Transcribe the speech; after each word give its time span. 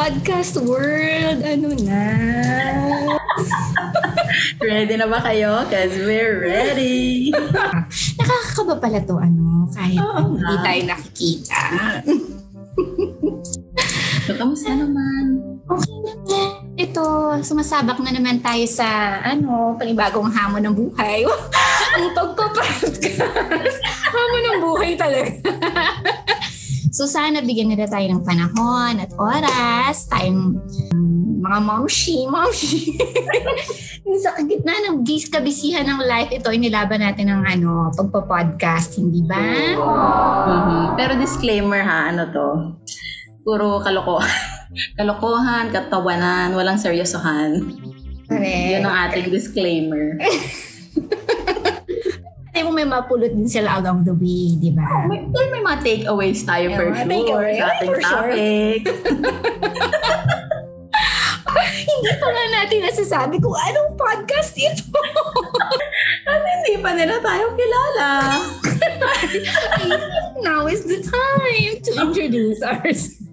podcast 0.00 0.56
world, 0.64 1.44
ano 1.44 1.76
na? 1.84 2.04
ready 4.64 4.96
na 4.96 5.04
ba 5.04 5.20
kayo? 5.20 5.60
Cause 5.68 5.92
we're 5.92 6.40
ready. 6.40 7.28
Nakakakaba 8.16 8.80
pala 8.80 9.04
to, 9.04 9.20
ano, 9.20 9.68
kahit 9.76 10.00
Oo 10.00 10.40
hindi 10.40 10.56
tayo 10.64 10.80
nakikita. 10.88 11.60
So, 14.24 14.40
kamusta 14.40 14.72
naman? 14.72 15.36
Okay 15.68 15.92
naman. 16.00 16.48
Ito, 16.80 17.04
sumasabak 17.44 18.00
na 18.00 18.16
naman 18.16 18.40
tayo 18.40 18.64
sa, 18.72 19.20
ano, 19.20 19.76
panibagong 19.76 20.32
hamon 20.32 20.64
ng 20.64 20.76
buhay. 20.80 21.28
Ang 22.00 22.16
pagpapodcast. 22.16 23.04
hamon 24.16 24.42
ng 24.48 24.58
buhay 24.64 24.96
talaga. 24.96 25.28
So, 27.00 27.08
sana 27.08 27.40
bigyan 27.40 27.72
nila 27.72 27.88
tayo 27.88 28.04
ng 28.12 28.20
panahon 28.20 29.00
at 29.00 29.08
oras. 29.16 30.04
Tayong 30.12 30.60
um, 30.92 31.40
mga 31.40 31.58
momshi, 31.64 32.28
momshi. 32.28 32.92
sa 34.20 34.36
gitna 34.44 34.76
ng 34.84 35.00
bis 35.00 35.32
kabisihan 35.32 35.88
ng 35.88 36.04
life, 36.04 36.28
ito, 36.28 36.52
inilaban 36.52 37.00
natin 37.00 37.32
ng 37.32 37.42
ano, 37.48 37.88
pagpa-podcast, 37.96 39.00
hindi 39.00 39.24
ba? 39.24 39.40
Mhm. 39.40 41.00
Pero 41.00 41.16
disclaimer 41.16 41.80
ha, 41.80 42.12
ano 42.12 42.28
to? 42.28 42.48
Puro 43.48 43.80
kaloko. 43.80 44.20
Kalokohan, 45.00 45.72
katawanan, 45.72 46.52
walang 46.52 46.76
seryosohan. 46.76 47.64
Correct. 48.28 48.76
Yun 48.76 48.84
ang 48.84 48.96
ating 49.08 49.32
disclaimer. 49.32 50.20
Hindi 52.60 52.68
mo 52.68 52.76
may 52.76 52.84
mapulot 52.84 53.32
din 53.32 53.48
sila 53.48 53.80
along 53.80 54.04
the 54.04 54.12
way, 54.12 54.52
di 54.60 54.68
ba? 54.68 55.08
May, 55.08 55.24
pero 55.32 55.48
may 55.48 55.64
mga 55.64 55.80
takeaways 55.80 56.44
tayo 56.44 56.68
May 56.68 56.76
for 56.76 56.92
sure 56.92 57.08
takeaway. 57.08 57.56
sa 57.56 57.64
ating 57.72 57.88
for 57.88 58.00
sure. 58.04 58.12
topic. 58.12 58.80
Hindi 61.88 62.12
pa 62.20 62.28
nga 62.28 62.44
natin 62.60 62.78
nasasabi 62.84 63.40
kung 63.40 63.56
anong 63.56 63.96
podcast 63.96 64.52
ito. 64.60 64.92
Kasi 66.28 66.48
hindi 66.60 66.76
pa 66.84 66.92
nila 66.92 67.16
tayo 67.24 67.48
kilala. 67.56 68.08
Now 70.44 70.68
is 70.68 70.84
the 70.84 71.00
time 71.00 71.80
to 71.80 71.90
introduce 71.96 72.60
ourselves. 72.60 73.24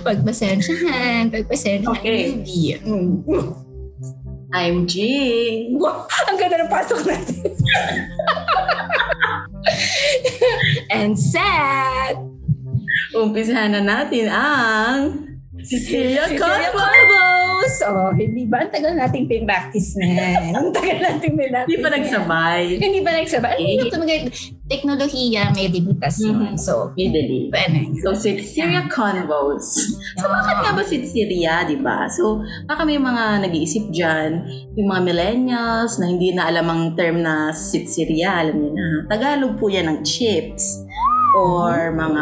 Pagpasensyahan, 0.00 1.28
pagpasensyahan. 1.28 1.92
Okay. 1.92 2.40
Mm. 2.88 3.68
I'm 4.50 4.86
Jing. 4.86 5.78
Wow, 5.78 6.10
ang 6.26 6.34
ganda 6.34 6.58
ng 6.58 6.70
pasok 6.70 7.06
natin. 7.06 7.54
And 10.90 11.14
sad. 11.14 12.18
Umpisahan 13.14 13.74
na 13.74 13.82
natin 13.82 14.26
ang 14.30 15.29
Corpo. 15.62 16.78
Corbos. 16.78 17.74
Oh, 17.84 18.10
hindi 18.12 18.48
ba? 18.48 18.64
Ang 18.64 18.72
tagal 18.72 18.96
nating 18.96 19.28
pin-practice 19.28 19.92
na. 19.96 20.06
Ang 20.56 20.72
tagal 20.72 20.96
nating 20.96 21.36
pin-practice 21.36 21.68
Hindi 21.68 21.76
pa 21.78 21.88
na. 21.88 21.96
nagsabay. 21.96 22.62
Hindi 22.80 23.00
ba 23.00 23.10
nagsabay? 23.12 23.54
Ano 23.54 23.78
yung 23.78 23.92
tumagal? 23.92 24.20
Teknolohiya, 24.70 25.50
may 25.50 25.66
limitasyon. 25.66 26.54
Mhm. 26.54 26.56
So, 26.56 26.94
Midali. 26.94 27.50
pwede. 27.50 27.90
So, 28.00 28.14
Cecilia 28.14 28.86
Convos. 28.86 29.66
So, 30.14 30.24
bakit 30.24 30.56
nga 30.62 30.72
ba 30.72 30.82
Cecilia, 30.82 31.66
di 31.66 31.76
ba? 31.76 32.06
So, 32.06 32.38
baka 32.64 32.86
may 32.86 32.96
mga 32.96 33.42
nag-iisip 33.42 33.90
dyan, 33.90 34.46
yung 34.78 34.88
mga 34.88 35.02
millennials 35.02 35.98
na 35.98 36.06
hindi 36.06 36.30
na 36.30 36.46
alam 36.46 36.70
ang 36.70 36.94
term 36.94 37.18
na 37.18 37.50
Cecilia, 37.50 38.40
alam 38.40 38.56
niyo 38.56 38.70
na. 38.72 38.86
Tagalog 39.10 39.58
po 39.58 39.66
yan 39.66 39.90
ng 39.90 39.98
chips 40.00 40.86
or 41.36 41.94
mga 41.94 42.20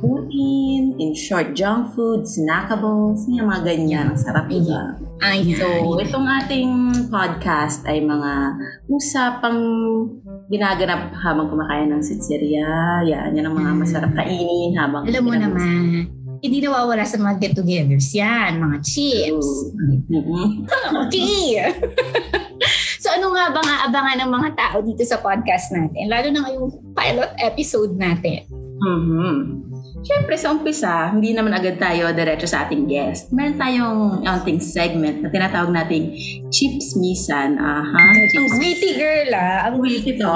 putin, 0.00 0.96
in 1.00 1.12
short, 1.16 1.56
junk 1.56 1.92
food, 1.96 2.28
snackables, 2.28 3.24
yung 3.28 3.48
mga 3.48 3.62
ganyan. 3.72 4.12
Ang 4.12 4.20
sarap, 4.20 4.46
di 4.48 4.60
ba? 4.64 4.96
Ayan. 5.24 5.56
So, 5.56 5.96
itong 6.00 6.26
ating 6.44 6.70
podcast 7.12 7.84
ay 7.88 8.04
mga 8.04 8.32
usapang 8.88 9.60
ginaganap 10.48 11.12
habang 11.16 11.48
kumakain 11.52 11.92
ng 11.92 12.02
sitseria. 12.04 13.04
Yan, 13.04 13.36
yan 13.36 13.48
ang 13.48 13.56
mga 13.56 13.72
masarap 13.76 14.12
kainin 14.16 14.76
habang 14.76 15.04
Alam 15.08 15.22
mo 15.24 15.32
naman, 15.36 16.08
hindi 16.40 16.58
nawawala 16.64 17.04
sa 17.04 17.20
mga 17.20 17.36
get-togethers 17.36 18.08
yan, 18.16 18.60
mga 18.60 18.76
chips. 18.80 19.48
Mhm. 20.08 20.64
Okay. 21.06 21.60
so 23.00 23.08
ano 23.08 23.32
nga 23.32 23.48
ba 23.48 23.60
nga 23.60 23.76
abangan 23.88 24.18
ng 24.20 24.30
mga 24.30 24.50
tao 24.54 24.76
dito 24.84 25.02
sa 25.02 25.18
podcast 25.18 25.72
natin? 25.72 26.06
Lalo 26.06 26.28
na 26.28 26.44
ngayong 26.44 26.68
pilot 26.92 27.32
episode 27.40 27.96
natin. 27.96 28.44
Mhm. 28.76 29.36
Siyempre, 30.00 30.32
sa 30.32 30.56
umpisa, 30.56 31.12
hindi 31.12 31.36
naman 31.36 31.52
agad 31.52 31.76
tayo 31.76 32.08
diretso 32.16 32.48
sa 32.48 32.64
ating 32.64 32.88
guest. 32.88 33.28
Meron 33.36 33.60
tayong 33.60 34.00
ating 34.24 34.56
segment 34.56 35.20
na 35.20 35.28
tinatawag 35.28 35.68
nating 35.68 36.16
Chips 36.48 36.96
Misan. 36.96 37.60
Aha, 37.60 38.00
Ang 38.16 38.24
Chips 38.32 38.56
witty 38.56 38.96
girl 38.96 39.28
ah. 39.36 39.68
Ang 39.68 39.76
Wait 39.84 40.00
ito. 40.08 40.32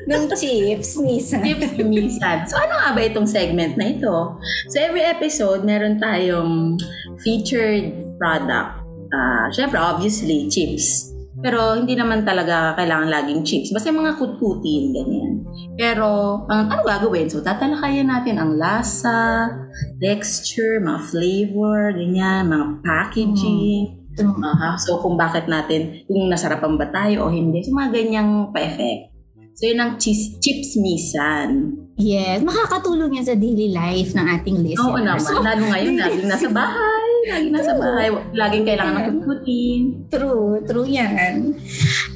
ng 0.00 0.26
chips, 0.32 0.96
Misa. 0.98 1.38
Chips 1.42 1.76
Misan. 1.82 2.42
So, 2.46 2.56
ano 2.56 2.74
nga 2.78 2.90
ba 2.94 3.02
itong 3.02 3.26
segment 3.26 3.74
na 3.74 3.94
ito? 3.94 4.38
So, 4.70 4.78
every 4.78 5.02
episode, 5.02 5.62
meron 5.62 5.98
tayong 5.98 6.78
featured 7.20 7.94
product. 8.14 8.80
Ah, 9.10 9.46
Siyempre, 9.50 9.78
obviously, 9.78 10.46
chips. 10.46 11.09
Pero 11.40 11.72
hindi 11.72 11.96
naman 11.96 12.20
talaga 12.22 12.76
kailangan 12.76 13.08
laging 13.08 13.42
chips. 13.44 13.72
Basta 13.72 13.88
yung 13.88 14.04
mga 14.04 14.20
kutkutin, 14.20 14.92
ganyan. 14.92 15.32
Pero, 15.80 16.44
ang 16.52 16.68
ano 16.68 16.84
gagawin? 16.84 17.32
So, 17.32 17.40
tatalakayan 17.40 18.12
natin 18.12 18.36
ang 18.36 18.60
lasa, 18.60 19.48
texture, 19.96 20.76
mga 20.84 21.00
flavor, 21.08 21.96
ganyan, 21.96 22.52
mga 22.52 22.66
packaging. 22.84 24.04
Aha. 24.20 24.76
So, 24.76 25.00
kung 25.00 25.16
bakit 25.16 25.48
natin, 25.48 26.04
kung 26.04 26.28
nasarapan 26.28 26.76
ba 26.76 26.86
tayo 26.92 27.28
o 27.28 27.32
hindi. 27.32 27.64
So, 27.64 27.72
mga 27.72 27.90
ganyang 27.96 28.52
pa-effect. 28.52 29.16
So, 29.56 29.64
yun 29.64 29.80
ang 29.80 29.96
cheese, 29.96 30.36
chips 30.44 30.76
misan. 30.76 31.76
Yes, 32.00 32.40
makakatulong 32.40 33.16
yan 33.20 33.24
sa 33.28 33.36
daily 33.36 33.72
life 33.72 34.16
ng 34.16 34.26
ating 34.40 34.56
listeners. 34.64 34.88
Oo 34.88 35.00
naman. 35.00 35.20
So, 35.20 35.40
Lalo 35.40 35.64
ngayon, 35.68 35.96
laging 36.00 36.28
nasa 36.28 36.48
bahay. 36.48 36.99
Laging 37.22 37.52
nasa 37.52 37.72
True. 37.72 37.82
bahay. 37.82 38.08
Laging 38.32 38.64
kailangan 38.64 39.02
ng 39.02 39.14
kukutin. 39.18 39.82
True, 40.08 40.62
true 40.62 40.88
yan. 40.88 41.54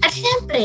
At 0.01 0.11
syempre, 0.11 0.65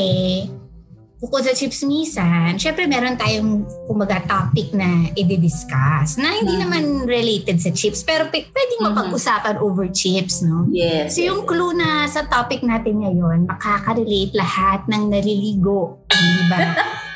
bukod 1.18 1.44
sa 1.44 1.52
chips 1.52 1.84
misan, 1.84 2.56
syempre 2.56 2.88
meron 2.88 3.20
tayong 3.20 3.68
kumbaga 3.84 4.24
topic 4.24 4.72
na 4.72 4.88
i-discuss 5.14 6.16
na 6.16 6.32
hindi 6.32 6.56
Mhm. 6.56 6.62
naman 6.62 6.84
related 7.04 7.60
sa 7.60 7.70
chips 7.70 8.02
pero 8.02 8.32
p- 8.32 8.48
pwedeng 8.48 8.80
Mhm. 8.80 8.88
mapag-usapan 8.88 9.60
over 9.60 9.92
chips, 9.92 10.40
no? 10.40 10.64
Yes. 10.72 11.16
So 11.16 11.22
yung 11.22 11.44
clue 11.44 11.76
na 11.76 12.08
sa 12.08 12.24
topic 12.24 12.64
natin 12.64 13.04
ngayon, 13.04 13.44
makaka-relate 13.46 14.32
lahat 14.32 14.88
ng 14.88 15.12
naliligo. 15.12 16.08
Di 16.08 16.44
ba? 16.48 16.60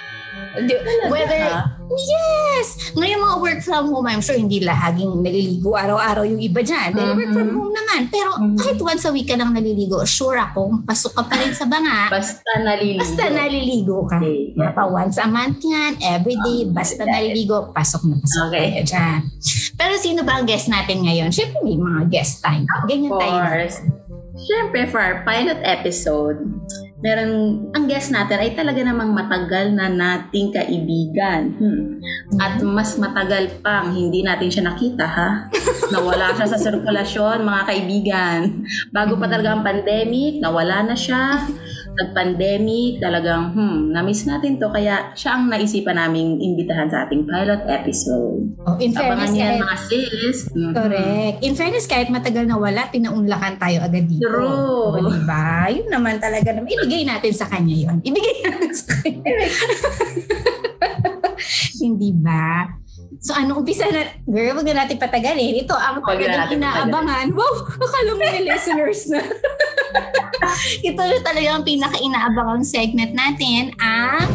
Di- 0.54 0.82
Whether, 1.10 1.50
yes! 1.90 2.94
Ngayon 2.94 3.20
mga 3.20 3.38
work 3.40 3.60
from 3.60 3.90
home, 3.90 4.06
I'm 4.06 4.22
sure 4.22 4.38
hindi 4.38 4.62
lahaging 4.62 5.26
naliligo 5.26 5.74
araw-araw 5.74 6.22
yung 6.24 6.38
iba 6.38 6.62
dyan. 6.62 6.94
Dahil 6.94 7.18
work 7.18 7.32
from 7.34 7.50
Mhm. 7.50 7.58
home 7.58 7.74
naman. 7.74 8.00
Pero 8.08 8.30
Mhm. 8.38 8.58
kahit 8.58 8.78
once 8.78 9.04
a 9.04 9.12
week 9.12 9.26
ka 9.26 9.34
lang 9.34 9.50
naliligo, 9.50 10.06
sure 10.06 10.38
ako, 10.38 10.86
pasok 10.86 11.12
ka 11.12 11.24
pa 11.26 11.36
rin 11.38 11.52
sa 11.52 11.66
banga. 11.66 12.06
Basta 12.08 12.52
naliligo. 12.56 13.02
Basta 13.02 13.24
naliligo 13.28 13.98
ka. 14.06 14.18
Okay. 14.22 14.54
Mapa 14.54 14.84
once 14.86 15.18
a 15.18 15.26
month 15.26 15.58
yan, 15.60 15.98
everyday, 16.00 16.70
basta 16.70 17.02
naliligo, 17.02 17.74
pasok 17.74 18.06
na 18.06 18.16
pasok 18.16 18.44
Okay. 18.50 18.68
ka 18.78 18.82
dyan. 18.86 19.20
Pero 19.74 19.94
sino 19.98 20.22
ba 20.22 20.38
ang 20.38 20.46
guest 20.46 20.70
natin 20.70 21.02
ngayon? 21.02 21.34
Siyempre 21.34 21.66
may 21.66 21.76
mga 21.76 22.14
guest 22.14 22.46
time. 22.46 22.70
Ganyan 22.86 23.10
Of 23.10 23.18
tayo. 23.18 23.42
course. 23.42 23.78
Siyempre, 24.34 24.86
for 24.86 24.98
our 24.98 25.22
pilot 25.22 25.62
episode, 25.62 26.42
meron, 27.04 27.32
ang 27.76 27.86
guest 27.86 28.16
natin 28.16 28.40
ay 28.40 28.56
talaga 28.56 28.80
namang 28.80 29.12
matagal 29.12 29.76
na 29.76 29.92
nating 29.92 30.56
kaibigan. 30.56 31.52
Hmm. 31.60 32.00
At 32.40 32.64
mas 32.64 32.96
matagal 32.96 33.60
pang 33.60 33.92
hindi 33.92 34.24
natin 34.24 34.48
siya 34.48 34.72
nakita, 34.72 35.04
ha? 35.04 35.52
Nawala 35.92 36.32
siya 36.32 36.48
sa 36.48 36.56
sirkulasyon, 36.56 37.44
mga 37.44 37.64
kaibigan. 37.68 38.40
Bago 38.96 39.20
pa 39.20 39.28
talaga 39.28 39.52
ang 39.52 39.68
pandemic, 39.68 40.40
nawala 40.40 40.88
na 40.88 40.96
siya. 40.96 41.44
Nag-pandemic, 41.94 42.98
talagang, 42.98 43.54
hmm, 43.54 43.94
na-miss 43.94 44.26
natin 44.26 44.58
to. 44.58 44.72
Kaya 44.72 45.14
siya 45.14 45.38
ang 45.38 45.52
naisipan 45.52 45.94
naming 45.94 46.42
imbitahan 46.42 46.90
sa 46.90 47.06
ating 47.06 47.28
pilot 47.28 47.62
episode. 47.70 48.50
Oh, 48.66 48.80
in 48.82 48.96
fairness, 48.96 49.30
Abangan 49.30 49.38
kahit, 49.38 49.62
mga 49.62 49.78
sis. 49.92 50.38
Mhm. 50.56 50.74
correct. 50.74 51.38
In 51.46 51.54
fairness, 51.54 51.86
kahit 51.86 52.10
matagal 52.10 52.50
na 52.50 52.58
wala, 52.58 52.90
pinaunlakan 52.90 53.62
tayo 53.62 53.78
agad 53.86 54.10
dito. 54.10 54.26
True. 54.26 54.74
O, 54.90 54.98
diba? 54.98 55.70
Yun 55.70 55.90
naman 55.92 56.18
talaga 56.18 56.50
naman. 56.50 56.66
Ibigay 56.94 57.10
natin 57.10 57.34
sa 57.34 57.50
kanya 57.50 57.74
yun. 57.74 57.98
Ibigay 58.06 58.36
natin 58.46 58.70
sa 58.70 58.86
kanya. 59.02 59.26
Hindi 61.82 62.10
ba? 62.14 62.70
So 63.18 63.34
ano, 63.34 63.58
umpisa 63.58 63.90
na, 63.90 64.14
girl, 64.30 64.62
wag 64.62 64.68
na 64.68 64.86
natin 64.86 65.02
patagalin. 65.02 65.66
Ito 65.66 65.74
ang 65.74 65.98
na 65.98 66.06
talagang 66.06 66.54
inaabangan. 66.54 67.26
Wow, 67.34 67.54
akala 67.82 68.14
mo 68.14 68.22
may 68.22 68.46
listeners 68.46 69.10
na. 69.10 69.26
Ito 70.88 71.02
na 71.02 71.18
talaga 71.24 71.50
ang 71.50 71.66
pinaka-inaabangang 71.66 72.62
segment 72.62 73.18
natin, 73.18 73.74
ang 73.82 74.28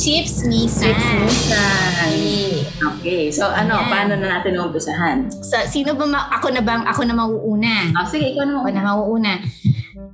Chips 0.00 0.48
Misan. 0.48 0.96
Chismisan. 0.96 1.92
Okay. 2.08 2.64
Okay. 2.80 3.22
So, 3.28 3.44
ano, 3.44 3.76
Ayan. 3.76 3.90
paano 3.92 4.12
na 4.16 4.40
natin 4.40 4.56
umpisahan? 4.56 5.28
So, 5.28 5.60
sino 5.68 5.92
ba, 5.92 6.08
ma- 6.08 6.30
ako 6.32 6.56
na 6.56 6.64
bang, 6.64 6.88
ako 6.88 7.04
na 7.04 7.12
mauuna? 7.12 7.92
Oh, 7.92 8.08
sige, 8.08 8.32
ikaw 8.32 8.48
Ako 8.48 8.64
naman. 8.64 8.72
na 8.72 8.86
mauuna. 8.86 9.32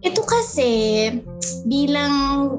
Ito 0.05 0.21
kasi, 0.23 0.71
bilang 1.65 2.13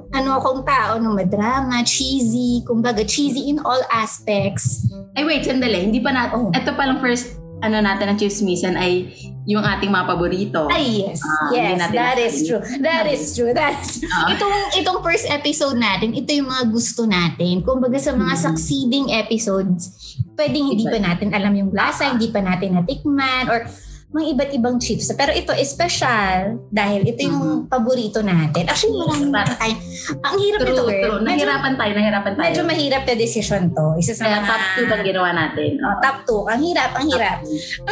ano 0.10 0.30
akong 0.38 0.66
tao, 0.66 0.98
no, 0.98 1.14
madrama, 1.14 1.86
cheesy, 1.86 2.66
kumbaga 2.66 3.06
cheesy 3.06 3.50
in 3.50 3.62
all 3.62 3.80
aspects. 3.90 4.88
Ay, 5.14 5.24
wait, 5.24 5.46
sandali. 5.46 5.88
Hindi 5.88 6.02
pa 6.02 6.12
na, 6.12 6.34
Oh. 6.34 6.50
ito 6.52 6.70
palang 6.74 7.00
first, 7.00 7.38
ano 7.58 7.82
natin 7.82 8.14
ng 8.14 8.20
Chismisan 8.22 8.78
ay 8.78 9.10
yung 9.48 9.64
ating 9.64 9.90
mga 9.90 10.06
paborito. 10.06 10.68
Ay, 10.70 11.08
yes. 11.08 11.24
Hindi 11.50 11.58
yes, 11.58 11.90
that 11.90 12.18
is 12.20 12.36
true. 12.46 12.62
That 12.84 13.06
is 13.08 13.24
true. 13.34 13.52
That 13.56 13.74
is 13.82 14.04
Ah. 14.06 14.30
Itong, 14.30 14.54
itong 14.78 15.00
first 15.02 15.26
episode 15.26 15.80
natin, 15.80 16.14
ito 16.14 16.36
yung 16.36 16.52
mga 16.52 16.68
gusto 16.70 17.08
natin. 17.08 17.64
Kumbaga 17.64 17.96
sa 17.98 18.12
mga 18.14 18.36
Mhm. 18.36 18.44
succeeding 18.44 19.06
episodes, 19.10 19.90
pwedeng 20.36 20.70
hindi 20.70 20.86
pa 20.86 21.00
natin 21.00 21.32
alam 21.34 21.56
yung 21.56 21.72
lasa, 21.74 22.12
hindi 22.12 22.28
pa 22.30 22.44
natin 22.44 22.78
natikman, 22.78 23.48
or 23.48 23.66
mga 24.08 24.26
iba't 24.34 24.52
ibang 24.52 24.78
chips. 24.78 25.12
Pero 25.14 25.30
ito 25.30 25.52
special 25.62 26.64
dahil 26.72 27.04
ito 27.04 27.22
yung 27.22 27.68
paborito 27.68 28.24
natin. 28.24 28.64
Actually, 28.64 28.96
marami 28.96 29.28
na 29.28 29.44
tayo. 29.46 29.76
Ang 30.24 30.36
hirap 30.40 30.60
True, 30.60 30.72
ito, 30.72 30.84
girl. 30.86 31.04
true. 31.04 31.20
Medyo, 31.20 31.44
Nahirapan 31.44 31.74
tayo, 31.76 31.92
nahirapan 31.92 32.32
tayo. 32.32 32.44
medyo 32.48 32.62
mahirap 32.64 33.04
na 33.04 33.14
decision 33.14 33.64
to. 33.70 33.86
Isa 33.96 34.16
sa 34.16 34.24
Kaya 34.26 34.40
mga... 34.40 34.48
top 34.48 34.64
2 34.80 34.88
ang 34.90 35.04
ginawa 35.04 35.30
natin. 35.36 35.72
Oh, 35.78 35.96
top 36.00 36.18
2. 36.26 36.52
Ang 36.56 36.62
hirap, 36.64 36.92
ang 36.96 37.06
hirap. 37.06 37.38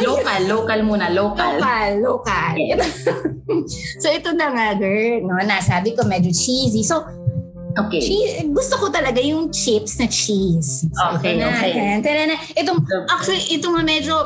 Local, 0.00 0.40
local 0.48 0.80
muna, 0.82 1.06
local. 1.10 1.52
Local, 1.54 1.90
local. 2.00 2.52
so 4.02 4.06
ito 4.08 4.30
na 4.32 4.46
nga, 4.50 4.66
girl. 4.74 5.20
No, 5.22 5.36
nasabi 5.38 5.92
ko 5.92 6.02
medyo 6.02 6.32
cheesy. 6.32 6.80
So, 6.82 7.04
Okay. 7.76 8.00
cheese, 8.00 8.40
gusto 8.48 8.80
ko 8.80 8.88
talaga 8.88 9.20
yung 9.20 9.52
chips 9.52 10.00
na 10.00 10.08
cheese. 10.08 10.88
So, 10.88 11.20
Okay, 11.20 11.36
ito 11.36 11.44
na, 11.44 11.52
okay. 11.52 12.00
Tara 12.00 12.24
na. 12.24 12.40
Itong, 12.56 12.80
actually, 13.06 13.44
ito 13.52 13.68
nga 13.68 13.84
medyo, 13.84 14.16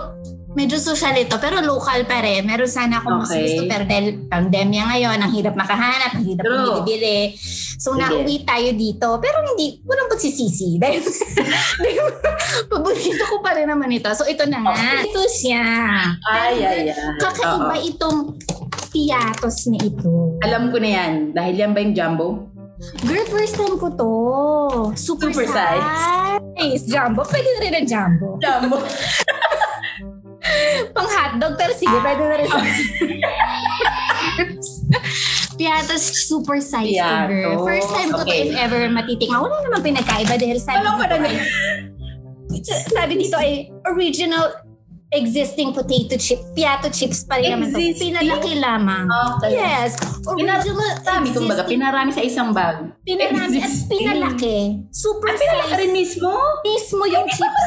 medyo 0.50 0.76
social 0.76 1.14
ito, 1.14 1.38
pero 1.38 1.60
local 1.60 2.02
pa 2.04 2.20
rin. 2.20 2.42
Meron 2.42 2.66
sana 2.66 2.98
akong 2.98 3.22
mas 3.22 3.30
Okay. 3.30 3.42
gusto, 3.46 3.62
pero 3.66 3.84
dahil 3.84 4.06
pandemya 4.26 4.82
ngayon, 4.88 5.18
ang 5.18 5.30
hirap 5.30 5.54
makahanap, 5.54 6.10
ang 6.12 6.24
hirap 6.24 6.42
True. 6.42 6.82
bili-bili. 6.82 7.38
So, 7.76 7.94
Sige. 7.94 8.02
nauwi 8.02 8.36
tayo 8.42 8.68
dito. 8.72 9.08
Pero 9.16 9.36
hindi, 9.42 9.78
walang 9.82 10.08
pagsisisi. 10.08 10.76
Dahil, 10.82 11.00
dahil 11.78 11.98
paborito 12.66 13.24
ko 13.24 13.40
pa 13.40 13.54
rin 13.54 13.66
naman 13.66 13.88
ito. 13.88 14.10
So, 14.12 14.26
ito 14.26 14.44
na 14.44 14.60
nga. 14.60 14.74
Okay. 14.74 15.06
Ito 15.06 15.22
siya. 15.30 15.64
Ay, 16.26 16.54
ay, 16.60 16.80
ay. 16.90 17.16
Kakaiba 17.16 17.72
Oo. 17.72 17.86
itong 17.86 18.18
piatos 18.90 19.70
na 19.70 19.78
ito. 19.78 20.36
Alam 20.40 20.68
ko 20.68 20.76
na 20.76 20.90
yan. 20.90 21.12
Dahil 21.30 21.54
yan 21.56 21.70
ba 21.70 21.80
yung 21.80 21.94
jumbo? 21.94 22.26
Girl, 23.00 23.28
first 23.28 23.54
time 23.54 23.76
ko 23.76 23.88
to. 23.92 24.12
Super, 24.94 25.28
Super 25.30 25.46
size. 25.46 25.88
size. 26.56 26.82
Jumbo. 26.86 27.20
Pwede 27.22 27.44
na 27.46 27.60
rin 27.60 27.74
ang 27.76 27.86
jumbo. 27.86 28.28
Jumbo. 28.36 28.76
Pang 30.94 31.06
hotdog, 31.06 31.54
pero 31.54 31.72
sige, 31.72 31.96
pwede 31.96 32.22
na 32.22 32.36
rin. 32.36 32.50
Piatos 35.56 36.02
super 36.24 36.56
size 36.58 36.96
to, 36.96 37.26
girl. 37.26 37.60
Piatos. 37.60 37.66
First 37.66 37.90
time 37.92 38.10
ko 38.10 38.18
to 38.18 38.24
Okay. 38.24 38.48
if 38.48 38.56
ever 38.56 38.80
matitikman. 38.88 39.40
Wala 39.40 39.56
naman 39.62 39.80
pinagkaiba 39.84 40.34
dahil 40.34 40.56
sabi 40.56 40.80
Alam 40.80 40.96
dito 40.96 41.16
ay, 41.20 41.36
sabi 42.88 43.12
dito 43.18 43.36
ay 43.36 43.52
original 43.86 44.56
existing 45.10 45.74
potato 45.74 46.14
chip, 46.16 46.38
piato 46.54 46.86
chips 46.88 47.26
pa 47.26 47.36
rin 47.36 47.50
naman 47.52 47.74
to. 47.74 47.82
Pinalaki 47.98 48.52
lamang. 48.56 49.04
Okay. 49.36 49.58
Yes. 49.58 49.98
Original 50.22 50.62
Sabi 51.02 51.28
kung 51.28 51.44
baga, 51.44 51.60
existing 51.60 51.66
pinarami 51.66 52.10
sa 52.14 52.22
isang 52.22 52.54
bag. 52.54 52.94
Pinarami 53.02 53.58
at 53.58 53.66
Existing. 53.66 54.00
pinalaki. 54.00 54.58
Super 54.88 55.34
Pinalaki 55.34 55.66
size. 55.66 55.76
rin 55.76 55.90
mismo? 55.92 56.30
Mismo 56.62 57.02
yung 57.04 57.26
Hindi 57.26 57.36
chips. 57.36 57.42
pa 57.42 57.62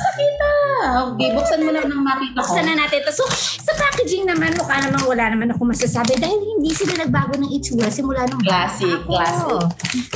nakita. 0.84 1.12
Okay, 1.16 1.30
buksan 1.32 1.60
mo 1.64 1.72
lang 1.72 1.88
ng 1.88 2.02
makita 2.04 2.36
ko. 2.36 2.40
Buksan 2.44 2.64
na 2.68 2.74
natin 2.76 2.98
ito. 3.00 3.12
So, 3.12 3.24
sa 3.64 3.72
packaging 3.74 4.26
naman, 4.28 4.52
mukha 4.54 4.76
namang 4.84 5.06
wala 5.08 5.26
naman 5.32 5.48
ako 5.56 5.62
masasabi 5.72 6.20
dahil 6.20 6.36
hindi 6.36 6.72
sila 6.76 7.00
nagbago 7.00 7.40
ng 7.40 7.52
itsura 7.52 7.88
simula 7.88 8.28
nung 8.28 8.44
Classic, 8.44 8.92
ako. 8.92 9.08
classic. 9.08 9.64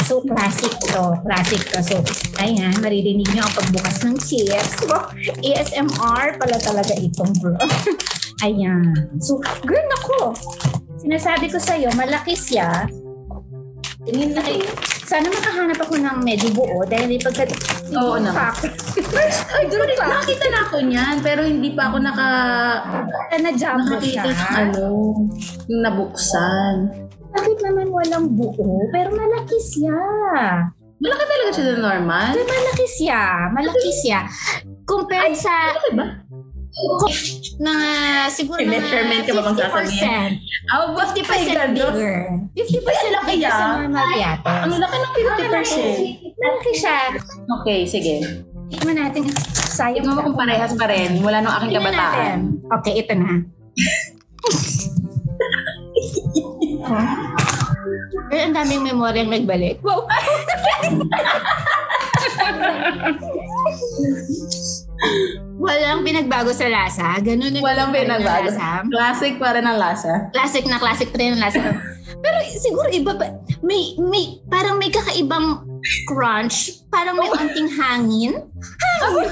So, 0.03 0.13
classic 0.23 0.73
to. 0.91 1.03
Classic 1.23 1.61
to. 1.71 1.79
So, 1.83 1.95
ayan, 2.37 2.75
maririnig 2.83 3.27
niyo 3.31 3.41
ang 3.43 3.53
pagbukas 3.55 4.03
ng 4.03 4.15
chips. 4.19 4.83
Wow, 4.85 5.07
ASMR 5.39 6.35
pala 6.35 6.57
talaga 6.59 6.93
itong 6.95 7.31
bro. 7.39 7.55
ayan. 8.45 8.91
So, 9.23 9.39
girl, 9.63 9.85
nako. 9.87 10.35
Sinasabi 10.97 11.47
ko 11.47 11.57
sa'yo, 11.61 11.87
malaki 11.95 12.35
siya. 12.35 12.89
Tingin 14.03 14.31
na 14.31 14.41
kayo. 14.43 14.63
Sana 15.03 15.27
makahanap 15.27 15.79
ako 15.79 15.99
ng 15.99 16.17
medyo 16.23 16.51
buo 16.51 16.83
dahil 16.83 17.15
pagka... 17.19 17.47
Oo 17.95 18.19
naman. 18.19 18.51
Ay, 19.55 19.63
girl, 19.71 19.87
nakita 19.87 20.45
na 20.51 20.59
ako 20.67 20.77
niyan. 20.83 21.15
Pero 21.23 21.41
hindi 21.47 21.71
pa 21.71 21.87
ako 21.91 21.97
naka... 22.03 22.27
Na 23.37 23.51
jumbo 23.53 23.95
siya. 24.01 24.25
Nakakita 24.25 24.33
ng 24.33 24.53
ano, 24.57 24.85
yung 25.69 25.81
nabuksan. 25.85 26.75
Bakit 27.31 27.57
naman 27.63 27.87
walang 27.93 28.27
buo? 28.33 28.81
Pero 28.89 29.13
malaki 29.13 29.57
siya. 29.61 29.99
Malaki 30.97 31.23
talaga 31.29 31.49
siya 31.53 31.65
na 31.69 31.75
normal. 31.77 32.33
Pero 32.33 32.47
malaki 32.49 32.85
siya. 32.89 33.21
Malaki 33.53 33.91
siya. 33.93 34.19
Compared 34.87 35.35
sa 35.37 35.53
Malaki 35.75 35.91
ba? 35.93 36.05
Na 37.57 37.73
siguro 38.29 38.61
mga 38.61 38.69
measurement 38.69 39.25
ka 39.25 39.33
ba 39.33 39.49
bang 39.49 39.57
50%. 39.57 40.69
Ah, 40.69 40.85
oh, 40.85 40.93
50% 40.93 41.25
bigger. 41.25 41.73
bigger. 41.73 42.37
50% 42.53 43.17
laki 43.17 43.33
bigger 43.33 43.49
sa 43.49 43.81
normal 43.81 44.05
piatos. 44.13 44.61
Ang 44.61 44.77
laki 44.77 44.97
ng 44.97 45.13
50%. 45.57 46.37
Malaki 46.37 46.71
siya. 46.77 46.97
Okay, 47.61 47.79
sige. 47.89 48.21
Tingnan 48.69 49.09
natin. 49.09 49.25
Sayang. 49.57 50.05
Tignan 50.05 50.13
mo 50.13 50.21
kung 50.21 50.37
parehas 50.37 50.77
pa 50.77 50.85
rin 50.85 51.17
mula 51.17 51.41
nung 51.41 51.57
aking 51.57 51.81
kabataan. 51.81 52.61
Okay, 52.81 53.01
ito 53.01 53.13
na. 53.17 53.33
Pero 58.27 58.41
ang 58.43 58.55
daming 58.55 58.83
memoryang 58.91 59.31
nagbalik. 59.31 59.79
Wow! 59.81 60.07
Walang 65.57 66.05
pinagbago 66.05 66.53
sa 66.53 66.69
lasa. 66.69 67.17
Ganun 67.19 67.49
na 67.49 67.59
Walang 67.59 67.89
pinagbago. 67.91 68.49
lasa. 68.49 68.85
Classic 68.85 69.33
pa 69.37 69.53
rin 69.53 69.65
ang 69.65 69.77
lasa. 69.77 70.29
Classic 70.29 70.63
na 70.65 70.77
classic 70.77 71.09
pa 71.09 71.17
rin 71.17 71.33
ang 71.33 71.41
lasa. 71.41 71.59
Pero 72.17 72.37
siguro 72.55 72.89
iba 72.89 73.13
pa. 73.13 73.25
May, 73.61 73.97
may, 73.97 74.41
parang 74.45 74.77
may 74.77 74.89
kakaibang 74.89 75.65
crunch. 76.05 76.81
Parang 76.87 77.17
may 77.17 77.27
onting 77.27 77.69
hangin. 77.69 78.37
Hangin. 79.01 79.29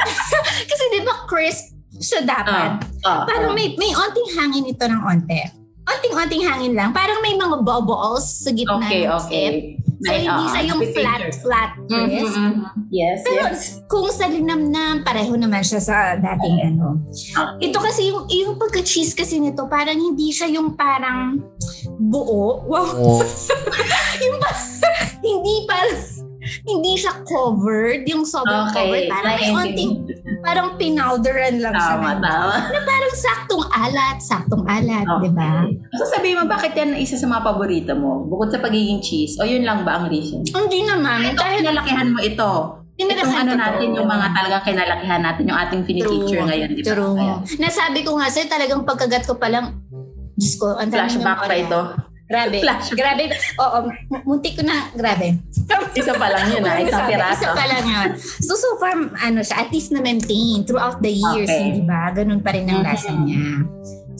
Kasi 0.70 0.82
di 0.90 1.00
ba 1.04 1.28
crisp 1.28 1.76
siya 2.00 2.24
dapat. 2.24 2.80
Ah, 3.04 3.28
Parang 3.28 3.52
ah. 3.52 3.56
may, 3.56 3.76
may 3.76 3.92
onting 3.92 4.28
hangin 4.32 4.64
ito 4.64 4.84
ng 4.84 5.00
onte. 5.04 5.59
Onting-onting 5.90 6.42
hangin 6.42 6.72
lang. 6.72 6.90
Parang 6.90 7.18
may 7.18 7.34
mga 7.34 7.56
bubbles 7.60 8.22
sa 8.40 8.50
gitna 8.50 8.78
Okay, 8.78 9.02
ng 9.02 9.12
okay. 9.16 9.44
chip. 9.44 9.54
So, 10.00 10.08
hindi 10.08 10.32
ah, 10.32 10.48
siya 10.48 10.62
yung 10.64 10.80
happy 10.80 10.94
flat, 10.94 11.20
picture. 11.20 11.40
flat 11.42 11.70
Mhm, 11.76 12.08
crisp. 12.08 12.32
mhm. 12.32 12.52
Yes, 12.90 13.18
Pero 13.20 13.42
yes. 13.44 13.60
kung 13.84 14.08
sa 14.08 14.26
linamnam, 14.26 15.04
pareho 15.04 15.36
naman 15.36 15.60
siya 15.60 15.76
sa 15.78 15.96
dating 16.16 16.56
ano. 16.64 17.04
Okay. 17.06 17.68
Ito 17.68 17.78
kasi 17.78 18.08
yung, 18.08 18.24
yung 18.26 18.56
pagka-cheese 18.56 19.12
kasi 19.12 19.36
nito, 19.36 19.68
parang 19.68 19.94
hindi 19.94 20.32
siya 20.32 20.48
yung 20.48 20.72
parang 20.72 21.44
buo. 22.00 22.64
Wow. 22.64 23.20
yung 24.24 24.36
pa- 24.38 24.56
hindi 25.20 25.54
parang, 25.66 25.92
hindi 26.66 26.98
siya 26.98 27.22
covered. 27.22 28.02
Yung 28.10 28.26
sobrang 28.26 28.74
covered. 28.74 29.06
Okay. 29.06 29.12
Parang 29.12 29.34
may 29.38 29.50
onting, 29.54 29.92
parang 30.42 30.68
pinowderan 30.74 31.62
lang 31.62 31.74
siya. 31.76 31.96
Tama, 31.96 32.10
tama. 32.18 32.56
Na 32.70 32.80
parang 32.82 33.14
saktong 33.14 33.64
alat, 33.70 34.16
saktong 34.18 34.64
alat, 34.66 35.06
di 35.06 35.30
ba? 35.30 35.64
So 35.96 36.04
sabihin 36.10 36.42
mo, 36.42 36.44
bakit 36.50 36.74
yan 36.74 36.98
isa 36.98 37.14
sa 37.14 37.30
mga 37.30 37.42
paborito 37.46 37.92
mo? 37.94 38.26
Bukod 38.26 38.50
sa 38.50 38.58
pagiging 38.58 39.00
cheese, 39.00 39.38
o 39.38 39.46
yun 39.46 39.62
lang 39.62 39.86
ba 39.86 40.02
ang 40.02 40.10
reason? 40.10 40.42
Hindi 40.46 40.82
naman. 40.86 41.34
Kahit 41.38 41.60
Kinalakihan 41.60 42.08
mo 42.10 42.18
ito. 42.24 42.50
Itong 43.00 43.32
ano 43.32 43.52
natin, 43.56 43.96
yung 43.96 44.04
mga 44.04 44.26
talagang 44.36 44.62
kinalakihan 44.64 45.20
natin, 45.24 45.42
yung 45.48 45.56
ating 45.56 45.82
pinipicture 45.88 46.44
ngayon, 46.44 46.68
di 46.76 46.82
ba? 46.84 46.88
True. 46.92 47.16
Kaya, 47.16 47.34
Nasabi 47.56 48.04
ko 48.04 48.20
nga 48.20 48.28
sa'yo, 48.28 48.44
talagang 48.44 48.84
pagkagat 48.84 49.24
ko 49.24 49.40
palang, 49.40 49.80
Diyos 50.36 50.60
ko, 50.60 50.76
ang 50.76 50.92
flashback 50.92 51.48
pa 51.48 51.54
ito. 51.56 51.80
Grabe. 52.30 52.62
Flashback. 52.62 52.94
Grabe. 52.94 53.24
Oo, 53.58 53.76
m- 54.06 54.22
muntik 54.24 54.54
ko 54.54 54.62
na, 54.62 54.86
grabe. 54.92 55.34
Isa 55.92 56.14
pa 56.14 56.30
lang 56.30 56.46
yun, 56.48 56.62
ah. 56.62 56.78
Isang 56.78 57.10
piraso. 57.10 57.42
Isa 57.42 57.50
pa 57.52 57.64
lang 57.66 57.84
yun. 57.84 58.08
So, 58.38 58.54
so 58.54 58.78
far, 58.78 58.94
ano 58.94 59.42
siya, 59.42 59.56
at 59.60 59.68
least 59.68 59.90
na-maintain 59.90 60.62
throughout 60.62 61.02
the 61.02 61.10
years, 61.10 61.50
Okay. 61.50 61.62
hindi 61.66 61.82
ba? 61.82 62.14
Ganun 62.14 62.38
pa 62.38 62.54
rin 62.54 62.64
ang 62.64 62.86
lasa 62.86 63.10
niya. 63.10 63.66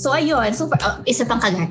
So 0.01 0.09
ayun, 0.11 0.49
super, 0.51 0.81
oh, 0.81 1.05
isa 1.05 1.29
pang 1.29 1.37
kagat. 1.37 1.69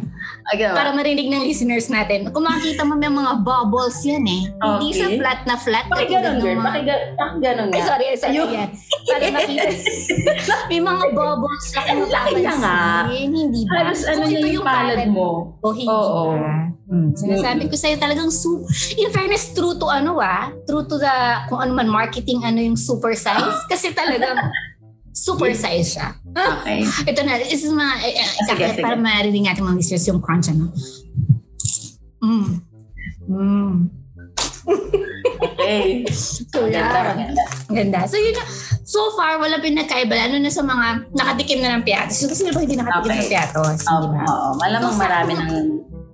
Okay, 0.50 0.70
Para 0.70 0.94
marinig 0.94 1.26
ng 1.26 1.42
listeners 1.42 1.90
natin, 1.90 2.30
kung 2.30 2.46
makikita 2.46 2.86
mo 2.86 2.94
may 2.94 3.10
mga 3.10 3.42
bubbles 3.42 3.98
yan 4.02 4.22
eh. 4.22 4.42
Hindi 4.52 4.88
Okay. 4.88 4.94
sa 4.96 5.06
flat 5.18 5.40
na 5.46 5.56
flat. 5.58 5.86
Katulad 5.90 6.22
ng 6.24 6.38
girl. 6.38 6.58
mga- 6.58 6.70
Pakiga- 6.70 7.06
Pakaganon 7.16 7.68
Ay, 7.68 7.74
nga. 7.76 7.88
sorry, 7.88 8.06
sorry 8.14 8.34
Ayun. 8.36 8.50
yan. 8.52 8.70
Para 9.04 9.26
makita. 9.32 9.70
may 10.70 10.80
mga 10.80 11.06
bubbles 11.10 11.66
na 11.70 11.82
Ang 11.88 12.02
laki 12.06 12.34
na 12.38 12.54
nga. 12.56 12.78
Hindi 13.10 13.62
ba? 13.66 13.74
Halos 13.80 14.02
ano 14.06 14.22
ito 14.24 14.38
na 14.38 14.50
yung 14.52 14.66
palad 14.68 15.00
mo. 15.10 15.30
O 15.58 15.68
hindi 15.70 15.90
Oo. 15.90 16.24
ba? 16.36 16.54
Hmm. 16.86 17.14
Sinasabi 17.14 17.70
ko 17.70 17.78
sa'yo 17.78 17.98
talagang 17.98 18.30
su 18.30 18.66
in 18.96 19.10
fairness 19.10 19.54
true 19.54 19.78
to 19.78 19.86
ano 19.86 20.18
ah, 20.18 20.50
true 20.66 20.82
to 20.82 20.98
the 20.98 21.14
kung 21.46 21.62
ano 21.62 21.78
man 21.78 21.86
marketing 21.86 22.42
ano 22.42 22.58
yung 22.58 22.74
super 22.74 23.14
size 23.14 23.62
kasi 23.72 23.94
talagang 23.94 24.34
super 25.12 25.52
size 25.52 25.94
siya. 25.94 26.14
Okay. 26.26 26.80
Ito 27.10 27.20
na, 27.24 27.38
this 27.38 27.62
is 27.62 27.72
mga, 27.72 27.94
eh, 28.02 28.14
Sige, 28.46 28.66
sige. 28.70 28.82
para 28.82 28.96
marinig 28.96 29.44
natin 29.44 29.64
mga 29.64 29.78
listeners 29.78 30.08
yung 30.08 30.20
crunch 30.20 30.48
ano. 30.48 30.70
Mm. 32.20 32.50
Mm. 33.26 33.74
Okay. 35.40 36.04
So, 36.12 36.68
Ganda, 36.68 36.78
yeah. 36.92 37.04
maganda. 37.06 37.44
Ang 37.70 37.76
Ganda. 37.76 38.00
So 38.06 38.18
yun, 38.18 38.36
na. 38.36 38.44
so 38.84 39.00
far, 39.14 39.40
wala 39.40 39.58
pinagkaiba. 39.58 40.12
Ano 40.20 40.36
na 40.38 40.52
sa 40.52 40.62
mga 40.62 41.10
nakatikim 41.14 41.60
na 41.60 41.78
ng 41.78 41.84
piatos. 41.84 42.20
So, 42.20 42.28
sino 42.30 42.52
ba 42.52 42.60
hindi 42.60 42.76
nakatikim 42.76 43.08
Okay. 43.08 43.20
ng 43.22 43.32
piatos? 43.32 43.80
Oo, 43.88 44.00
Di 44.02 44.08
ba? 44.10 44.22
oo. 44.26 44.48
Malamang 44.58 44.94
So, 44.94 45.00
marami 45.00 45.32
nang 45.34 45.54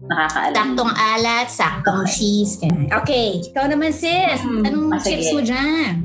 nakakaalam. 0.05 0.53
Saktong 0.53 0.93
alat, 0.93 1.47
saktong 1.49 2.01
cheese. 2.05 2.53
ganun. 2.59 2.85
Okay, 2.93 3.41
ikaw 3.41 3.65
naman 3.65 3.89
sis. 3.89 4.37
Hmm, 4.39 4.61
Anong 4.61 4.93
ah, 4.93 5.01
sige. 5.01 5.09
chips 5.17 5.33
mo 5.33 5.41
dyan? 5.41 6.04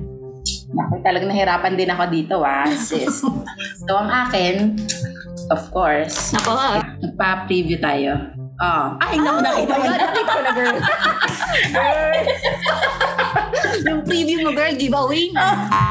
Naku, 0.81 0.95
talagang 1.03 1.29
nahirapan 1.29 1.75
din 1.75 1.91
ako 1.91 2.05
dito, 2.09 2.37
ah, 2.41 2.65
sis. 2.67 3.21
so, 3.85 3.93
ang 3.93 4.09
akin, 4.09 4.81
of 5.49 5.63
course, 5.69 6.33
Nako. 6.33 6.57
magpa-preview 6.99 7.77
tayo. 7.79 8.17
Oh. 8.57 8.93
Ay, 8.99 9.17
naku, 9.17 9.41
nakita 9.41 9.73
mo 9.73 9.81
Oh 9.81 9.87
God, 9.87 9.89
na. 9.91 10.05
nakita 10.07 10.31
ko 10.31 10.41
na, 10.41 10.51
girl. 10.53 10.77
yung 13.83 14.01
preview 14.05 14.39
mo, 14.41 14.51
girl, 14.53 14.75
giveaway 14.75 15.33
na. 15.33 15.47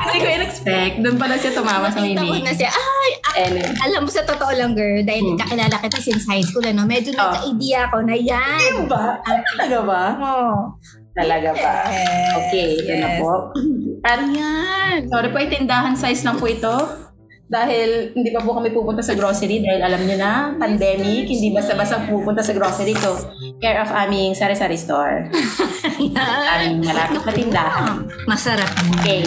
Hindi 0.05 0.17
ko 0.19 0.27
in-expect. 0.31 0.93
Doon 1.01 1.17
pala 1.17 1.33
siya 1.33 1.49
tumama 1.51 1.89
sa 1.89 1.97
Nakita 1.97 2.21
ko 2.21 2.29
mini. 2.29 2.45
na 2.45 2.53
siya. 2.53 2.69
Ay, 2.69 3.11
ah, 3.19 3.33
Anyway. 3.39 3.73
alam 3.79 4.01
mo 4.03 4.09
sa 4.09 4.21
totoo 4.21 4.51
lang, 4.53 4.73
girl, 4.73 5.01
dahil 5.01 5.25
Hmm. 5.27 5.39
kakilala 5.39 5.75
kita 5.79 5.97
since 5.97 6.25
high 6.25 6.43
school, 6.43 6.61
ano, 6.63 6.85
medyo 6.85 7.09
Oh. 7.11 7.19
nagka-idea 7.23 7.89
ako 7.89 7.97
na 8.03 8.15
yan. 8.15 8.61
Ano 8.71 8.85
ba? 8.85 9.17
Ay, 9.23 9.37
talaga 9.47 9.77
ba? 9.81 10.03
Oh. 10.15 10.57
Talaga 11.19 11.49
ba? 11.51 11.73
Yes, 11.91 12.31
Okay, 12.39 12.65
ito 12.79 12.93
na 12.95 13.09
yes. 13.09 13.19
po. 13.19 13.31
At 14.01 14.19
Ayan. 14.23 14.99
sorry 15.11 15.29
po, 15.29 15.37
tindahan 15.43 15.93
size 15.93 16.23
lang 16.23 16.39
po 16.39 16.47
ito. 16.47 16.75
Dahil 17.49 18.13
hindi 18.13 18.29
pa 18.29 18.45
po 18.45 18.53
kami 18.53 18.69
pupunta 18.69 19.01
sa 19.01 19.17
grocery 19.17 19.65
dahil 19.65 19.81
alam 19.81 20.05
niyo 20.05 20.21
na, 20.21 20.53
pandemic, 20.53 21.25
hindi 21.25 21.49
basta-basta 21.49 22.05
pupunta 22.05 22.45
sa 22.45 22.53
grocery. 22.53 22.93
So, 22.93 23.17
care 23.57 23.81
of 23.81 23.89
aming 23.89 24.37
sari-sari 24.37 24.77
store. 24.77 25.33
Aming 26.53 26.85
malapit 26.85 27.25
na 27.25 27.33
tindahan. 27.33 28.05
Masarap. 28.29 28.69
Okay. 29.01 29.25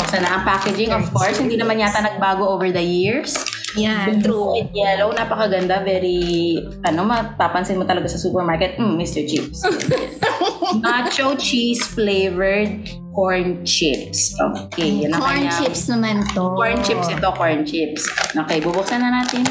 Buksan 0.00 0.24
na 0.24 0.40
ang 0.40 0.44
packaging. 0.48 0.96
Of 0.96 1.12
course, 1.12 1.36
hindi 1.36 1.60
naman 1.60 1.76
yata 1.76 2.00
nagbago 2.00 2.48
over 2.48 2.72
the 2.72 2.80
years. 2.80 3.36
Yan, 3.74 4.20
true. 4.20 4.52
With 4.52 4.72
yellow, 4.72 5.10
napakaganda. 5.10 5.80
Very, 5.80 6.56
ano, 6.82 7.02
mapapansin 7.02 7.76
mo 7.76 7.84
talaga 7.84 8.06
sa 8.06 8.16
supermarket. 8.16 8.76
Mm, 8.76 8.96
Mr. 8.96 9.24
Chips. 9.24 9.64
Nacho 10.84 11.36
cheese 11.36 11.80
flavored 11.86 12.84
corn 13.12 13.60
chips. 13.62 14.32
Okay, 14.32 15.04
yan 15.04 15.12
ang 15.12 15.20
Corn 15.20 15.44
chips 15.52 15.84
naman 15.86 16.24
to. 16.32 16.52
Corn 16.52 16.80
chips 16.80 17.08
ito, 17.08 17.28
corn 17.30 17.60
chips. 17.62 18.08
Okay, 18.34 18.58
bubuksan 18.58 19.00
na 19.00 19.20
natin. 19.20 19.44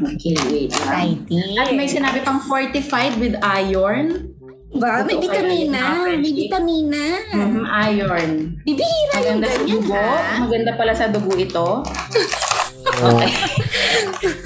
Okay, 0.00 0.34
wait 0.48 0.70
lang. 0.82 1.22
Exciting. 1.22 1.54
At 1.56 1.70
may 1.72 1.86
sinabi 1.86 2.22
pang 2.22 2.38
fortified 2.40 3.14
with 3.16 3.38
iron. 3.40 4.34
Ba, 4.70 5.00
may 5.00 5.16
Ito, 5.16 5.24
vitamina. 5.24 5.80
kaya- 6.04 6.18
May 6.18 6.32
vitamina. 6.36 7.02
Mhm, 7.32 7.64
iron. 7.88 8.30
Bibihira 8.62 9.14
yung 9.16 9.40
Maganda 9.40 9.46
sa 9.46 9.56
ganyan, 9.56 9.72
dugo. 9.72 9.94
ha? 9.94 10.12
Maganda 10.38 10.70
pala 10.76 10.92
sa 10.92 11.06
dugo 11.08 11.32
ito. 11.34 11.66
Okay. 12.98 13.30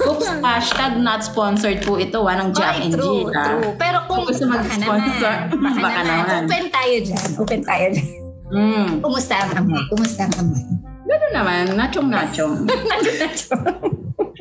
Oops, 0.03 0.27
hashtag 0.39 0.93
not 0.97 1.21
sponsored 1.21 1.81
po 1.81 1.97
ito. 1.97 2.21
ah, 2.21 2.37
ng 2.37 2.49
Jack 2.51 2.77
Ay, 2.77 2.81
and 2.83 2.93
true, 2.93 3.25
Jill. 3.25 3.33
ah. 3.33 3.45
true. 3.47 3.71
Pero 3.75 3.97
kung 4.05 4.21
Kung 4.21 4.29
gusto 4.29 4.45
baka 4.45 4.61
mag-sponsor, 4.69 5.33
naman, 5.49 5.57
baka, 5.57 5.79
baka 5.79 5.99
naman. 6.01 6.23
naman. 6.23 6.41
Open 6.45 6.65
tayo 6.69 6.95
dyan. 7.01 7.27
Open 7.35 7.61
tayo 7.61 7.85
dyan. 7.89 8.09
Mm. 8.53 8.89
Kumusta 9.01 9.33
ang 9.35 9.51
amoy? 9.57 9.81
Kumusta 9.87 10.21
ang 10.23 10.35
amoy? 10.37 10.63
Ganun 11.03 11.33
naman, 11.33 11.63
nachong-nachong. 11.73 12.55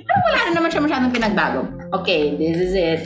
Pero 0.03 0.21
wala 0.23 0.39
na 0.45 0.53
naman 0.53 0.69
siya 0.69 0.85
masyadong 0.85 1.13
pinagbago. 1.13 1.61
Okay, 1.95 2.37
this 2.37 2.59
is 2.59 2.75
it. 2.75 3.03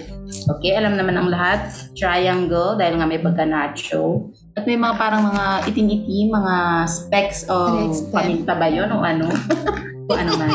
Okay, 0.49 0.75
alam 0.75 0.99
naman 0.99 1.15
ang 1.15 1.31
lahat. 1.31 1.71
Triangle, 1.95 2.75
dahil 2.75 2.99
nga 2.99 3.07
may 3.07 3.19
pagka-nacho. 3.19 4.35
At 4.53 4.67
may 4.67 4.75
mga 4.75 4.95
parang 4.97 5.23
mga 5.25 5.45
itim-itim, 5.69 6.35
mga 6.35 6.55
specks 6.87 7.47
of 7.47 7.71
Specks. 7.93 8.11
paminta 8.11 8.53
ba 8.53 8.67
yun 8.67 8.91
o 8.91 9.01
ano? 9.01 9.31
ano 10.09 10.33
man. 10.37 10.51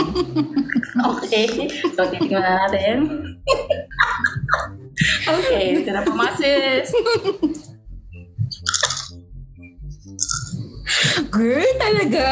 okay, 1.18 1.48
so 1.90 2.02
titignan 2.08 2.40
na 2.40 2.54
natin. 2.64 2.98
okay, 5.26 5.64
ito 5.78 5.90
na 5.90 6.02
po 6.02 6.14
mga 6.14 6.34
sis. 6.38 6.88
Girl, 11.32 11.64
talaga. 11.78 12.28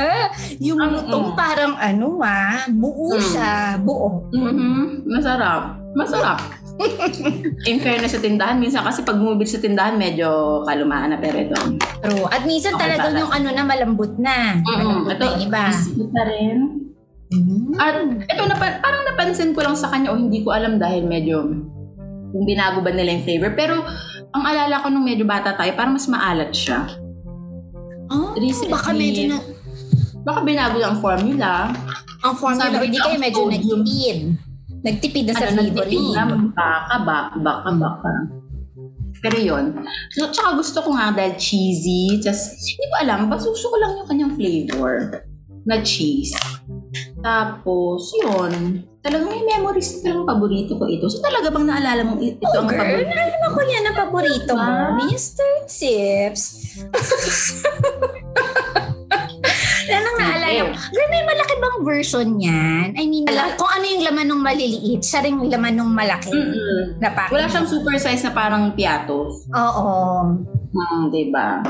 Yung 0.59 0.79
Ang- 0.79 0.93
lutong 0.93 1.27
mm. 1.31 1.35
parang 1.35 1.73
ano 1.75 2.19
ah, 2.19 2.67
buo 2.69 3.15
Mm. 3.15 3.23
siya. 3.23 3.53
Buo. 3.79 4.27
Mhm, 4.29 5.07
Masarap. 5.07 5.79
Masarap. 5.95 6.39
In 7.65 7.79
fairness 7.79 8.15
sa 8.15 8.23
tindahan, 8.23 8.55
minsan 8.55 8.83
kasi 8.83 9.03
pag 9.03 9.19
bumibili 9.19 9.47
sa 9.47 9.59
tindahan, 9.59 9.99
medyo 9.99 10.61
kalumaan 10.63 11.11
na 11.11 11.19
pero 11.19 11.35
ito. 11.37 11.55
True. 11.99 12.23
At 12.25 12.47
minsan 12.47 12.75
Okay, 12.75 12.87
talagang 12.87 13.19
yung 13.19 13.31
ano 13.31 13.47
na 13.51 13.63
malambot 13.63 14.15
na. 14.15 14.59
Malambot 14.59 15.11
Ito, 15.11 15.19
na 15.19 15.27
yung 15.29 15.43
iba. 15.43 15.63
na 16.09 16.23
rin. 16.23 16.57
Mm. 17.29 17.77
At 17.77 17.93
ito, 18.25 18.43
napa- 18.43 18.81
parang 18.81 19.05
napansin 19.05 19.53
ko 19.53 19.61
lang 19.61 19.77
sa 19.77 19.93
kanya 19.93 20.09
o 20.09 20.17
hindi 20.17 20.41
ko 20.41 20.49
alam 20.49 20.81
dahil 20.81 21.05
medyo 21.05 21.45
kung 22.29 22.45
binago 22.45 22.81
ba 22.81 22.89
nila 22.89 23.13
yung 23.13 23.25
flavor. 23.25 23.53
Pero 23.53 23.85
ang 24.29 24.43
alala 24.45 24.81
ko 24.81 24.89
nung 24.89 25.05
medyo 25.05 25.25
bata 25.25 25.53
tayo, 25.53 25.69
parang 25.73 25.93
mas 25.93 26.09
maalat 26.09 26.49
siya. 26.49 26.89
Oh, 28.09 28.33
Recently, 28.33 28.73
baka 28.73 28.89
medyo 28.93 29.23
na, 29.29 29.37
Baka 30.19 30.39
binago 30.41 30.77
ang 30.81 30.97
formula. 30.97 31.69
ang 32.19 32.33
formula 32.35 32.65
Sabi 32.67 32.75
or 32.75 32.85
di 32.89 32.97
ko, 32.97 33.07
kayo 33.07 33.19
medyo 33.21 33.41
sodium. 33.45 33.81
nagtipid. 33.81 34.19
Nagtipid 34.79 35.23
na 35.25 35.33
sa 35.33 35.45
ano, 35.47 35.59
flavoring. 35.61 36.05
na, 36.11 36.23
baka, 36.25 36.95
baka, 37.05 37.35
baka, 37.39 37.69
baka. 37.77 38.11
Pero 39.19 39.37
yun. 39.37 39.65
So, 40.15 40.31
tsaka 40.31 40.55
gusto 40.55 40.79
ko 40.81 40.95
nga 40.95 41.11
dahil 41.11 41.35
cheesy. 41.35 42.17
Just, 42.17 42.55
hindi 42.55 42.85
ko 42.87 42.95
alam. 43.03 43.27
Basuso 43.27 43.67
ko 43.67 43.75
lang 43.77 43.99
yung 43.99 44.07
kanyang 44.07 44.33
flavor 44.33 44.93
na 45.67 45.83
cheese. 45.83 46.31
Tapos, 47.19 48.15
yun. 48.15 48.83
Talagang 48.99 49.27
may 49.27 49.43
memories 49.45 49.95
na 49.95 50.11
talagang 50.11 50.27
paborito 50.27 50.75
ko 50.75 50.83
ito. 50.85 51.07
So, 51.07 51.19
talaga 51.19 51.47
bang 51.47 51.67
naalala 51.67 52.01
mong 52.03 52.19
ito 52.19 52.43
Oh, 52.45 52.51
ang 52.57 52.67
girl, 52.67 52.79
paborito? 52.79 53.09
naalala 53.09 53.45
ko 53.47 53.59
yan 53.61 53.83
ang 53.83 53.97
paborito 53.97 54.51
mo. 54.53 54.71
Ah. 54.71 54.91
Mr. 54.97 55.49
Chips. 55.65 56.43
Yan 59.89 60.05
ang 60.05 60.17
naalala 60.17 60.69
ko. 60.69 60.73
Girl, 60.93 61.09
may 61.09 61.23
malaki 61.25 61.53
bang 61.57 61.77
version 61.81 62.29
yan? 62.37 62.87
I 62.93 63.05
mean, 63.09 63.25
alam, 63.25 63.57
kung 63.57 63.65
ano 63.67 63.81
yung 63.83 64.03
laman 64.05 64.27
ng 64.29 64.41
maliliit, 64.43 65.01
siya 65.01 65.25
rin 65.25 65.33
yung 65.33 65.49
laman 65.49 65.73
ng 65.75 65.89
malaki. 65.89 66.29
Mm-mm. 66.29 67.01
Na 67.01 67.09
package. 67.09 67.33
Wala 67.33 67.49
siyang 67.49 67.65
super 67.65 67.95
size 67.97 68.21
na 68.21 68.31
parang 68.31 68.69
piatos. 68.77 69.49
Oo. 69.49 69.89
Hmm, 70.69 71.09
diba? 71.09 71.65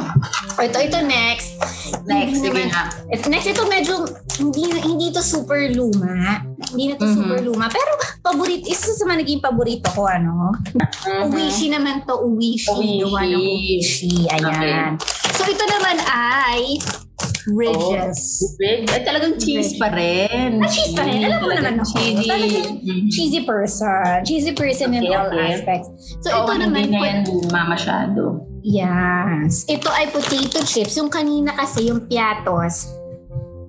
Ito, 0.59 0.77
ito 0.77 0.99
next. 1.01 1.55
Next, 2.03 2.43
sige 2.43 2.67
nga. 2.67 2.91
Ito, 3.07 3.31
next, 3.31 3.47
ito 3.47 3.63
medyo, 3.65 4.03
hindi, 4.35 4.67
hindi 4.75 5.07
to 5.09 5.23
super 5.23 5.71
luma. 5.71 6.43
Hindi 6.69 6.91
na 6.91 6.95
to 6.95 7.07
Mhm. 7.07 7.15
super 7.15 7.39
luma. 7.39 7.65
Pero, 7.67 7.91
paborito, 8.19 8.67
isa 8.67 8.91
sa 8.91 9.07
mga 9.07 9.23
naging 9.23 9.39
paborito 9.39 9.87
ko, 9.89 10.03
ano? 10.03 10.51
Mhm. 10.51 11.31
Uwishi 11.31 11.71
naman 11.71 12.03
to, 12.03 12.11
uwishi. 12.19 12.67
Uwishi. 12.67 12.99
Gawa 12.99 13.19
ng 13.23 13.39
uwishi. 13.39 14.13
Ayan. 14.29 14.99
So, 15.33 15.47
ito 15.47 15.63
naman 15.63 15.95
ay 16.05 16.61
Ridges. 17.49 18.45
Big. 18.55 18.85
Ay, 18.85 19.01
talagang 19.01 19.33
cheese 19.35 19.73
pa 19.75 19.89
rin. 19.89 20.59
Ah, 20.59 20.69
cheese 20.69 20.93
pa 20.93 21.01
rin. 21.01 21.17
Alam 21.19 21.39
mo 21.41 21.49
naman 21.49 21.81
ako. 21.81 21.97
Cheesy. 21.97 22.27
Talagang 22.27 22.67
Mhm. 22.77 23.07
Cheesy 23.09 23.41
person. 23.41 24.21
Cheesy 24.21 24.51
person 24.53 24.93
in 24.93 25.03
Okay, 25.03 25.15
all 25.15 25.31
okay. 25.31 25.57
aspects. 25.57 25.87
So, 26.21 26.29
Oo, 26.29 26.45
ito 26.45 26.53
naman, 26.61 26.85
hindi 26.85 26.93
na 26.93 27.07
yan 27.09 27.19
luma 27.25 27.61
masyado. 27.65 28.43
Yes. 28.63 29.65
Ito 29.67 29.89
ay 29.89 30.11
potato 30.11 30.63
chips. 30.63 30.97
Yung 30.97 31.11
kanina 31.11 31.55
kasi, 31.55 31.87
yung 31.89 32.05
piatos, 32.05 32.89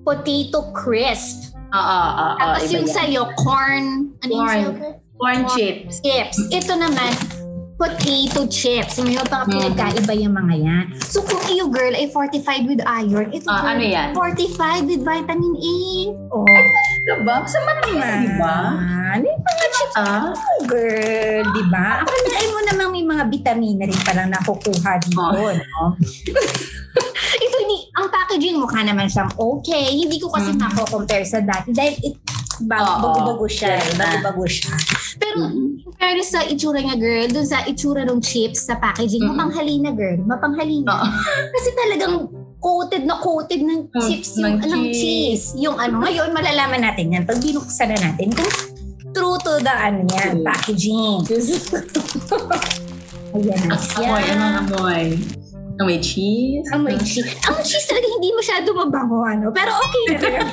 potato 0.03 0.71
crisp. 0.73 1.53
Oo, 1.71 1.79
oo, 1.79 2.11
oo. 2.11 2.37
Tapos 2.37 2.67
yung 2.71 2.87
yan. 2.87 2.95
sa'yo, 2.95 3.21
corn, 3.39 3.85
ano 4.19 4.31
yung 4.31 4.43
Corn. 4.43 4.55
sa'yo? 4.59 4.71
Corn 5.15 5.41
corn. 5.45 5.53
chips. 5.55 5.93
Chips. 6.03 6.37
Ito 6.51 6.73
naman, 6.75 7.11
potato 7.81 8.45
chips. 8.45 9.01
May 9.01 9.17
pa 9.25 9.41
Mhm. 9.41 9.49
pinagkaiba 9.49 10.13
yung 10.13 10.37
mga 10.37 10.55
yan. 10.55 10.85
So 11.01 11.25
kung 11.25 11.41
iyo 11.49 11.65
girl 11.65 11.97
ay 11.97 12.05
fortified 12.07 12.69
with 12.69 12.77
iron, 12.85 13.33
ito 13.33 13.49
Ah, 13.49 13.65
girl, 13.65 13.73
ano 13.73 13.83
yan? 13.83 14.07
fortified 14.13 14.85
with 14.85 15.01
vitamin 15.01 15.53
A. 15.57 15.77
Oh. 16.29 16.45
Diba? 17.01 17.35
Sa 17.49 17.57
matamis, 17.65 18.05
di 18.21 18.29
ba? 18.37 18.57
Ano 19.11 19.25
yung 19.25 19.41
mga 19.41 19.65
chips 19.73 19.95
Ah, 19.97 20.29
mo, 20.29 20.37
girl? 20.69 21.43
Di 21.49 21.63
ba? 21.73 22.05
Akalain 22.05 22.49
mo 22.53 22.59
namang 22.69 22.89
may 22.93 23.01
mga 23.03 23.23
vitamina 23.27 23.83
rin 23.89 24.01
palang 24.05 24.29
nakukuha 24.29 24.91
dito, 25.01 25.17
Oh. 25.17 25.49
no? 25.49 25.81
Ito, 27.43 27.57
ni, 27.65 27.87
ang 27.91 28.07
packaging 28.07 28.59
mukha 28.59 28.85
naman 28.85 29.09
siyang 29.09 29.31
okay. 29.33 29.97
Hindi 29.97 30.21
ko 30.21 30.29
kasi 30.29 30.53
Mhm. 30.53 30.61
mako-compare 30.61 31.25
sa 31.25 31.41
dati 31.41 31.73
dahil 31.73 31.95
it, 32.03 32.15
bago, 32.61 32.85
Oo. 32.85 33.01
bago-bago 33.01 33.45
siya. 33.47 33.73
Yes, 33.73 33.87
eh, 33.87 33.97
Bago-bago 33.97 34.45
siya. 34.45 34.73
Pero 35.31 35.47
mm. 35.47 35.95
pero 35.95 36.19
sa 36.27 36.43
itsura 36.43 36.83
niya, 36.83 36.99
girl, 36.99 37.27
dun 37.31 37.47
sa 37.47 37.63
itsura 37.63 38.03
ng 38.03 38.19
chips 38.19 38.67
sa 38.67 38.75
packaging, 38.75 39.23
Mm-mm. 39.23 39.31
mapanghalina, 39.37 39.95
girl. 39.95 40.19
Mapanghalina. 40.27 40.91
Oo. 40.91 41.07
Kasi 41.55 41.69
talagang 41.71 42.27
coated 42.59 43.07
na 43.07 43.15
coated 43.17 43.63
ng 43.63 43.87
Mm, 43.89 44.01
chips 44.05 44.35
ng 44.37 44.59
yung 44.59 44.67
ng 44.67 44.83
cheese. 44.91 44.99
cheese. 44.99 45.45
Yung 45.63 45.77
ano, 45.79 46.03
ngayon 46.03 46.35
malalaman 46.35 46.83
natin 46.83 47.15
yan 47.15 47.23
pag 47.23 47.39
binuksan 47.39 47.95
na 47.95 48.11
natin 48.11 48.27
kung 48.35 48.51
true 49.15 49.39
to 49.39 49.55
the 49.63 49.71
ano 49.71 50.03
yan, 50.19 50.43
packaging. 50.43 51.23
Ayan. 53.31 53.71
Amoy, 53.71 54.23
anong 54.27 54.55
amoy? 54.67 55.15
Amoy 55.79 55.97
cheese? 56.03 56.67
Amoy 56.75 56.99
cheese. 56.99 57.31
Ang 57.47 57.63
cheese 57.63 57.87
talaga 57.87 58.07
hindi 58.19 58.29
masyado 58.35 58.67
mabango, 58.75 59.23
ano. 59.23 59.47
Pero 59.55 59.71
okay 59.71 60.03
na 60.11 60.17
rin. 60.19 60.43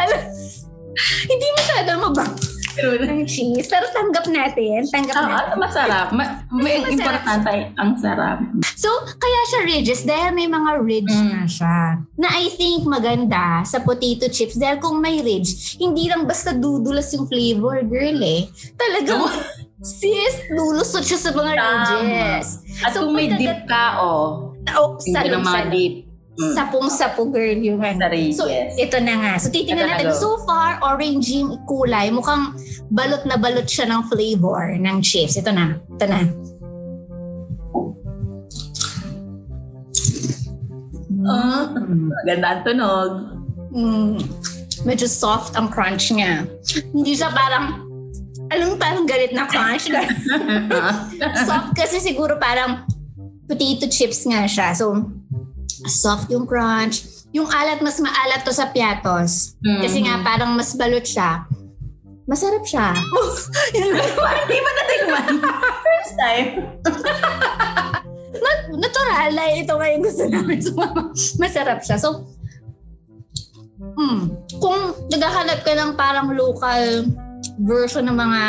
Hindi 1.30 1.46
masyado 1.56 1.96
mabango 2.00 2.59
Ang 2.82 3.24
cheese. 3.24 3.66
Pero 3.66 3.86
tanggap 3.88 4.26
natin. 4.26 4.80
Tanggap 4.86 5.14
ah, 5.14 5.26
natin. 5.26 5.56
masarap. 5.56 6.06
Ma- 6.10 6.32
may 6.50 6.78
Masarap. 6.78 6.92
importante, 6.92 7.52
ang 7.74 7.90
sarap. 7.94 8.38
So, 8.74 8.88
kaya 9.14 9.40
siya 9.46 9.60
ridges 9.64 10.02
dahil 10.02 10.32
may 10.32 10.46
mga 10.46 10.70
ridge 10.80 11.08
Mm. 11.10 11.28
na 11.30 11.42
siya. 11.44 11.78
Na 12.14 12.28
I 12.30 12.48
think 12.50 12.84
maganda 12.84 13.60
sa 13.62 13.80
potato 13.80 14.26
chips 14.26 14.54
dahil 14.54 14.78
kung 14.78 14.98
may 14.98 15.20
ridge, 15.20 15.76
hindi 15.76 16.06
lang 16.06 16.24
basta 16.24 16.50
dudulas 16.50 17.12
yung 17.12 17.26
flavor, 17.26 17.80
girl 17.82 18.20
eh. 18.20 18.48
Talagang, 18.74 19.24
sis, 19.82 20.48
lulusot 20.50 21.02
siya 21.02 21.18
sa 21.18 21.30
mga 21.30 21.52
Tama. 21.52 21.72
ridges. 21.94 22.46
At 22.80 22.92
So, 22.92 23.04
kung 23.04 23.14
may 23.14 23.28
dip 23.28 23.64
ka, 23.64 23.98
oh, 23.98 24.52
Oh, 24.70 24.94
hindi 24.98 25.26
ng 25.26 25.40
mga 25.40 25.62
dip. 25.68 25.94
Mm. 26.38 26.54
Sapong-sapo, 26.54 27.26
girl, 27.26 27.58
yung 27.58 27.82
ano. 27.82 28.06
So, 28.30 28.46
ito 28.50 28.96
na 29.02 29.14
nga. 29.18 29.32
So, 29.42 29.50
titingnan 29.50 29.82
na 29.82 29.98
natin. 29.98 30.14
go. 30.14 30.16
So 30.16 30.30
far, 30.46 30.78
orange 30.78 31.34
yung 31.34 31.58
kulay. 31.66 32.08
Mukhang 32.14 32.54
balot 32.88 33.26
na 33.26 33.34
balot 33.34 33.66
siya 33.66 33.90
ng 33.90 34.06
flavor 34.06 34.78
ng 34.78 34.96
chips. 35.02 35.36
Ito 35.36 35.50
na. 35.50 35.76
Ito 35.76 36.06
na. 36.06 36.20
Ah. 41.20 41.68
Mm. 41.76 42.08
Ganda 42.24 42.46
ang 42.48 42.62
tunog. 42.64 43.10
Mm, 43.70 44.14
medyo 44.88 45.06
soft 45.10 45.58
ang 45.58 45.68
crunch 45.68 46.14
niya. 46.14 46.48
Hindi 46.94 47.12
siya 47.14 47.28
parang, 47.34 47.84
alam 48.48 48.64
mo, 48.70 48.74
parang 48.80 49.04
galit 49.04 49.36
na 49.36 49.44
crunch. 49.44 49.92
soft 51.48 51.76
kasi 51.76 52.00
siguro 52.00 52.40
parang 52.40 52.88
potato 53.44 53.90
chips 53.90 54.24
nga 54.24 54.48
siya. 54.48 54.72
So, 54.72 55.19
soft 55.86 56.28
yung 56.28 56.44
crunch. 56.44 57.04
Yung 57.30 57.46
alat, 57.46 57.78
mas 57.78 58.02
maalat 58.02 58.42
to 58.42 58.50
sa 58.50 58.74
piatos. 58.74 59.54
Kasi 59.62 60.02
nga 60.02 60.18
parang 60.20 60.52
mas 60.58 60.74
balot 60.74 61.06
siya. 61.06 61.46
Masarap 62.26 62.62
siya. 62.66 62.94
Hindi 63.74 64.58
ba 64.58 64.70
natikman? 64.74 65.34
First 65.86 66.14
time. 66.18 66.48
Natural 68.70 69.30
na 69.34 69.44
ito 69.50 69.74
nga 69.74 69.86
yung 69.90 70.02
gusto 70.02 70.24
namin. 70.30 70.58
So, 70.62 70.74
masarap 71.42 71.82
siya. 71.82 71.98
So, 71.98 72.30
mm, 73.78 74.18
kung 74.62 74.78
naghahanap 75.10 75.66
ka 75.66 75.72
ng 75.74 75.90
parang 75.98 76.30
local 76.34 77.10
version 77.58 78.06
ng 78.06 78.16
mga 78.16 78.42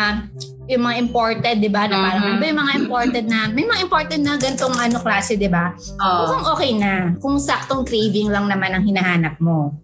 yung 0.71 0.83
mga 0.83 0.97
imported, 0.99 1.55
di 1.57 1.67
ba? 1.67 1.83
Na 1.83 1.99
parang 1.99 2.23
ano 2.25 2.37
ba 2.37 2.45
yung 2.45 2.59
mga 2.59 2.73
imported 2.77 3.25
na, 3.25 3.39
may 3.47 3.63
mga 3.63 3.81
imported 3.81 4.19
na 4.19 4.33
gantong 4.35 4.71
ano 4.73 4.97
klase, 4.97 5.35
di 5.35 5.45
ba? 5.45 5.75
Oh. 5.97 6.23
Mukhang 6.23 6.45
okay 6.49 6.71
na. 6.73 6.93
Kung 7.17 7.35
saktong 7.35 7.83
craving 7.83 8.27
lang 8.27 8.47
naman 8.47 8.71
ang 8.71 8.81
hinahanap 8.81 9.35
mo. 9.37 9.75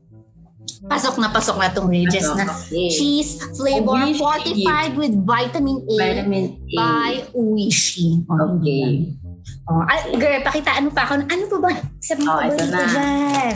Pasok 0.84 1.18
na 1.18 1.28
pasok 1.28 1.58
na 1.58 1.68
tong 1.70 1.88
ridges 1.88 2.28
na 2.34 2.44
Okay. 2.46 2.88
cheese 2.88 3.40
flavor 3.54 3.98
Uwishi. 3.98 4.16
fortified 4.16 4.94
with 4.94 5.12
vitamin 5.26 5.82
A 5.82 5.96
Vitamin 5.98 6.46
A. 6.54 6.76
by 6.76 7.12
Uishi. 7.34 8.24
Oh, 8.26 8.56
Okay. 8.56 9.12
Oh, 9.66 9.80
ay, 9.82 10.12
girl, 10.14 10.40
pakita 10.42 10.76
ano 10.76 10.88
pa 10.90 11.04
ako. 11.04 11.24
Ano 11.24 11.44
pa 11.46 11.58
ba? 11.62 11.72
Sabi 12.00 12.24
Oh, 12.24 12.36
ko 12.36 12.44
ito 12.46 12.64
na. 12.66 12.84
dyan? 12.86 13.56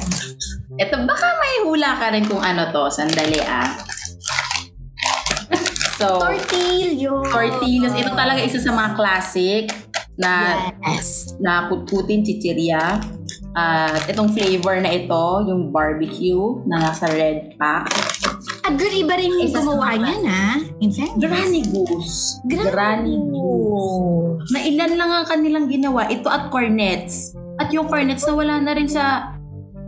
Ito, 0.77 0.95
baka 1.03 1.27
may 1.37 1.55
hula 1.63 1.95
ka 1.95 2.11
rin 2.11 2.23
kung 2.25 2.39
ano 2.41 2.67
to. 2.69 2.83
Sandali 2.89 3.39
ah. 3.41 3.67
So, 6.01 6.17
Tortillo. 6.17 7.21
tortillas. 7.29 7.93
Ito 7.93 8.17
talaga 8.17 8.41
isa 8.41 8.57
sa 8.57 8.73
mga 8.73 8.97
classic 8.97 9.69
na 10.17 10.57
Yes. 10.81 11.37
na 11.37 11.69
putputin 11.69 12.25
chichirya. 12.25 12.97
At 13.53 14.09
itong 14.09 14.33
flavor 14.33 14.81
na 14.81 14.97
ito, 14.97 15.23
yung 15.45 15.69
barbecue 15.69 16.57
na 16.65 16.89
nasa 16.89 17.05
red 17.05 17.53
pack. 17.61 17.91
At 18.65 18.79
girl, 18.81 18.95
iba 18.97 19.13
rin 19.13 19.29
yung 19.29 19.53
gumawa 19.53 19.93
niyan, 19.93 20.21
ha? 20.25 20.47
In. 20.81 20.89
Granny 21.21 21.61
Goose. 21.69 22.41
Granny 22.49 23.21
Goose. 23.21 24.49
Na 24.55 24.59
ilan 24.65 24.91
lang 24.97 25.11
ang 25.11 25.25
kanilang 25.29 25.69
ginawa. 25.69 26.09
Ito 26.09 26.31
at 26.31 26.49
cornets. 26.49 27.35
At 27.61 27.69
yung 27.69 27.85
cornets 27.85 28.25
na 28.25 28.33
wala 28.33 28.57
na 28.57 28.73
rin 28.73 28.89
sa 28.89 29.35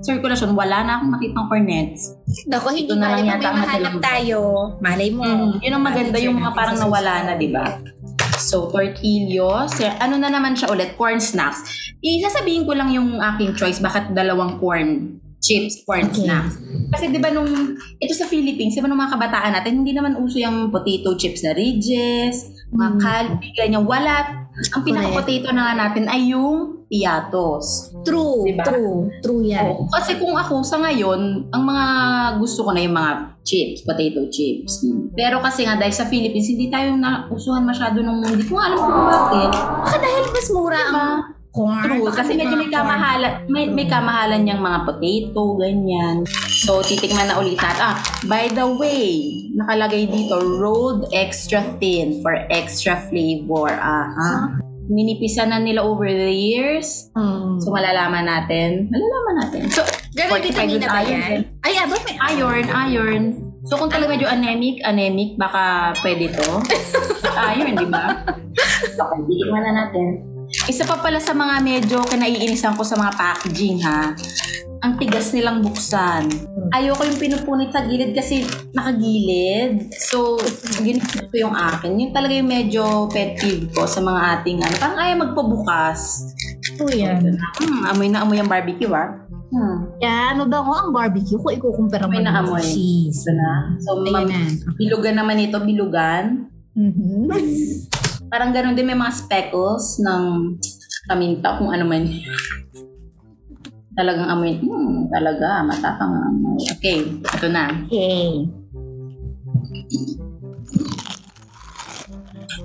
circulation. 0.03 0.51
Wala 0.53 0.83
na 0.83 0.91
akong 0.99 1.11
makitang 1.15 1.47
cornets. 1.47 2.13
Naku, 2.45 2.67
hindi 2.75 2.91
Ito 2.91 2.99
na 2.99 3.07
lang 3.15 3.25
yata 3.25 3.49
mahanap 3.49 3.95
tayo. 4.03 4.39
Malay 4.83 5.09
mo. 5.09 5.23
Mm, 5.23 5.63
yun 5.63 5.73
ang 5.73 5.83
maganda 5.83 6.17
yung 6.19 6.35
mga 6.37 6.51
parang 6.51 6.77
nawala 6.77 7.23
na, 7.25 7.33
di 7.39 7.49
ba? 7.49 7.79
So, 8.37 8.67
tortillos. 8.67 9.79
Ano 10.03 10.19
na 10.19 10.27
naman 10.27 10.53
siya 10.53 10.69
ulit? 10.69 10.99
Corn 10.99 11.17
snacks. 11.17 11.63
Isasabihin 12.03 12.67
ko 12.67 12.75
lang 12.75 12.91
yung 12.91 13.17
aking 13.17 13.55
choice. 13.55 13.79
Bakit 13.79 14.11
dalawang 14.11 14.59
corn 14.59 15.17
chips, 15.39 15.83
corn 15.87 16.11
Okay. 16.11 16.27
snacks? 16.27 16.59
Kasi 16.91 17.11
di 17.11 17.19
ba 17.19 17.31
nung, 17.31 17.47
ito 17.99 18.13
sa 18.13 18.27
Philippines, 18.27 18.75
di 18.75 18.83
ba 18.83 18.87
nung 18.87 18.99
mga 18.99 19.15
kabataan 19.15 19.51
natin, 19.55 19.83
hindi 19.83 19.95
naman 19.95 20.19
uso 20.19 20.39
yung 20.39 20.71
potato 20.71 21.15
chips 21.15 21.43
na 21.43 21.55
ridges, 21.55 22.47
mga 22.71 22.89
Mm. 22.91 22.99
calbee, 22.99 23.53
ganyan. 23.55 23.83
Wala. 23.87 24.15
Ang 24.53 24.83
pinaka-potato 24.85 25.49
na 25.49 25.71
nga 25.71 25.75
natin 25.87 26.05
ay 26.07 26.35
yung 26.35 26.82
piatos. 26.93 27.89
True, 28.05 28.45
Diba? 28.45 28.61
true. 28.61 29.09
True 29.25 29.41
yan. 29.41 29.65
Oo. 29.65 29.89
Kasi 29.89 30.21
kung 30.21 30.37
ako 30.37 30.61
sa 30.61 30.77
ngayon, 30.77 31.49
ang 31.49 31.63
mga 31.65 31.85
gusto 32.37 32.61
ko 32.61 32.69
na 32.69 32.85
yung 32.85 32.93
mga 32.93 33.41
chips, 33.41 33.81
potato 33.81 34.29
chips. 34.29 34.85
Pero 35.17 35.41
kasi 35.41 35.65
nga 35.65 35.73
dahil 35.73 35.89
sa 35.89 36.05
Philippines, 36.05 36.45
hindi 36.45 36.69
tayo 36.69 36.93
nausuhan 36.93 37.65
masyado 37.65 38.05
nung 38.05 38.21
hindi 38.21 38.45
ko 38.45 38.61
alam 38.61 38.77
kung 38.77 39.07
bakit. 39.09 39.51
Baka 39.57 39.97
dahil 39.97 40.23
mas 40.29 40.47
mura 40.53 40.81
ang 40.85 40.93
Diba? 40.93 41.41
corn. 41.53 41.81
True, 41.85 42.05
Baka 42.09 42.17
kasi 42.21 42.31
medyo 42.33 42.55
may 42.57 42.69
kamahalan, 42.69 43.33
may, 43.45 43.65
may 43.69 43.85
kamahalan 43.85 44.41
niyang 44.41 44.61
mga 44.61 44.79
potato, 44.89 45.41
ganyan. 45.57 46.25
So, 46.49 46.81
titikman 46.81 47.29
na 47.29 47.37
ulit 47.37 47.57
natin. 47.57 47.81
Ah, 47.81 47.97
by 48.25 48.49
the 48.49 48.65
way, 48.65 49.09
nakalagay 49.53 50.09
dito, 50.09 50.41
rolled 50.41 51.09
extra 51.13 51.61
thin 51.77 52.21
for 52.25 52.33
extra 52.49 52.97
flavor. 53.05 53.69
Aha. 53.69 54.61
Ninipisan 54.87 55.51
na 55.51 55.59
nila 55.59 55.83
over 55.83 56.07
the 56.07 56.31
years. 56.31 57.11
Mm. 57.15 57.59
So, 57.63 57.71
malalaman 57.71 58.27
natin. 58.27 58.91
Malalaman 58.91 59.35
natin. 59.43 59.61
So, 59.71 59.81
Ganun 60.13 60.43
45 60.43 60.45
vitamina 60.45 60.73
with 60.77 60.85
ba 60.85 61.01
iron, 61.01 61.09
yan? 61.09 61.39
Ay, 61.65 61.73
abot 61.81 62.01
may 62.05 62.17
Iron, 62.37 62.65
iron. 62.69 63.23
So 63.63 63.79
kung 63.79 63.87
talaga 63.87 64.11
medyo 64.11 64.27
anemic, 64.27 64.83
anemic, 64.83 65.39
baka 65.39 65.95
pwede 66.03 66.35
to. 66.35 66.47
iron, 67.55 67.73
di 67.79 67.87
ba? 67.87 68.05
Okay, 68.93 69.19
bigyan 69.25 69.57
na 69.57 69.71
natin. 69.73 70.32
Isa 70.63 70.83
pa 70.83 70.95
pala 70.95 71.17
sa 71.17 71.33
mga 71.33 71.59
medyo 71.59 71.97
kinaiinisan 72.03 72.73
ko 72.73 72.83
sa 72.83 72.95
mga 72.95 73.11
packaging 73.13 73.81
ha. 73.81 74.13
Ang 74.79 74.99
tigas 74.99 75.31
nilang 75.31 75.59
buksan. 75.59 76.27
Ayoko 76.69 77.03
yung 77.03 77.15
pinupunit 77.17 77.71
sa 77.71 77.83
gilid 77.83 78.11
kasi 78.11 78.43
nakagilid. 78.71 79.87
So, 79.97 80.35
ginito 80.77 81.07
ko 81.23 81.35
yung 81.39 81.55
akin. 81.55 81.95
Yung 81.95 82.11
talaga 82.11 82.33
yung 82.33 82.47
medyo 82.47 82.83
pet 83.07 83.39
peeve 83.39 83.71
ko 83.71 83.85
sa 83.85 83.99
mga 83.99 84.21
ating 84.33 84.59
ano. 84.59 84.75
Parang 84.77 84.99
ayaw 84.99 85.17
magpabukas. 85.21 86.27
Ito 86.69 86.83
yan. 86.89 87.39
Hmm, 87.57 87.81
amoy 87.85 88.07
na 88.07 88.21
amoy 88.21 88.37
ang 88.37 88.51
barbecue 88.51 88.91
ah. 88.91 89.23
Hmm. 89.49 89.87
Yan, 90.01 90.41
mabango 90.41 90.73
ang 90.73 90.91
barbecue 90.91 91.37
kung 91.37 91.53
ikukumpara 91.53 92.03
mo 92.03 92.11
May 92.11 92.19
ng 92.19 92.27
naamoy. 92.27 92.59
cheese. 92.59 93.23
Ito 93.23 93.31
na. 93.31 93.51
So, 93.79 93.89
Ayan 93.97 94.11
mam- 94.11 94.27
na. 94.27 94.41
bilugan 94.75 95.15
naman 95.15 95.37
ito, 95.39 95.57
bilugan. 95.59 96.51
Mhm. 96.75 97.29
Parang 98.33 98.49
ganun 98.49 98.73
din 98.73 98.89
may 98.89 98.97
mga 98.97 99.13
speckles 99.13 100.01
ng 100.01 100.57
paminta 101.05 101.53
kung 101.61 101.69
ano 101.69 101.85
man. 101.85 102.09
Talagang 103.93 104.25
amoy. 104.25 104.57
Hmm, 104.57 105.05
talaga. 105.13 105.61
Matapang 105.61 106.09
ang 106.17 106.25
amoy. 106.33 106.65
Okay, 106.73 107.13
ito 107.13 107.47
na. 107.53 107.69
Okay. 107.85 108.49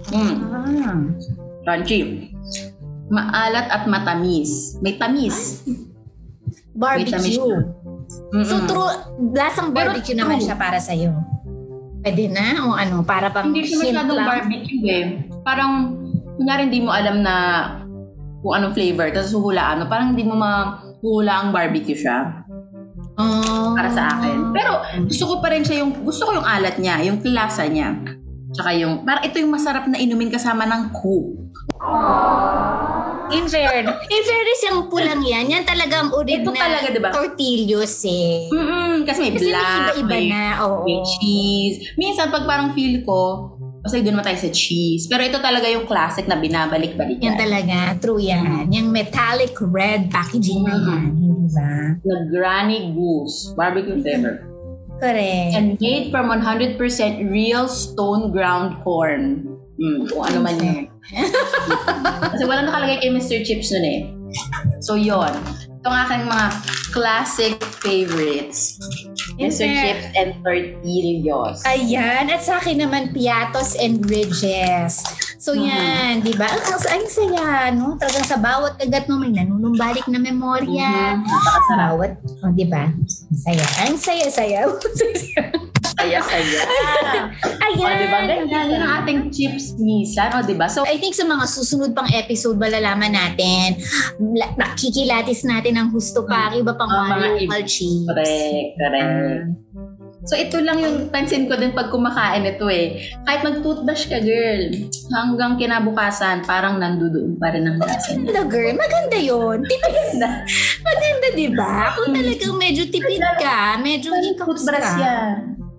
Mm. 0.09 0.35
Ah. 0.49 0.97
Crunchy. 1.69 2.33
Maalat 3.13 3.69
at 3.69 3.85
matamis. 3.85 4.81
May 4.81 4.97
tamis. 4.97 5.69
May 6.73 7.05
tamis 7.05 7.37
Barbecue. 7.37 7.45
siya. 7.45 7.61
Mm-mm. 8.33 8.49
So 8.49 8.57
true, 8.65 8.89
lasang 9.37 9.77
Pero 9.77 9.93
barbecue 9.93 10.17
naman 10.17 10.41
true. 10.41 10.49
siya 10.49 10.57
para 10.57 10.81
sa'yo. 10.81 11.13
Pwede 12.01 12.25
na? 12.33 12.65
O 12.65 12.73
ano, 12.73 13.05
para 13.05 13.29
pang 13.29 13.53
Hindi 13.53 13.69
siya 13.69 14.01
masyadong 14.01 14.25
barbecue 14.25 14.81
eh. 14.89 15.28
Parang, 15.42 15.94
kunyari 16.35 16.66
hindi 16.66 16.81
mo 16.81 16.90
alam 16.90 17.20
na 17.20 17.35
kung 18.38 18.55
anong 18.55 18.72
flavor, 18.72 19.11
tapos 19.11 19.31
huhulaan 19.31 19.83
mo. 19.83 19.85
Parang 19.87 20.12
hindi 20.12 20.22
mo 20.22 20.35
mahuhula 20.35 21.33
ang 21.37 21.48
barbecue 21.51 21.96
siya 21.96 22.46
Oh. 23.18 23.74
para 23.74 23.90
sa 23.90 24.14
akin. 24.14 24.55
Pero 24.55 24.79
gusto 25.05 25.24
ko 25.27 25.35
pa 25.38 25.51
rin 25.51 25.66
siya 25.66 25.83
yung, 25.83 25.90
gusto 26.01 26.22
ko 26.22 26.38
yung 26.38 26.46
alat 26.46 26.79
niya, 26.79 27.03
yung 27.03 27.18
klasa 27.18 27.66
niya. 27.66 27.98
Tsaka 28.48 28.70
yung, 28.72 29.03
parang 29.03 29.27
ito 29.27 29.37
yung 29.37 29.51
masarap 29.51 29.85
na 29.85 29.98
inumin 29.98 30.31
kasama 30.31 30.62
ng 30.64 30.94
Coke. 30.94 31.35
In 33.29 33.44
fairness, 33.44 33.92
in 34.09 34.22
fairness, 34.24 34.61
yung 34.64 34.88
pulang 34.88 35.20
yan, 35.20 35.51
yan 35.51 35.61
talagang 35.61 36.09
urid 36.09 36.40
Ito 36.40 36.48
na 36.48 36.59
talaga, 36.62 36.88
diba? 36.88 37.11
tortillos 37.12 38.09
eh. 38.09 38.48
Mm-mm, 38.48 39.05
kasi 39.05 39.20
may 39.20 39.31
Kasi 39.35 39.44
may 39.44 39.53
black, 39.53 39.77
iba-iba 39.92 40.09
may, 40.09 40.24
na, 40.31 40.42
oo. 40.64 40.81
may 40.81 40.96
cheese. 41.05 41.92
Minsan 41.94 42.33
pag 42.33 42.48
parang 42.48 42.72
feel 42.72 43.05
ko, 43.05 43.53
kasi 43.88 44.05
doon 44.05 44.20
naman 44.20 44.29
tayo 44.29 44.38
sa 44.44 44.53
cheese. 44.53 45.09
Pero 45.09 45.24
ito 45.24 45.40
talaga 45.40 45.64
yung 45.64 45.88
classic 45.88 46.29
na 46.29 46.37
binabalik-balikan. 46.37 47.24
Yan 47.24 47.40
talaga, 47.40 47.96
true 47.96 48.20
yan. 48.20 48.68
Yung 48.68 48.92
metallic 48.92 49.57
red 49.59 50.12
packaging 50.12 50.61
na 50.62 50.77
Mm. 50.77 50.85
yan, 50.85 51.03
hindi 51.16 51.46
ba? 51.48 51.72
Na 51.96 52.14
Granny 52.29 52.92
Goose 52.92 53.57
barbecue 53.57 53.96
flavor. 54.05 54.44
Correct. 55.01 55.55
And 55.57 55.81
made 55.81 56.12
from 56.12 56.29
100% 56.29 56.77
real 57.33 57.70
stone 57.70 58.29
ground 58.29 58.83
corn. 58.85 59.46
Mm, 59.79 60.11
kung 60.11 60.22
ano 60.27 60.38
man 60.42 60.55
yun. 60.59 60.90
Kasi 62.35 62.42
wala 62.44 62.66
nakalagay 62.66 62.98
kay 62.98 63.11
Mr. 63.14 63.40
Chips 63.46 63.70
nun 63.70 63.87
eh. 63.87 64.01
So 64.83 64.98
yon. 64.98 65.31
Itong 65.81 65.96
aking 66.05 66.27
mga 66.27 66.46
classic 66.90 67.55
favorites. 67.79 68.74
Mr. 69.38 69.70
Chips 69.70 70.07
and 70.18 70.35
Tortillos. 70.42 71.62
Ayan, 71.62 72.27
at 72.27 72.42
sa 72.42 72.59
akin 72.59 72.83
naman, 72.83 73.14
piatos 73.14 73.79
and 73.79 74.03
bridges. 74.03 74.98
So 75.38 75.55
Mhm. 75.55 75.62
yan, 75.62 76.12
di 76.27 76.35
ba? 76.35 76.51
Ang, 76.51 76.62
ang, 76.83 77.05
saya, 77.07 77.70
no? 77.70 77.94
Talagang 77.94 78.27
sa 78.27 78.35
bawat 78.35 78.74
kagat 78.74 79.07
mo 79.07 79.22
may 79.22 79.31
nanunumbalik 79.31 80.03
na 80.11 80.18
memorya. 80.18 81.14
Mhm. 81.14 81.22
Napakasarap. 81.22 81.79
Bawat, 81.79 82.12
o 82.42 82.51
di 82.51 82.66
ba? 82.66 82.90
Ang 82.90 83.38
saya. 83.38 83.64
Ang 83.87 83.94
saya-saya. 83.96 84.61
Saya-saya. 85.94 86.61
Ayan. 87.71 87.85
o, 87.85 88.47
diba? 88.47 88.59
Ang 88.71 88.93
ating 88.99 89.21
chips 89.29 89.77
minsan. 89.77 90.29
O, 90.33 90.43
diba? 90.43 90.67
So, 90.67 90.83
I 90.83 90.97
think 90.97 91.13
sa 91.13 91.23
mga 91.23 91.45
susunod 91.45 91.93
pang 91.93 92.09
episode, 92.09 92.57
malalaman 92.57 93.13
natin, 93.13 93.77
la- 94.33 94.55
nakikilatis 94.57 95.43
natin 95.43 95.77
ang 95.77 95.89
husto 95.89 96.25
pa, 96.25 96.53
iba 96.53 96.73
pang 96.73 96.89
Ah, 96.89 97.05
mga 97.11 97.17
local 97.39 97.63
chips. 97.63 98.07
correct, 98.07 98.69
correct. 98.75 99.45
So, 100.21 100.35
ito 100.35 100.59
lang 100.59 100.83
yung 100.83 101.09
pansin 101.09 101.47
ko 101.47 101.55
din 101.55 101.71
pag 101.71 101.89
kumakain 101.89 102.45
ito 102.45 102.67
eh. 102.67 103.01
Kahit 103.23 103.41
mag-toothbrush 103.41 104.11
ka, 104.11 104.19
girl, 104.19 104.61
hanggang 105.09 105.57
kinabukasan, 105.57 106.43
parang 106.43 106.77
nandoon 106.77 107.39
pa 107.39 107.49
rin 107.49 107.65
ang 107.65 107.79
lasa. 107.79 108.13
Maganda 108.13 108.43
girl, 108.45 108.75
maganda 108.75 109.17
yun. 109.17 109.59
Tipid 109.71 109.89
Maganda. 109.89 110.29
maganda, 110.83 111.27
di 111.33 111.49
ba? 111.49 111.75
Kung 111.95 112.13
talagang 112.13 112.57
medyo 112.57 112.83
tipid 112.85 113.23
ka, 113.39 113.79
medyo 113.79 114.11
Toothbrush 114.35 114.67
ka. 114.91 114.99
yan. 114.99 115.35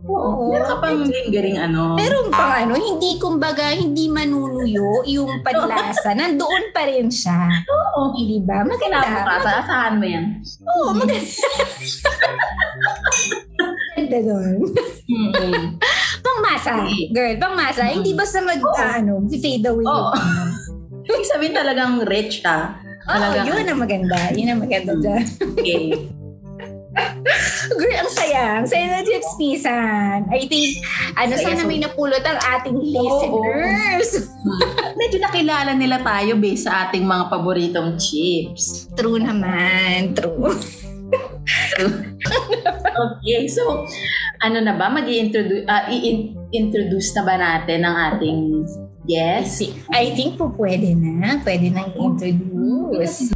Oo. 0.10 0.50
Meron 0.50 0.66
ka 0.66 0.76
pang 0.82 1.00
lingering 1.00 1.58
ano. 1.62 1.94
Pero 1.94 2.26
pang 2.28 2.50
ano, 2.50 2.74
hindi 2.74 3.22
kumbaga, 3.22 3.70
hindi 3.72 4.10
manuluyo 4.10 5.06
yung 5.06 5.40
padlasa. 5.46 6.18
Nandoon 6.18 6.74
pa 6.74 6.90
rin 6.90 7.08
siya. 7.08 7.62
Oo. 7.70 8.18
Di 8.18 8.42
ba? 8.42 8.66
Maganda. 8.66 9.06
Kinabukasan, 9.06 9.56
asahan 9.62 9.94
mo 9.96 10.06
yan. 10.06 10.26
Oo, 10.66 10.90
maganda. 10.92 11.30
Maganda 13.94 14.20
doon. 14.26 14.56
Pangmasa. 16.26 16.74
Girl, 17.12 17.36
pangmasa. 17.38 17.84
Hindi 17.88 18.12
basta 18.14 18.42
mag, 18.42 18.60
ah, 18.76 18.98
ano, 18.98 19.24
fade 19.30 19.66
away 19.66 19.86
Oo. 19.86 20.12
Ibig 21.06 21.26
sabihin 21.26 21.54
talagang 21.54 22.02
rich 22.06 22.42
ka. 22.42 22.78
Oo, 23.06 23.14
Talagang, 23.14 23.46
yun 23.50 23.66
ang 23.66 23.80
maganda. 23.82 24.20
Yun 24.34 24.50
ang 24.50 24.62
maganda 24.62 24.94
dyan. 24.98 25.24
okay. 25.54 25.86
Girl, 27.70 27.98
ang 28.02 28.12
saya. 28.12 28.44
Ang 28.62 28.68
saya 28.68 28.86
na 28.90 29.00
chips 29.06 29.32
pisan. 29.38 30.26
I 30.32 30.42
think, 30.50 30.82
ano, 31.14 31.34
Saya, 31.38 31.46
sana 31.54 31.62
so- 31.64 31.70
may 31.70 31.80
napulot 31.80 32.24
ang 32.26 32.40
ating 32.40 32.78
listeners. 32.80 34.10
Medyo 35.00 35.18
nakilala 35.22 35.72
nila 35.78 36.02
tayo 36.02 36.40
based 36.40 36.66
sa 36.66 36.90
ating 36.90 37.06
mga 37.06 37.30
paboritong 37.30 38.00
chips. 38.02 38.90
True 38.98 39.22
naman. 39.22 40.18
True. 40.18 40.56
Okay, 43.00 43.48
so 43.50 43.88
ano 44.44 44.58
na 44.62 44.78
ba? 44.78 44.92
mag 44.92 45.08
introduce 45.08 45.66
i-introduce 45.90 47.10
na 47.18 47.24
ba 47.26 47.36
natin 47.40 47.82
ang 47.82 47.96
ating 48.14 48.68
guest? 49.08 49.66
I 49.90 50.14
think 50.14 50.38
po 50.38 50.54
pwede 50.54 50.94
na. 50.94 51.42
Pwede 51.42 51.74
na 51.74 51.90
i-introduce. 51.90 53.34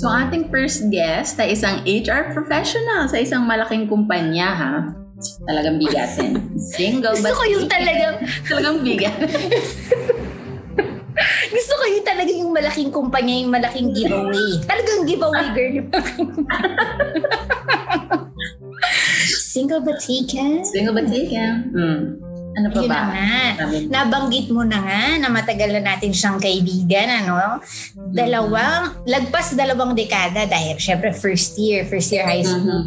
So, 0.00 0.08
ating 0.08 0.48
first 0.48 0.88
guest 0.88 1.36
ay 1.36 1.52
isang 1.52 1.84
HR 1.84 2.32
professional 2.32 3.04
sa 3.04 3.20
isang 3.20 3.44
malaking 3.44 3.84
kumpanya, 3.84 4.48
ha? 4.48 4.74
Talagang 5.44 5.76
bigatin. 5.76 6.40
Single 6.72 7.12
Gusto 7.12 7.28
but 7.28 7.36
ko 7.36 7.44
yung 7.44 7.68
talagang, 7.68 8.16
talagang 8.48 8.80
bigat. 8.80 9.12
gusto 11.52 11.72
ko 11.76 11.84
yung 11.84 12.06
talagang 12.08 12.38
yung 12.40 12.48
malaking 12.56 12.88
kumpanya, 12.88 13.44
yung 13.44 13.52
malaking 13.52 13.92
giveaway. 13.92 14.56
Talagang 14.64 15.04
giveaway, 15.04 15.46
girl. 15.52 15.84
Single 19.52 19.84
but 19.84 20.00
taken? 20.00 20.64
Single 20.64 20.96
but 20.96 21.12
taken. 21.12 21.52
Hmm. 21.76 22.29
Ano 22.50 22.66
pa 22.68 22.78
Yun 22.78 22.90
ba? 22.90 22.98
na 22.98 23.06
nga. 23.06 23.38
Nabanggit 23.86 24.46
mo 24.50 24.62
na 24.62 24.78
nga 24.78 25.02
na 25.16 25.28
matagal 25.28 25.70
na 25.70 25.82
natin 25.84 26.10
siyang 26.10 26.36
kaibigan, 26.36 27.06
ano? 27.06 27.62
Dalawang, 28.10 29.06
lagpas 29.06 29.54
dalawang 29.54 29.94
dekada 29.94 30.44
dahil 30.44 30.74
syempre 30.76 31.12
first 31.12 31.54
year, 31.56 31.86
first 31.86 32.10
year 32.10 32.26
high 32.26 32.42
school. 32.42 32.82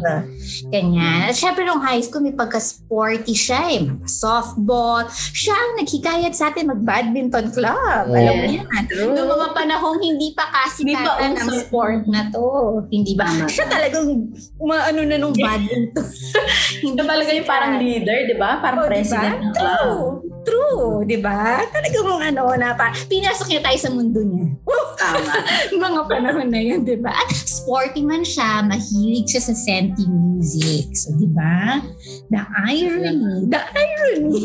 Ganyan. 0.68 1.28
At 1.28 1.34
syempre 1.34 1.64
nung 1.64 1.80
high 1.80 2.00
school, 2.00 2.20
may 2.20 2.32
pagka-sporty 2.32 3.32
siya 3.32 3.60
eh. 3.70 3.82
Softball. 4.04 5.08
Siya 5.10 5.52
ang 5.52 5.72
naghikayat 5.78 6.34
sa 6.34 6.50
atin 6.50 6.68
mag-badminton 6.68 7.48
club. 7.50 8.04
Alam 8.06 8.34
mo 8.34 8.46
yan. 8.46 8.84
True. 8.84 9.16
Noong 9.16 9.30
mga 9.30 9.48
panahong 9.54 9.98
hindi 9.98 10.32
pa 10.32 10.44
kasikatan 10.46 11.40
ang 11.40 11.50
sport 11.56 12.04
na 12.04 12.28
to. 12.28 12.44
Hindi 12.88 13.16
ba? 13.16 13.24
Tama. 13.24 13.48
Siya 13.48 13.64
talagang 13.64 14.28
umaano 14.56 15.00
na 15.02 15.16
nung 15.16 15.32
badminton. 15.32 16.04
hindi 16.84 17.00
talaga 17.00 17.30
yung 17.32 17.48
parang 17.48 17.72
leader, 17.78 18.18
di 18.28 18.36
ba? 18.36 18.60
Parang 18.60 18.84
Oh, 18.84 18.90
president 18.90 19.40
diba? 19.40 19.53
Ng 19.54 19.62
club. 19.62 19.78
True. 19.78 20.34
True, 20.44 21.08
di 21.08 21.16
ba? 21.24 21.64
Talagang 21.72 22.20
ano 22.20 22.52
na 22.60 22.76
pa. 22.76 22.92
Pinasok 23.08 23.48
niya 23.48 23.62
tayo 23.64 23.78
sa 23.80 23.88
mundo 23.88 24.20
niya. 24.20 24.52
Tama. 24.94 25.34
Mga 25.84 26.00
panahon 26.06 26.48
na 26.52 26.60
yun, 26.60 26.84
di 26.84 26.96
ba? 27.00 27.10
At 27.10 27.32
sporty 27.32 28.04
man 28.04 28.22
siya, 28.22 28.62
mahilig 28.64 29.26
siya 29.28 29.42
sa 29.42 29.54
senti 29.56 30.04
music. 30.04 30.92
So, 30.94 31.16
di 31.16 31.28
ba? 31.28 31.80
The 32.28 32.42
irony. 32.70 33.48
The 33.48 33.62
irony. 33.62 34.44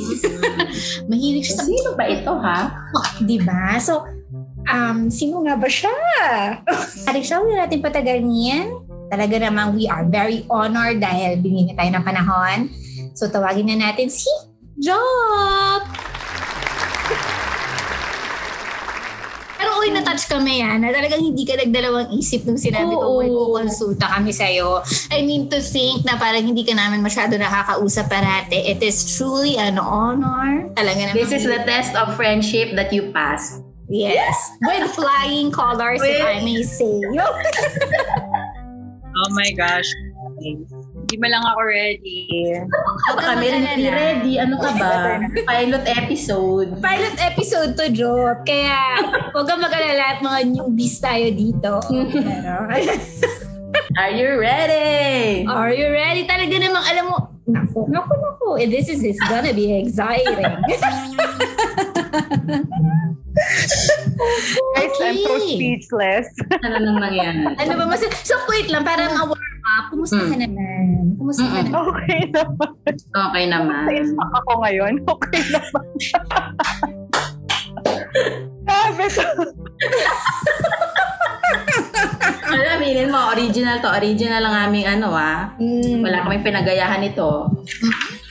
mahilig 1.12 1.46
siya 1.46 1.56
sa 1.62 1.66
Sino 1.68 1.94
ba 1.94 2.06
ito, 2.08 2.34
ha? 2.34 2.60
Di 3.22 3.38
ba? 3.44 3.78
So, 3.78 4.08
um, 4.72 5.12
sino 5.12 5.44
nga 5.46 5.56
ba 5.60 5.70
siya? 5.70 5.94
Hari 7.08 7.22
siya, 7.22 7.44
huwag 7.44 7.68
natin 7.68 7.84
patagalin 7.84 8.32
yan. 8.32 8.68
Talaga 9.10 9.42
namang 9.42 9.74
we 9.74 9.90
are 9.90 10.06
very 10.06 10.46
honored 10.54 11.02
dahil 11.02 11.42
binigyan 11.42 11.78
tayo 11.78 11.92
ng 11.94 12.06
panahon. 12.06 12.58
So, 13.18 13.26
tawagin 13.28 13.68
na 13.70 13.90
natin 13.90 14.08
si 14.08 14.30
Job! 14.80 15.82
Pero 19.60 19.76
uy, 19.84 19.92
na-touch 19.92 20.32
kami 20.32 20.64
yan 20.64 20.80
na 20.80 20.96
talagang 20.96 21.20
hindi 21.20 21.44
ka 21.44 21.60
nagdalawang 21.60 22.16
isip 22.16 22.48
nung 22.48 22.56
sinabi 22.56 22.96
ko 22.96 23.20
may 23.20 23.28
kukonsulta 23.28 24.08
kami 24.08 24.32
sa'yo. 24.32 24.80
I 25.12 25.20
mean 25.28 25.52
to 25.52 25.60
think 25.60 26.08
na 26.08 26.16
parang 26.16 26.48
hindi 26.48 26.64
ka 26.64 26.72
namin 26.72 27.04
masyado 27.04 27.36
nakakausap 27.36 28.08
parate. 28.08 28.56
It 28.56 28.80
is 28.80 29.04
truly 29.20 29.60
an 29.60 29.76
honor. 29.76 30.72
Talaga 30.80 31.12
naman. 31.12 31.20
This 31.20 31.36
is 31.36 31.44
the 31.44 31.60
test 31.68 31.92
of 32.00 32.16
friendship 32.16 32.72
that 32.80 32.96
you 32.96 33.12
passed. 33.12 33.60
Yes. 33.92 34.32
With 34.64 34.96
flying 34.96 35.52
colors, 35.52 36.00
if 36.00 36.08
With- 36.08 36.24
I 36.24 36.40
may 36.40 36.64
say. 36.64 37.04
Oh 39.20 39.36
my 39.36 39.52
gosh. 39.52 39.84
Hindi 41.10 41.26
ba 41.26 41.30
lang 41.34 41.42
ako 41.42 41.62
ready? 41.66 42.30
Baka 42.70 43.18
ka 43.18 43.34
kami 43.34 43.50
hindi 43.50 43.90
ready. 43.90 44.38
Ano 44.38 44.62
ka 44.62 44.78
ba? 44.78 45.18
Pilot 45.42 45.82
episode. 45.90 46.70
Pilot 46.78 47.18
episode 47.18 47.74
to, 47.74 47.90
Job. 47.90 48.46
Kaya, 48.46 48.78
huwag 49.34 49.50
kang 49.50 49.58
mag-alala 49.58 50.06
at 50.14 50.22
mga 50.22 50.54
newbies 50.54 51.02
tayo 51.02 51.34
dito. 51.34 51.82
Pero, 51.90 52.70
Are 53.98 54.14
you 54.14 54.38
ready? 54.38 55.50
are 55.50 55.74
you 55.74 55.90
ready? 55.90 56.30
Talaga 56.30 56.62
namang, 56.62 56.86
alam 56.86 57.10
mo, 57.10 57.18
Naku, 57.50 57.90
naku, 57.90 58.14
naku. 58.14 58.50
Eh, 58.62 58.70
this 58.70 58.86
is, 58.86 59.02
this 59.02 59.18
gonna 59.26 59.50
be 59.50 59.82
exciting. 59.82 60.46
Guys, 64.78 64.94
I'm 65.02 65.18
so 65.26 65.34
Okay. 65.42 65.58
speechless. 65.58 66.30
Ano 66.62 66.78
nang 66.78 67.02
nangyari? 67.02 67.50
ano 67.58 67.72
ba 67.74 67.86
mas... 67.90 68.06
So, 68.22 68.38
wait 68.46 68.70
lang, 68.70 68.86
para 68.86 69.10
ma-warm 69.10 69.49
up. 69.70 69.84
Kumusta 69.90 70.18
ka 70.20 70.36
Mm. 70.36 70.42
naman? 70.42 70.86
Kumusta 71.16 71.44
ka 71.44 71.52
Mm-mm. 71.52 71.68
naman? 71.68 71.84
Okay 71.90 72.22
naman. 72.28 72.70
Okay 73.10 73.44
naman. 73.46 73.84
Na-stuck 73.86 74.34
ako 74.36 74.52
ngayon. 74.64 74.94
Okay 75.04 75.42
naman. 75.48 75.86
Grabe 78.66 79.06
to. 79.08 79.28
Ano, 82.50 82.66
aminin 82.76 83.10
mo, 83.10 83.30
original 83.30 83.78
to. 83.80 83.90
Original 83.92 84.42
ang 84.44 84.70
aming 84.70 84.86
ano 84.88 85.14
ah. 85.14 85.54
Mm. 85.58 86.02
Wala 86.02 86.24
kaming 86.24 86.42
pinagayahan 86.44 87.02
ito. 87.04 87.50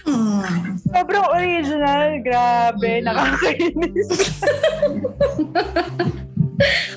Mm. 0.05 0.79
Sobrang 0.89 1.27
original. 1.31 2.19
Grabe. 2.21 2.91
Mm. 2.99 3.05
Nakakainis. 3.05 4.09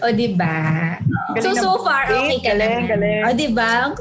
O, 0.01 0.10
di 0.10 0.34
ba? 0.34 0.97
So, 1.38 1.54
so 1.54 1.86
far, 1.86 2.10
okay 2.10 2.41
ka 2.41 2.58
galing, 2.58 2.89
naman. 2.89 2.97
galing. 2.97 3.21
O, 3.21 3.36
di 3.38 3.47
ba? 3.54 3.93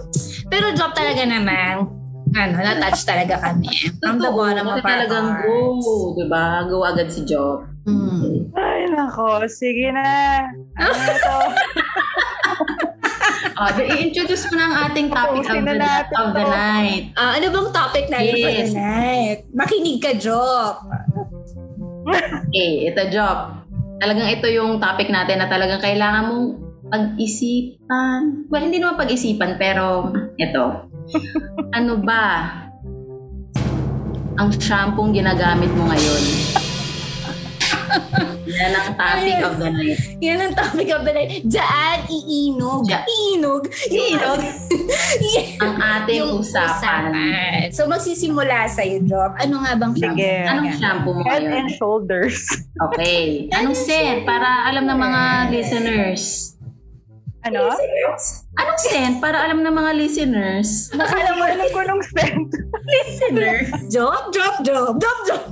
Pero 0.50 0.74
job 0.74 0.90
talaga 0.92 1.22
naman. 1.22 1.86
Ano, 2.30 2.54
na-touch 2.62 3.02
talaga 3.02 3.42
kami. 3.42 3.70
From 3.98 4.22
the 4.22 4.30
bottom 4.30 4.66
of 4.66 4.78
our 4.78 4.82
talagang 4.82 5.28
hearts. 5.34 5.82
go, 5.82 6.14
di 6.14 6.26
ba? 6.30 6.62
Go 6.66 6.86
agad 6.86 7.10
si 7.10 7.26
Job. 7.26 7.66
Mm. 7.90 8.54
Ay, 8.54 8.86
nako. 8.86 9.42
Sige 9.50 9.90
na. 9.90 10.06
Ano 10.78 10.92
na 10.94 11.14
to? 11.16 11.36
Ah, 13.60 13.76
uh, 13.76 13.84
i-introduce 13.84 14.48
mo 14.48 14.56
na 14.56 14.64
ang 14.64 14.76
ating 14.88 15.12
topic 15.12 15.44
of 15.44 15.60
the, 15.60 15.76
of 16.16 16.28
the 16.32 16.44
night. 16.48 17.12
Ah, 17.12 17.36
ano 17.36 17.52
bang 17.52 17.68
topic 17.68 18.08
natin 18.08 18.32
for 18.32 18.48
Yes. 18.52 18.72
tonight? 18.72 19.38
Makinig 19.52 20.00
ka, 20.00 20.16
Job. 20.16 20.80
Okay, 22.50 22.88
ito 22.88 23.02
Job. 23.12 23.60
Talagang 24.00 24.32
ito 24.32 24.48
yung 24.48 24.80
topic 24.80 25.12
natin 25.12 25.38
na 25.38 25.46
talagang 25.46 25.78
kailangan 25.78 26.32
mong 26.32 26.46
pag-isipan. 26.90 28.50
Well, 28.50 28.62
hindi 28.62 28.82
naman 28.82 28.98
pag-isipan, 28.98 29.56
pero 29.56 30.10
ito. 30.36 30.64
ano 31.78 31.92
ba 32.02 32.24
ang 34.36 34.50
shampoo 34.56 35.10
ginagamit 35.10 35.70
mo 35.74 35.86
ngayon? 35.86 36.22
Yan 38.50 38.72
ang 38.74 38.90
topic 38.94 39.38
of 39.42 39.54
the 39.58 39.68
night. 39.70 39.98
Yan 40.18 40.38
ang 40.40 40.52
topic 40.54 40.88
of 40.90 41.02
the 41.02 41.12
night. 41.12 41.42
Diyan, 41.42 41.98
iinog. 42.06 42.82
Diyan. 42.86 43.04
Iinog. 43.06 43.62
Iinog. 43.88 44.40
Ang 45.64 45.74
ating 45.78 46.18
Yung 46.18 46.42
usapan. 46.42 47.14
usapan. 47.14 47.70
So, 47.70 47.86
magsisimula 47.86 48.66
sa'yo, 48.66 49.06
Job. 49.06 49.38
Ano 49.38 49.62
nga 49.62 49.78
bang 49.78 49.94
shampoo? 49.94 50.18
Sige. 50.18 50.34
Anong 50.46 50.76
shampoo 50.76 51.12
mo 51.14 51.22
Head 51.22 51.42
ngayon? 51.46 51.54
and 51.56 51.68
shoulders. 51.78 52.36
Okay. 52.90 53.46
Anong 53.54 53.76
scent? 53.78 54.26
Para 54.26 54.66
alam 54.66 54.86
ng 54.86 54.98
mga 54.98 55.22
listeners. 55.54 56.22
Ano? 57.40 57.72
Anong 58.60 58.80
scent? 58.84 59.16
Para 59.18 59.48
alam 59.48 59.64
ng 59.64 59.72
mga 59.72 59.90
listeners. 59.96 60.92
Nakala 60.92 61.40
mo, 61.40 61.42
Alam 61.48 61.68
ko 61.72 61.80
nung 61.88 62.02
scent. 62.04 62.52
Listeners. 62.84 63.68
Job, 63.88 64.28
Job, 64.28 64.60
Job, 64.60 65.00
Job, 65.00 65.18
Job. 65.24 65.42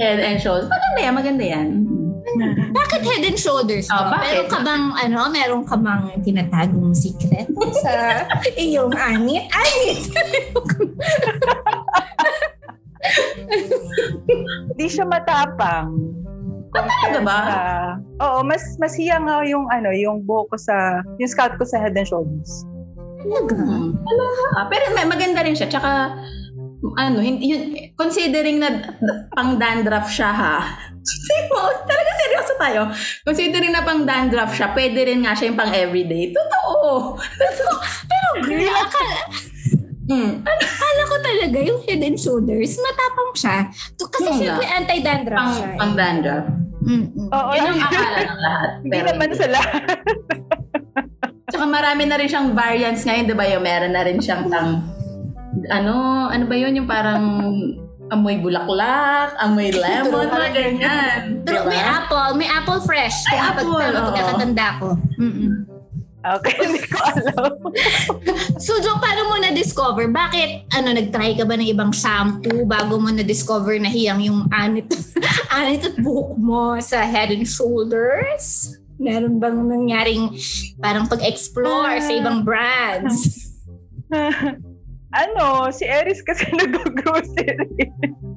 Head 0.00 0.18
and 0.18 0.40
shoulders. 0.40 0.72
Maganda 0.72 1.00
yan, 1.00 1.14
maganda 1.14 1.44
yan. 1.44 1.68
Bakit 2.72 3.00
head 3.04 3.22
and 3.28 3.36
shoulders? 3.36 3.84
Oh, 3.92 4.00
Job? 4.00 4.16
bakit? 4.16 4.24
Meron 4.24 4.48
ka 4.48 4.58
bang, 4.64 4.84
ano, 4.96 5.18
meron 5.28 5.62
ka 5.68 5.76
bang 5.76 6.02
tinatagong 6.24 6.96
secret 6.96 7.44
sa 7.84 8.24
iyong 8.56 8.96
anit? 8.96 9.44
Anit! 9.52 10.00
Hindi 14.72 14.86
siya 14.88 15.04
matapang. 15.04 15.92
Talaga 16.72 17.18
ba? 17.20 17.38
Sa- 17.44 17.98
oo, 18.24 18.38
mas 18.42 18.62
mas 18.80 18.96
hiyang 18.96 19.28
nga 19.28 19.44
yung 19.44 19.68
ano, 19.68 19.92
yung 19.92 20.24
buhok 20.24 20.48
ko 20.52 20.56
sa 20.56 21.04
yung 21.20 21.30
scalp 21.30 21.60
ko 21.60 21.64
sa 21.68 21.76
head 21.78 21.92
and 21.96 22.08
shoulders. 22.08 22.50
Talaga? 23.22 23.54
Hmm. 23.54 23.92
Ah, 24.58 24.66
pero 24.66 24.90
may 24.96 25.06
maganda 25.06 25.44
rin 25.46 25.54
siya. 25.54 25.70
Tsaka, 25.70 26.16
ano, 26.98 27.18
hindi, 27.22 27.54
yun, 27.54 27.62
considering 27.94 28.58
na 28.58 28.98
pang 29.30 29.54
dandruff 29.60 30.10
siya 30.10 30.30
ha. 30.34 30.56
Talaga 31.86 32.10
seryoso 32.18 32.52
tayo. 32.58 32.80
Considering 33.26 33.70
na 33.70 33.86
pang 33.86 34.02
dandruff 34.02 34.54
siya, 34.54 34.74
pwede 34.74 35.06
rin 35.06 35.22
nga 35.22 35.34
siya 35.34 35.50
yung 35.50 35.58
pang 35.58 35.70
everyday. 35.70 36.34
Totoo. 36.34 37.14
Totoo. 37.18 37.74
Pero 38.06 38.28
girl, 38.42 38.66
akala, 38.66 39.18
Hmm. 40.12 40.44
akala 40.44 41.02
ko 41.02 41.16
talaga 41.18 41.58
yung 41.58 41.80
head 41.82 42.02
and 42.02 42.16
shoulders, 42.16 42.76
matapang 42.76 43.32
siya. 43.32 43.56
To, 43.96 44.04
kasi 44.06 44.28
Yun 44.28 44.38
syempre 44.38 44.66
anti-dandruff 44.68 45.38
Pang, 45.38 45.54
siya. 45.54 45.66
eh. 45.66 45.78
pang 45.78 45.94
dandruff. 45.94 46.46
Mm-mm. 46.82 47.26
Oo, 47.28 47.50
Yun 47.52 47.64
ang 47.64 47.80
akala 47.80 48.18
ng 48.20 48.40
lahat. 48.40 48.70
hindi 48.80 48.90
Pero 48.90 49.06
naman 49.08 49.30
sa 49.32 49.46
lahat. 49.48 49.82
Tsaka 51.46 51.64
marami 51.64 52.02
na 52.04 52.16
rin 52.16 52.26
siyang 52.26 52.48
variants 52.52 53.02
ngayon, 53.02 53.24
di 53.24 53.34
ba? 53.34 53.44
Yung 53.46 53.62
meron 53.62 53.92
na 53.92 54.02
rin 54.02 54.18
siyang 54.18 54.48
tang, 54.48 54.82
ano, 55.68 55.94
ano 56.26 56.44
ba 56.44 56.54
yun? 56.54 56.72
Yung 56.74 56.86
parang 56.86 57.22
amoy 58.08 58.36
bulaklak, 58.36 59.36
amoy 59.38 59.70
lemon, 59.70 60.26
mga 60.26 60.50
ganyan. 60.50 61.18
Pero 61.42 61.62
Diba? 61.62 61.70
may 61.70 61.80
apple, 61.80 62.30
may 62.34 62.44
apple 62.46 62.80
fresh. 62.82 63.16
Ay, 63.26 63.32
Kung 63.32 63.44
apple, 63.46 63.68
pag- 63.70 63.94
oo. 63.94 64.06
pagkakatanda 64.10 64.66
ko. 64.76 64.88
Mm-mm. 65.16 65.52
Okay, 66.22 66.54
hindi 66.54 66.80
ko 66.86 66.96
alam. 67.02 67.52
So, 68.62 68.78
Jo, 68.78 68.94
paano 69.02 69.26
mo 69.26 69.42
na-discover? 69.42 70.06
Bakit, 70.06 70.70
ano, 70.70 70.94
nag-try 70.94 71.34
ka 71.34 71.42
ba 71.42 71.58
ng 71.58 71.66
ibang 71.66 71.90
shampoo 71.90 72.62
bago 72.62 72.94
mo 72.94 73.10
na-discover 73.10 73.74
na 73.82 73.90
hiyang 73.90 74.22
yung 74.22 74.46
anit, 74.54 74.86
anit 75.58 75.82
at 75.82 75.98
buhok 75.98 76.38
mo 76.38 76.78
sa 76.78 77.02
head 77.02 77.34
and 77.34 77.42
shoulders? 77.42 78.70
Meron 79.02 79.42
bang 79.42 79.58
nangyaring 79.66 80.30
parang 80.78 81.10
pag-explore 81.10 81.98
sa 81.98 82.12
ibang 82.14 82.46
brands? 82.46 83.50
ano, 85.22 85.74
si 85.74 85.82
Eris 85.82 86.22
kasi 86.22 86.46
nag-grocery. 86.54 87.90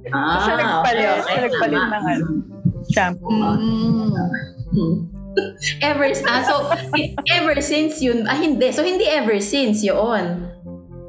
Ah, 0.10 0.42
Siya 0.42 0.54
nagpalit. 0.58 1.06
okay, 1.06 1.22
Siya 1.22 1.38
nagpalit 1.46 1.84
ng 1.86 2.06
ano, 2.10 2.26
shampoo. 2.90 3.30
Mm. 3.30 4.10
Hmm. 4.74 4.98
ever, 5.90 6.08
ah, 6.28 6.42
so, 6.44 6.56
ever 7.32 7.60
since 7.62 8.02
yun, 8.02 8.26
ah, 8.28 8.38
hindi. 8.38 8.72
So, 8.72 8.84
hindi 8.84 9.08
ever 9.08 9.40
since 9.40 9.84
yun 9.84 10.50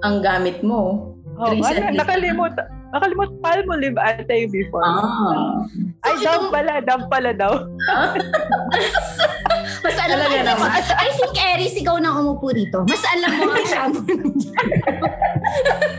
ang 0.05 0.17
gamit 0.23 0.63
mo. 0.63 1.13
Oh, 1.37 1.53
ano, 1.53 1.93
nakalimut. 1.93 2.55
Nakalimut, 2.95 3.31
palmolive 3.45 3.99
ata 4.01 4.33
yung 4.33 4.53
before. 4.53 4.85
Ah. 4.85 5.67
Ay, 6.07 6.15
itong- 6.17 6.49
pala, 6.49 6.73
dove 6.81 7.07
pala 7.07 7.31
daw. 7.33 7.53
Mas 9.83 9.97
alam 9.97 10.19
mo, 10.19 10.27
naman. 10.35 10.71
I 10.73 11.11
think, 11.13 11.35
Eris, 11.37 11.75
ikaw 11.77 11.99
na 11.99 12.11
umupo 12.13 12.51
dito. 12.51 12.83
Mas 12.85 13.03
alam 13.07 13.31
mo 13.37 13.53
ang 13.53 13.63
shampoo. 13.65 14.19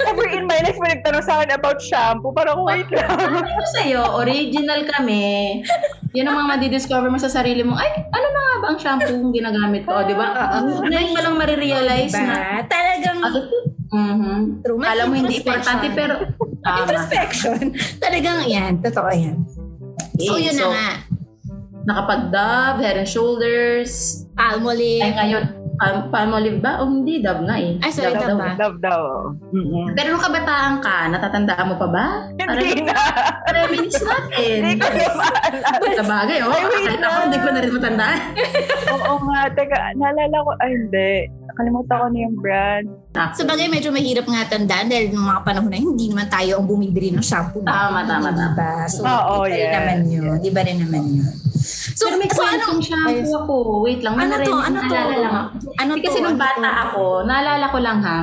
Never 0.02 0.28
in 0.34 0.44
my 0.44 0.60
life 0.60 0.76
may 0.78 0.92
nagtanong 0.94 1.24
sa 1.24 1.40
akin 1.40 1.56
about 1.56 1.80
shampoo. 1.80 2.36
Parang, 2.36 2.60
wait 2.62 2.88
lang. 2.90 3.08
Ano 3.08 3.48
sa'yo, 3.74 4.20
original 4.20 4.84
kami. 4.90 5.64
Yun 6.12 6.26
ang 6.26 6.36
mga 6.36 6.50
madidiscover 6.58 7.08
mo 7.08 7.16
sa 7.16 7.32
sarili 7.32 7.64
mo. 7.64 7.76
Ay, 7.76 7.88
ano 8.04 8.28
na 8.28 8.40
nga 8.42 8.56
ba 8.58 8.68
ang 8.68 8.80
shampoo 8.80 9.08
yung 9.10 9.32
ginagamit 9.32 9.84
ko? 9.84 10.04
Di 10.04 10.16
ba? 10.16 10.28
Oo. 10.36 10.84
Ngayon 10.84 11.12
mo 11.12 11.20
lang 11.22 11.36
marirealize 11.38 12.12
na. 12.12 12.20
diba? 12.20 12.68
Talagang 12.68 13.20
Ah, 13.88 13.96
mhm. 13.96 14.60
true. 14.62 14.78
May 14.78 14.88
Alam 14.92 15.06
mo 15.08 15.16
hindi 15.16 15.40
importante 15.40 15.88
pero 15.96 16.20
tama. 16.66 16.84
Introspection. 16.84 17.72
Talagang 18.04 18.44
yan. 18.44 18.84
Totoo 18.84 19.08
yan. 19.10 19.48
So, 20.18 20.42
yun 20.42 20.54
na 20.58 20.64
so, 20.66 20.72
nga. 20.74 20.90
Nakapag-dove, 21.88 22.78
head 22.84 22.98
and 23.00 23.08
shoulders. 23.08 24.26
Palmolive. 24.36 25.08
Ay 25.08 25.14
ngayon, 25.16 25.44
palm, 25.78 25.98
palmolive 26.12 26.60
ba? 26.60 26.84
O 26.84 26.90
hindi, 26.90 27.24
dove 27.24 27.48
nga 27.48 27.56
eh. 27.56 27.80
Ay, 27.80 27.92
sorry, 27.94 28.12
Dove 28.12 28.28
dove 28.28 28.42
ba? 28.42 28.50
Dove 28.60 28.78
daw. 28.84 29.02
Mm-mm. 29.54 29.96
Pero 29.96 30.08
nung 30.12 30.26
kabataan 30.26 30.84
ka, 30.84 31.08
natatandaan 31.14 31.66
mo 31.72 31.76
pa 31.80 31.88
ba? 31.88 32.06
Hindi 32.36 32.84
na. 32.84 32.98
Reminis 33.48 34.02
natin. 34.04 34.58
Hindi 34.68 34.84
ko 34.84 34.88
na. 34.90 35.08
Sa 35.96 36.04
bagay, 36.04 36.38
oh. 36.44 36.52
Ay, 36.52 36.64
wait 36.66 36.84
Kahit 36.92 37.04
ako, 37.06 37.18
hindi 37.24 37.38
ko 37.40 37.48
na 37.48 37.60
rin 37.64 37.74
matandaan. 37.78 38.20
Oo 38.98 39.16
nga. 39.24 39.40
Teka, 39.54 39.78
naalala 39.96 40.38
ko. 40.44 40.52
Ay, 40.60 40.72
hindi. 40.76 41.12
Nakalimutan 41.58 41.98
ko 41.98 42.06
na 42.14 42.20
yung 42.22 42.38
brand. 42.38 42.86
Sa 43.34 43.42
bagay, 43.42 43.66
medyo 43.66 43.90
mahirap 43.90 44.30
nga 44.30 44.46
tandaan 44.46 44.94
dahil 44.94 45.10
ng 45.10 45.26
mga 45.26 45.42
panahon 45.42 45.74
na 45.74 45.82
hindi 45.82 46.06
naman 46.06 46.30
tayo 46.30 46.62
ang 46.62 46.70
bumibili 46.70 47.10
ng 47.10 47.26
shampoo. 47.26 47.66
Tama, 47.66 48.06
tama, 48.06 48.30
tama. 48.30 48.54
Diba? 48.54 48.86
So, 48.86 49.02
Oo, 49.02 49.50
iba 49.50 49.50
rin 49.50 49.58
yes, 49.58 49.74
naman 49.74 50.00
yun. 50.06 50.38
Iba 50.46 50.60
rin 50.62 50.78
naman 50.78 51.04
yun. 51.18 51.34
So, 51.98 52.14
Pero 52.14 52.22
may 52.22 52.30
so 52.30 52.46
ano, 52.46 52.62
kwentong 52.62 52.82
shampoo 52.86 53.34
ako. 53.42 53.54
Wait 53.90 54.06
lang, 54.06 54.14
ano 54.22 54.38
to? 54.38 54.54
Ano 54.54 54.78
to? 54.86 54.94
lang 54.94 55.34
ako. 55.34 55.58
Ano 55.82 55.92
to? 55.98 56.06
kasi 56.06 56.18
nung 56.22 56.38
Ano 56.38 56.46
bata 56.46 56.62
to? 56.62 56.78
ako, 56.86 57.04
naalala 57.26 57.66
ko 57.74 57.78
lang 57.82 58.00
ha. 58.06 58.20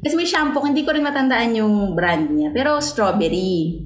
Kasi 0.00 0.14
may 0.16 0.24
shampoo, 0.24 0.64
hindi 0.64 0.80
ko 0.80 0.96
rin 0.96 1.04
matandaan 1.04 1.52
yung 1.52 1.92
brand 1.92 2.32
niya. 2.32 2.48
Pero 2.56 2.80
strawberry. 2.80 3.84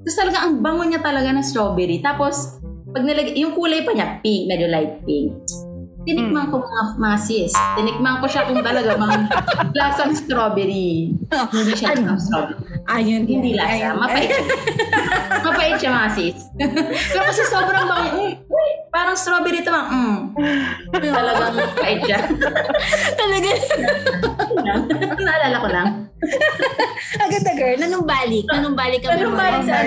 Tapos 0.00 0.16
talaga, 0.16 0.48
ang 0.48 0.64
bango 0.64 0.88
niya 0.88 1.04
talaga 1.04 1.36
ng 1.36 1.44
strawberry. 1.44 2.00
Tapos, 2.00 2.56
pag 2.96 3.04
nilagay, 3.04 3.36
yung 3.44 3.52
kulay 3.52 3.84
pa 3.84 3.92
niya, 3.92 4.24
pink, 4.24 4.48
medyo 4.48 4.72
light 4.72 5.04
pink. 5.04 5.36
Tinikman 6.02 6.46
ko 6.48 6.58
mga, 6.58 6.82
mga 6.96 7.18
sis. 7.18 7.52
Tinikman 7.74 8.18
ko 8.18 8.26
siya 8.26 8.42
kung 8.44 8.58
talaga 8.58 8.90
bang 8.94 9.22
lasang 9.78 10.12
strawberry. 10.12 11.14
Hindi 11.30 11.72
siya 11.72 11.94
Ano? 11.94 12.14
lasang 12.14 12.20
strawberry. 12.20 12.60
Ayun. 12.82 13.22
Hindi 13.24 13.50
lasa. 13.54 13.94
Mapait. 13.94 14.30
Mapait 15.46 15.74
siya 15.78 15.90
mga 15.92 16.10
sis. 16.12 16.36
Pero 16.56 17.22
kasi 17.24 17.42
sobrang 17.46 17.86
bango. 17.86 18.26
Parang 18.92 19.16
strawberry 19.16 19.64
ito. 19.64 19.72
Mm. 19.72 20.36
Talagang 21.16 21.56
mapait 21.56 22.00
siya. 22.04 22.20
Talaga. 23.20 23.50
Naalala 25.26 25.56
ko 25.56 25.68
lang. 25.72 25.88
Agad 27.16 27.42
na 27.42 27.52
girl, 27.56 27.80
nanumbalik. 27.80 28.44
Nanumbalik 28.52 29.00
kami. 29.00 29.16
Pero 29.16 29.32
balik 29.32 29.64
sa 29.64 29.80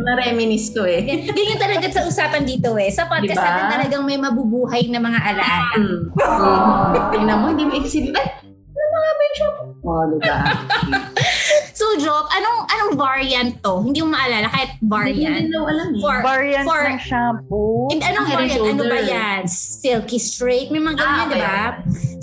na-reminis 0.00 0.72
ko 0.72 0.88
eh. 0.88 1.04
Yan, 1.04 1.28
ganyan 1.28 1.60
talaga 1.60 1.86
sa 1.92 2.08
usapan 2.08 2.48
dito 2.48 2.72
eh. 2.80 2.88
Sa 2.88 3.04
podcast 3.04 3.36
Diba? 3.36 3.46
natin 3.52 3.66
talagang 3.68 4.02
may 4.08 4.16
mabubuhay 4.16 4.88
na 4.88 4.98
mga 4.98 5.20
alaala. 5.20 5.76
Mm. 5.76 6.00
Mm. 6.16 7.04
Tingnan 7.12 7.36
mo, 7.44 7.46
hindi 7.52 7.64
mo 7.68 7.72
isipin. 7.84 8.16
Ay, 8.16 8.26
ano 8.48 8.84
mga 8.96 9.12
yung 9.38 9.56
Oh, 9.88 10.04
diba? 10.08 10.36
So, 11.78 11.94
Job, 11.94 12.26
anong 12.28 12.66
anong 12.66 12.92
variant 12.98 13.62
to? 13.62 13.78
Hindi 13.80 14.02
mo 14.02 14.10
maalala 14.10 14.50
kahit 14.50 14.74
Hindi 14.76 14.90
variant. 14.90 15.34
din 15.38 15.46
daw 15.48 15.62
alam 15.62 15.88
eh. 15.88 16.00
For, 16.02 16.16
Variant 16.26 16.66
for, 16.66 16.80
ng 16.82 16.98
shampoo. 16.98 17.86
and 17.88 18.02
anong 18.02 18.26
variant? 18.28 18.66
Ano 18.66 18.82
ba 18.82 18.98
shoulder. 18.98 19.06
yan? 19.06 19.40
Silky 19.46 20.18
straight? 20.18 20.68
May 20.68 20.82
mga 20.82 20.98
ganyan, 20.98 21.14
Ah, 21.14 21.30
di 21.30 21.38
ba? 21.38 21.58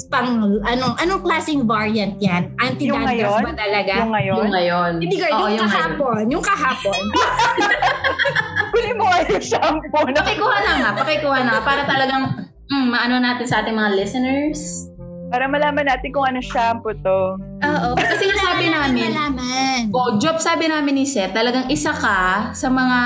Pang, 0.05 0.27
anong, 0.61 0.95
anong 0.99 1.21
klaseng 1.23 1.63
variant 1.63 2.19
yan? 2.19 2.51
Yung 2.51 2.59
Anti-dandruff 2.59 3.39
ba 3.41 3.53
talaga? 3.55 3.93
Yung 3.95 4.11
ngayon. 4.11 4.35
Yung 4.35 4.51
ngayon. 4.51 4.91
Hindi 4.99 5.15
girl, 5.15 5.31
Oo, 5.31 5.39
yung, 5.39 5.47
ngayon. 5.55 5.71
kahapon. 5.71 6.21
Yung 6.27 6.43
kahapon. 6.43 7.01
Kunin 8.75 8.95
mo 8.99 9.07
yung 9.23 9.39
shampoo 9.41 10.03
na. 10.05 10.19
Pakikuha 10.19 10.57
na 10.59 10.71
nga, 10.75 10.89
pakikuha 10.99 11.37
na 11.41 11.51
nga. 11.53 11.61
Para 11.63 11.81
talagang, 11.85 12.23
mm, 12.67 12.87
maano 12.91 13.15
natin 13.17 13.45
sa 13.47 13.63
ating 13.63 13.71
mga 13.73 13.91
listeners. 13.95 14.91
Para 15.27 15.45
malaman 15.45 15.85
natin 15.85 16.09
kung 16.09 16.23
ano 16.23 16.39
shampoo 16.39 16.93
to. 16.95 17.21
Oo. 17.59 17.89
Kasi 17.95 18.23
yung 18.25 18.39
sabi 18.39 18.65
namin, 18.67 19.09
Malaman. 19.09 19.79
o 19.89 19.99
job 20.15 20.37
sabi 20.37 20.65
namin 20.65 20.93
ni 20.95 21.05
Seth, 21.05 21.31
talagang 21.31 21.65
isa 21.67 21.89
ka 21.89 22.51
sa 22.51 22.67
mga 22.67 22.99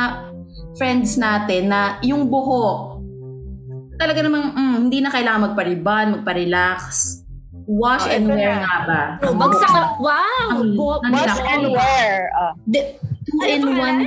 friends 0.75 1.15
natin 1.15 1.67
na 1.67 1.97
yung 2.01 2.27
buhok, 2.27 2.99
talaga 3.95 4.19
namang 4.21 4.51
mm, 4.51 4.75
hindi 4.81 4.99
na 4.99 5.09
kailangan 5.09 5.51
magpa-ribbon, 5.51 6.05
magpa-relax. 6.15 6.79
Wash 7.65 8.01
Oh, 8.03 8.11
and 8.11 8.25
wear 8.25 8.49
na. 8.49 8.65
nga 8.65 8.75
ba? 8.81 9.01
Oh, 9.21 9.35
bagsak. 9.35 9.89
Wow! 9.99 10.47
Ang- 10.49 10.73
Bu- 10.73 11.01
ang 11.01 11.13
Wash 11.13 11.37
and 11.39 11.65
wear. 11.69 12.09
Di- 12.65 12.97
Two 13.23 13.37
Ano 13.37 13.45
in 13.47 13.63
one. 13.71 13.99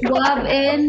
Swab 0.00 0.38
and... 0.44 0.84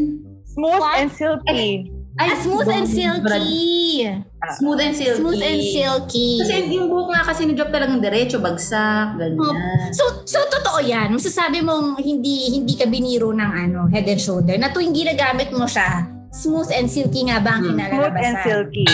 Smooth 0.47 0.81
What? 0.81 0.97
and 0.97 1.11
silky. 1.11 1.91
Ay, 2.15 2.31
Ah, 2.31 2.37
smooth 2.37 2.69
and 2.69 2.87
silky. 2.87 4.07
Smooth 4.55 4.79
and 4.79 4.95
silky. 4.95 5.19
Smooth 5.19 5.41
and 5.41 5.61
silky. 5.61 6.29
Kasi 6.39 6.71
yung 6.71 6.87
buhok 6.87 7.11
nga 7.11 7.21
kasi 7.25 7.43
ni 7.43 7.53
Job 7.53 7.67
talagang 7.67 7.99
diretso, 7.99 8.39
bagsak, 8.39 9.19
ganyan. 9.19 9.91
So, 9.91 10.23
so 10.23 10.39
totoo 10.45 10.79
yan. 10.79 11.11
Masasabi 11.11 11.59
mong 11.59 11.99
hindi 11.99 12.55
hindi 12.55 12.73
ka 12.73 12.87
biniro 12.87 13.29
ng 13.29 13.51
ano, 13.51 13.89
head 13.89 14.05
and 14.05 14.17
shoulder. 14.17 14.55
Na 14.55 14.71
tuwing 14.71 14.95
ginagamit 14.95 15.51
mo 15.51 15.67
siya, 15.67 16.07
smooth 16.31 16.71
and 16.71 16.87
silky 16.87 17.25
nga 17.25 17.37
ba 17.37 17.59
ang 17.59 17.67
Hmm. 17.67 17.69
kinalalabasan? 17.73 18.07
Smooth 18.07 18.23
and 18.23 18.37
silky. 18.41 18.85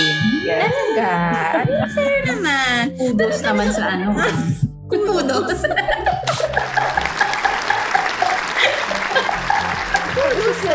Yes. 0.41 0.61
Talaga? 0.65 1.09
Fair 1.93 2.19
naman. 2.25 2.81
Kudos 2.95 3.37
naman 3.39 3.67
sa 3.69 3.83
ano. 3.93 4.07
Kudos. 4.87 5.59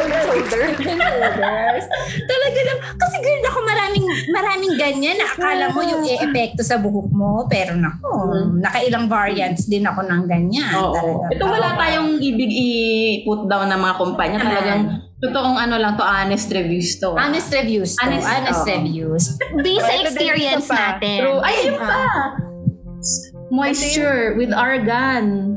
Shoulders. 0.77 1.85
Talaga 2.27 2.61
lang. 2.63 2.79
Kasi 2.95 3.17
girl, 3.19 3.45
ako 3.45 3.59
maraming, 3.63 4.05
maraming 4.29 4.75
ganyan 4.75 5.17
na 5.17 5.27
akala 5.29 5.65
mo 5.71 5.81
yung 5.81 6.03
e-epekto 6.03 6.61
sa 6.61 6.77
buhok 6.77 7.09
mo. 7.09 7.47
Pero 7.47 7.75
nako, 7.75 8.09
Mm. 8.27 8.61
nakailang 8.61 9.07
variants 9.07 9.65
din 9.65 9.83
ako 9.83 10.03
ng 10.03 10.23
ganyan. 10.27 10.73
Oo. 10.75 10.93
Talaga. 10.93 11.27
Ito 11.33 11.45
wala 11.45 11.69
tayong 11.77 12.11
ibig 12.19 12.51
i-put 12.51 13.47
down 13.47 13.69
ng 13.69 13.81
mga 13.81 13.95
kumpanya. 13.97 14.39
Talagang 14.39 14.83
totoong 15.17 15.57
ano 15.57 15.75
lang 15.77 15.95
to, 15.95 16.05
honest 16.05 16.51
reviews 16.51 16.99
to. 16.99 17.15
Honest 17.15 17.49
reviews 17.51 17.95
to. 17.95 18.03
Honest, 18.03 18.27
Honest, 18.27 18.63
oo. 18.63 18.71
reviews. 18.71 19.25
Based 19.59 19.83
sa 19.83 19.95
experience 19.97 20.67
natin. 20.69 21.19
True. 21.23 21.41
Ay, 21.41 21.55
yun 21.65 21.77
pa. 21.77 21.97
Moisture 23.49 24.35
with 24.35 24.51
argan. 24.51 25.57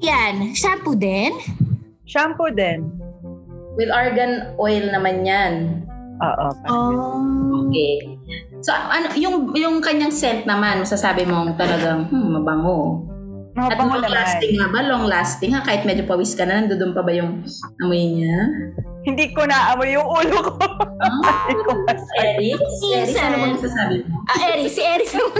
Yan. 0.00 0.54
Shampoo 0.54 0.96
din? 0.96 1.34
Shampoo 2.02 2.48
din. 2.50 2.97
With 3.78 3.94
argan 3.94 4.58
oil 4.58 4.90
naman 4.90 5.22
yan. 5.22 5.54
Oo. 6.18 6.46
Oh. 6.66 7.62
Okay. 7.70 8.18
So, 8.58 8.74
ano, 8.74 9.14
yung, 9.14 9.54
yung 9.54 9.78
kanyang 9.78 10.10
scent 10.10 10.42
naman, 10.50 10.82
masasabi 10.82 11.22
mong 11.22 11.54
talagang, 11.54 12.10
hmm, 12.10 12.34
mabango. 12.34 13.06
At 13.54 13.74
Mabango 13.74 14.02
long 14.02 14.06
naman. 14.06 14.18
lasting 14.22 14.52
nga 14.54 14.66
ba? 14.70 14.78
Long 14.82 15.04
lasting 15.06 15.50
ha? 15.54 15.62
Kahit 15.62 15.82
medyo 15.82 16.06
pawis 16.06 16.34
ka 16.34 16.46
na, 16.46 16.62
nandun 16.62 16.94
pa 16.94 17.02
ba 17.02 17.10
yung 17.10 17.42
amoy 17.82 18.02
niya? 18.06 18.38
Hindi 19.02 19.34
ko 19.34 19.46
naamoy 19.46 19.94
yung 19.94 20.06
ulo 20.06 20.38
ko. 20.42 20.54
Ah, 21.02 21.46
Hindi 21.50 21.62
ko. 21.66 21.70
Eris? 22.18 22.58
Eris, 22.82 23.14
ano 23.18 23.36
ba 23.38 23.46
masasabi 23.58 23.94
mo? 24.06 24.14
Ah, 24.26 24.38
Eris. 24.54 24.74
Si 24.74 24.82
Eris 24.82 25.10
ang 25.14 25.30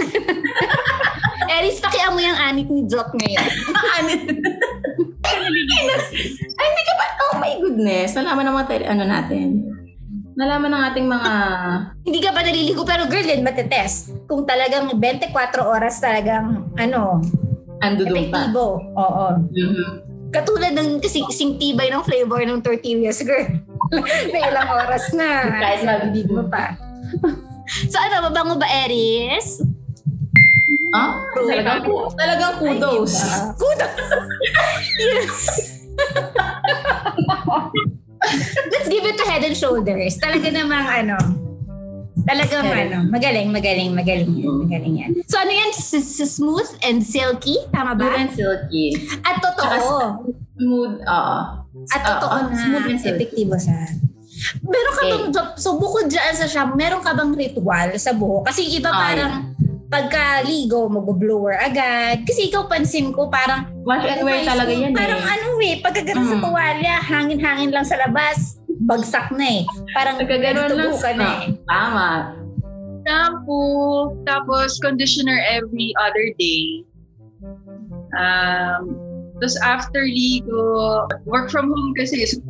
Eris, 1.59 1.79
pakiamoy 1.79 2.23
ang 2.23 2.39
anit 2.39 2.67
ni 2.67 2.83
Drop 2.87 3.11
ngayon. 3.15 3.47
Ano? 5.29 5.93
Ay, 6.51 6.65
hindi 6.65 6.83
ka 6.83 6.93
pa. 6.93 7.05
Oh 7.21 7.35
my 7.37 7.53
goodness. 7.57 8.09
Nalaman 8.13 8.43
ng 8.45 8.55
mga 8.55 8.67
tele- 8.67 8.89
ano 8.89 9.03
natin. 9.03 9.47
Nalaman 10.33 10.71
ng 10.71 10.83
ating 10.87 11.07
mga... 11.07 11.31
Hindi 12.01 12.19
ka 12.19 12.31
pa 12.31 12.41
naliligo 12.41 12.81
pero 12.83 13.05
girl, 13.05 13.27
yan 13.27 13.43
matetest. 13.43 14.15
Kung 14.23 14.47
talagang 14.47 14.87
24 14.91 15.35
oras 15.59 15.99
talagang, 15.99 16.71
ano, 16.73 17.19
Ando 17.79 18.03
doon 18.03 18.27
pa. 18.31 18.47
epektibo. 18.47 18.65
Oo. 18.95 19.25
Mhm. 19.51 19.87
Katulad 20.29 20.77
ng 20.77 21.01
kasi 21.01 21.25
sing 21.29 21.57
tibay 21.57 21.89
ng 21.89 22.05
flavor 22.05 22.39
ng 22.39 22.61
tortillas, 22.61 23.19
girl. 23.19 23.49
May 24.31 24.45
ilang 24.45 24.69
oras 24.69 25.09
na. 25.11 25.57
Kahit 25.57 25.81
Bibig 26.07 26.29
mo 26.29 26.45
pa. 26.45 26.77
so 27.89 27.97
ano, 27.97 28.29
mabango 28.29 28.55
ba, 28.55 28.69
Eris? 28.85 29.59
Ah? 30.89 31.21
Talagang, 31.35 31.79
ku- 31.85 32.09
talagang 32.13 32.53
kudos. 32.57 33.13
Kuda! 33.55 33.85
Let's 38.69 38.89
give 38.89 39.05
it 39.05 39.15
to 39.17 39.25
head 39.25 39.43
and 39.43 39.55
shoulders. 39.55 40.17
Talaga 40.17 40.47
namang 40.49 40.85
ano, 40.85 41.17
talagang 42.21 42.63
Correct. 42.63 42.89
ano, 42.89 42.99
magaling, 43.07 43.47
magaling, 43.49 43.91
magaling 43.91 44.31
yan, 44.35 44.53
magaling 44.59 44.95
yan. 44.97 45.11
So 45.25 45.37
ano 45.37 45.51
yan, 45.51 45.71
smooth 45.73 46.69
and 46.81 47.01
silky, 47.01 47.57
tama 47.69 47.93
Smooth 47.93 48.03
ba? 48.03 48.17
and 48.17 48.29
silky. 48.31 48.85
At 49.21 49.39
totoo. 49.39 50.25
Smooth, 50.55 50.95
oo. 50.99 51.37
At 51.87 52.01
totoo 52.03 52.29
Oo, 52.29 52.43
na 52.45 52.55
smooth 52.55 52.85
and 52.87 52.99
silky. 52.99 53.15
epektibo 53.17 53.55
siya. 53.55 53.87
Meron 54.61 54.93
ka 54.93 55.01
Okay. 55.01 55.11
bang, 55.27 55.49
so 55.53 55.75
bukod 55.75 56.07
dyan 56.07 56.31
sa 56.31 56.47
shop, 56.47 56.71
meron 56.73 57.01
ka 57.01 57.11
bang 57.11 57.31
ritual 57.31 57.89
sa 57.95 58.11
buhok? 58.11 58.47
Kasi 58.47 58.67
iba 58.69 58.87
Ay. 58.89 59.19
Pagka-ligo, 59.89 60.85
mag-blower 60.87 61.57
agad. 61.57 62.21
Kasi 62.23 62.47
ikaw 62.47 62.69
pansin 62.69 63.09
ko 63.09 63.25
parang 63.27 63.65
Wash 63.81 64.05
and 64.05 64.21
wear 64.21 64.45
talaga 64.45 64.69
yan 64.69 64.93
Parang 64.93 65.17
eh. 65.17 65.33
ano 65.33 65.47
eh, 65.59 65.75
pagkaganon 65.81 66.29
sa 66.29 66.37
Mm. 66.37 66.43
tuwalya, 66.45 66.95
hangin-hangin 67.01 67.73
lang 67.73 67.81
sa 67.83 67.97
labas, 67.97 68.61
bagsak 68.79 69.33
na 69.33 69.45
eh. 69.49 69.63
Parang 69.91 70.21
Pagkaganon 70.21 70.69
lang 70.69 70.93
ka 70.93 71.11
na 71.11 71.27
eh. 71.41 71.57
Tama. 71.65 72.09
Shampoo, 73.01 74.13
tapos 74.23 74.77
conditioner 74.77 75.41
every 75.49 75.89
other 75.97 76.29
day. 76.37 76.85
Um, 78.13 78.93
tapos 79.39 79.57
after 79.59 80.05
ligo, 80.05 80.61
work 81.25 81.49
from 81.49 81.73
home 81.73 81.97
kasi. 81.97 82.29
so- 82.29 82.45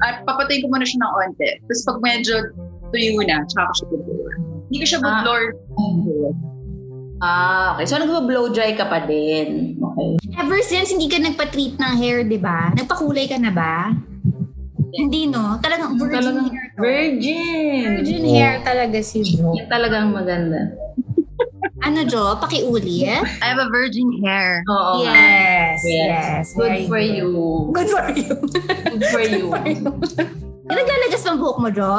At 0.00 0.24
papatayin 0.24 0.64
ko 0.64 0.72
muna 0.72 0.88
siya 0.88 1.04
ng 1.04 1.12
onte. 1.12 1.48
Tapos 1.68 1.82
pag 1.84 1.98
medyo 2.00 2.34
tuyo 2.88 3.20
na, 3.20 3.44
tsaka 3.44 3.68
ko 3.68 3.72
siya 3.76 3.86
bublower. 3.92 4.32
Hindi 4.64 4.76
ko 4.80 4.86
siya 4.88 5.00
Ah. 5.04 5.12
Ah, 7.24 7.72
okay. 7.72 7.88
So, 7.88 7.96
nagbo-blow 7.96 8.52
dry 8.52 8.76
ka 8.76 8.84
pa 8.84 9.00
din. 9.00 9.80
Okay. 9.80 10.08
Ever 10.36 10.60
since 10.60 10.92
hindi 10.92 11.08
ka 11.08 11.16
nagpa-treat 11.18 11.80
ng 11.80 11.94
hair, 11.96 12.20
di 12.20 12.36
ba? 12.36 12.68
Nagpakulay 12.70 13.24
ka 13.24 13.40
na 13.40 13.48
ba? 13.48 13.96
Hindi 14.92 15.26
no? 15.26 15.56
Talagang 15.58 15.96
virgin 15.96 16.20
Talagang 16.20 16.48
hair. 16.52 16.66
to. 16.68 16.78
virgin. 16.78 17.84
Virgin 17.98 18.24
hair 18.28 18.52
talaga 18.60 18.98
si 19.00 19.24
Jo. 19.24 19.50
Yan 19.52 19.66
talagang 19.66 20.12
maganda. 20.12 20.70
Ano 21.80 22.04
Jo? 22.04 22.36
Pakiuli 22.36 23.02
eh? 23.02 23.18
I 23.40 23.46
have 23.48 23.58
a 23.58 23.66
virgin 23.68 24.06
hair. 24.20 24.60
Oo. 24.66 25.02
Yes, 25.02 25.80
Yes. 25.80 25.82
yes. 25.82 26.44
Good 26.52 26.68
very 26.68 26.86
for 26.86 27.00
you. 27.00 27.28
Good 27.72 27.88
for 27.88 28.06
you. 28.12 28.34
Good 28.92 29.04
for 29.08 29.24
you. 29.24 29.46
Naglalagas 30.70 31.22
pang 31.22 31.40
buhok 31.40 31.58
mo, 31.58 31.68
Jo? 31.68 31.90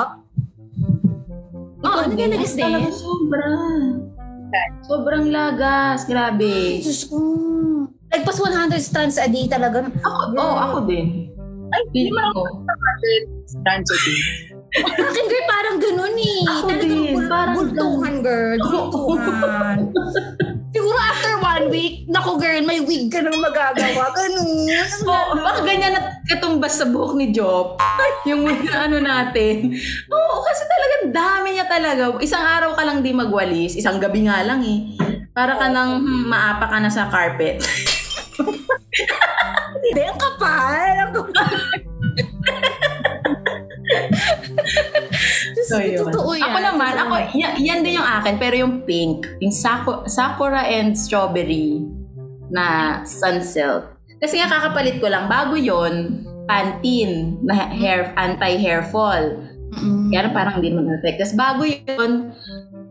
Oo, 1.82 2.00
naglalagas 2.06 2.54
din. 2.54 2.64
Talaga 2.64 2.90
sobra. 2.94 3.44
Sobrang 4.85 5.29
lagas. 5.29 6.06
Grabe. 6.06 6.79
Diyos 6.79 7.10
ko. 7.10 7.17
Lagpas 8.10 8.37
100 8.39 8.79
strands 8.79 9.17
a 9.17 9.27
day 9.27 9.46
talaga. 9.46 9.89
Ako, 9.89 10.37
oh, 10.37 10.56
ako 10.56 10.77
din. 10.87 11.29
Ay, 11.73 11.81
hindi 11.91 12.13
mo 12.13 12.21
Feeling 12.21 12.31
ko. 12.31 12.41
Strands 13.46 13.89
of 13.91 14.00
hair. 14.00 14.56
Akin 14.75 15.25
girl, 15.27 15.46
parang 15.48 15.77
ganun 15.79 16.15
eh. 16.15 16.39
Ako 16.43 16.67
Talagang 16.67 17.04
din, 17.04 17.13
bul- 17.15 17.31
parang 17.31 17.56
bultuhan 17.56 18.15
girl. 18.19 18.58
Bultuhan. 18.60 19.77
One 21.66 21.74
week, 21.74 22.06
naku 22.06 22.38
girl, 22.38 22.62
may 22.62 22.78
wig 22.78 23.10
ka 23.10 23.26
nang 23.26 23.42
magagawa. 23.42 24.13
Ganun. 24.13 24.70
Oo, 25.10 25.34
baka 25.34 25.66
ganyan 25.66 25.98
na 25.98 26.22
katumbas 26.30 26.78
sa 26.78 26.86
buhok 26.86 27.18
ni 27.18 27.34
Job. 27.34 27.82
Yung 28.30 28.46
ano 28.70 29.02
natin. 29.02 29.74
Oo, 30.06 30.46
kasi 30.46 30.62
talagang 30.70 31.10
dami 31.10 31.58
niya 31.58 31.66
talaga. 31.66 32.22
Isang 32.22 32.46
araw 32.46 32.78
ka 32.78 32.86
lang 32.86 33.02
di 33.02 33.10
magwalis. 33.18 33.74
Isang 33.82 33.98
gabi 33.98 34.30
nga 34.30 34.46
lang 34.46 34.62
eh. 34.62 34.94
Para 35.34 35.58
ka 35.58 35.66
nang 35.66 36.06
hmm, 36.06 36.30
maapa 36.30 36.70
ka 36.70 36.78
na 36.78 36.94
sa 36.94 37.10
carpet. 37.10 37.58
Hindi, 39.90 40.02
ang 40.06 40.22
kapal. 40.22 40.94
Ang 41.02 41.13
kapal. 41.18 41.50
So, 45.66 45.82
yun. 45.82 46.06
totoo 46.10 46.32
yan. 46.38 46.46
Ako 46.50 46.58
naman, 46.62 46.94
ako, 46.94 47.13
yan, 47.34 47.54
yan 47.58 47.80
din 47.82 47.98
yung 47.98 48.06
akin. 48.06 48.38
Pero 48.38 48.56
yung 48.56 48.86
pink, 48.86 49.26
yung 49.42 49.54
saku- 49.54 50.06
sakura 50.06 50.66
and 50.66 50.94
strawberry 50.94 51.82
na 52.54 53.00
sunsilk. 53.06 53.96
Kasi 54.22 54.40
nga 54.40 54.48
kakapalit 54.48 55.02
ko 55.02 55.10
lang, 55.10 55.26
bago 55.28 55.58
yon 55.58 56.24
Pantene 56.46 57.42
na 57.42 57.74
hair, 57.74 58.13
anti-hair 58.13 58.86
fall. 58.94 59.42
Mm-mm. 59.74 60.13
Kaya 60.13 60.30
parang 60.30 60.62
hindi 60.62 60.70
naman 60.70 61.02
effect. 61.02 61.18
Tapos 61.18 61.36
bago 61.36 61.62
yun, 61.66 62.12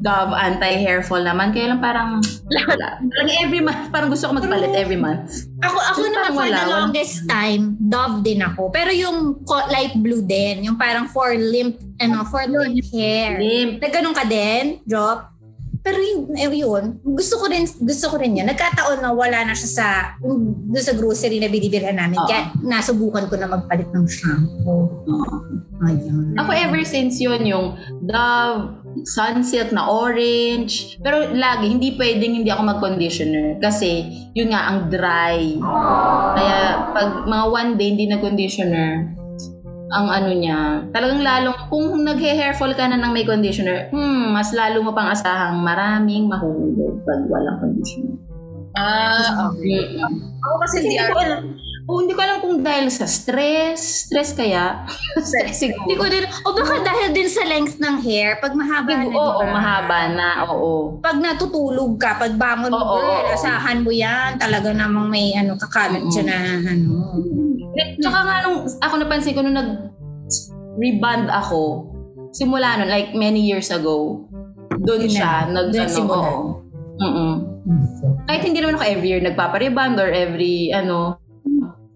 Dove 0.04 0.36
anti-hair 0.36 1.00
fall 1.00 1.24
naman. 1.24 1.56
Kaya 1.56 1.72
lang 1.72 1.80
parang, 1.80 2.20
wala. 2.44 3.00
Parang 3.00 3.30
every 3.40 3.64
month, 3.64 3.88
parang 3.88 4.12
gusto 4.12 4.28
ko 4.28 4.36
magpalit 4.36 4.76
every 4.76 5.00
month. 5.00 5.48
Ako, 5.64 5.76
ako 5.80 5.98
naman 6.12 6.30
for 6.36 6.44
wala, 6.44 6.52
the 6.52 6.64
wala. 6.68 6.74
longest 6.84 7.24
time, 7.24 7.80
Dove 7.80 8.20
din 8.20 8.44
ako. 8.44 8.68
Pero 8.68 8.92
yung 8.92 9.40
light 9.72 9.96
blue 9.96 10.20
din, 10.20 10.68
yung 10.68 10.76
parang 10.76 11.08
for 11.08 11.32
limp, 11.32 11.80
ano, 11.96 12.20
for 12.28 12.44
limp 12.44 12.84
hair. 12.92 13.40
Limp. 13.40 13.80
Na 13.80 13.88
ganun 13.88 14.12
ka 14.12 14.28
din, 14.28 14.84
drop. 14.84 15.32
Pero 15.84 16.00
yun, 16.00 16.32
eh, 16.32 16.48
yun, 16.48 16.96
gusto 17.00 17.36
ko 17.36 17.44
rin, 17.44 17.68
gusto 17.68 18.08
ko 18.08 18.16
rin 18.16 18.32
yun. 18.32 18.48
Nagkataon 18.48 19.04
na 19.04 19.12
wala 19.12 19.44
na 19.44 19.52
siya 19.52 19.68
sa, 19.68 19.86
doon 20.20 20.80
sa 20.80 20.96
grocery 20.96 21.36
na 21.36 21.52
binibilhan 21.52 21.96
namin. 21.96 22.16
Oo. 22.20 22.28
Kaya 22.28 22.56
nasubukan 22.60 23.28
ko 23.28 23.36
na 23.36 23.52
magpalit 23.52 23.92
ng 23.92 24.08
shampoo. 24.08 25.04
Ayun. 25.84 26.32
Ako 26.40 26.50
ever 26.56 26.80
since 26.88 27.20
yun, 27.20 27.44
yung 27.44 27.76
Dove, 28.00 28.83
Sunsilk 29.02 29.74
na 29.74 29.90
orange. 29.90 30.94
Pero 31.02 31.34
lagi, 31.34 31.74
hindi 31.74 31.98
pwedeng 31.98 32.38
hindi 32.38 32.50
ako 32.54 32.62
mag-conditioner. 32.62 33.58
Kasi, 33.58 34.06
yun 34.38 34.54
nga, 34.54 34.70
ang 34.70 34.86
dry. 34.86 35.58
Kaya, 36.38 36.58
pag 36.94 37.26
mga 37.26 37.44
one 37.50 37.70
day 37.74 37.88
hindi 37.90 38.06
nag-conditioner, 38.06 39.10
ang 39.94 40.06
ano 40.10 40.30
niya, 40.34 40.86
talagang 40.90 41.22
lalong, 41.22 41.58
kung 41.70 42.02
nag-hair 42.02 42.54
fall 42.58 42.74
ka 42.74 42.86
na 42.86 42.98
ng 42.98 43.14
may 43.14 43.22
conditioner, 43.22 43.90
hmm, 43.94 44.34
mas 44.34 44.50
lalo 44.50 44.82
mo 44.82 44.90
pang 44.90 45.06
asahang 45.10 45.62
maraming 45.62 46.26
mahulog 46.26 46.98
pag 47.06 47.22
walang 47.30 47.58
conditioner. 47.62 48.18
Ah, 48.74 49.54
okay. 49.54 49.94
Mm-mm. 49.94 50.34
Ako 50.42 50.54
kasi 50.66 50.82
Kasi 50.82 50.86
hindi 50.90 50.98
hindi 50.98 51.14
ko 51.14 51.20
alam, 51.22 51.42
oh, 51.84 52.00
hindi 52.00 52.16
ko 52.16 52.20
alam 52.24 52.38
kung 52.40 52.64
dahil 52.64 52.88
sa 52.88 53.04
stress, 53.04 54.08
stress 54.08 54.32
kaya, 54.32 54.88
stress 55.28 55.60
siguro. 55.60 55.84
Hindi 55.84 55.96
ko 56.00 56.06
din, 56.08 56.24
o 56.24 56.48
baka 56.56 56.74
dahil 56.80 57.06
din 57.12 57.28
sa 57.28 57.44
length 57.44 57.76
ng 57.76 57.96
hair, 58.00 58.40
pag 58.40 58.56
mahaba 58.56 59.04
na, 59.04 59.12
Oo, 59.12 59.40
ba? 59.40 59.52
mahaba 59.52 60.00
na, 60.08 60.28
oo. 60.48 60.72
Pag 60.98 61.20
natutulog 61.20 62.00
ka, 62.00 62.16
pag 62.16 62.32
bangon 62.34 62.72
mo, 62.72 62.80
Oo, 62.80 62.94
girl, 62.98 63.24
oo. 63.28 63.34
asahan 63.36 63.84
mo 63.84 63.92
yan. 63.92 64.40
Talaga 64.40 64.72
namang 64.72 65.12
may 65.12 65.36
ano, 65.36 65.54
kakalat 65.60 66.04
siya 66.08 66.24
na 66.24 66.38
ano. 66.64 67.20
Tsaka 67.74 68.18
nga 68.22 68.36
nung 68.46 68.58
ako 68.80 68.94
napansin 69.02 69.34
ko 69.34 69.42
nung 69.42 69.58
nag 69.58 69.70
reband 70.74 71.30
ako, 71.30 71.90
simula 72.34 72.80
nun, 72.80 72.90
like 72.90 73.14
many 73.14 73.44
years 73.46 73.70
ago, 73.70 74.26
doon 74.82 75.06
siya, 75.06 75.46
nag, 75.46 75.70
ano, 75.70 76.02
oo. 76.10 76.36
Mm-mm. 76.94 77.32
Kahit 78.30 78.46
hindi 78.46 78.62
naman 78.62 78.78
ako 78.78 78.86
every 78.86 79.08
year 79.10 79.22
nagpapa-reband 79.22 79.98
or 79.98 80.10
every, 80.10 80.70
ano, 80.70 81.18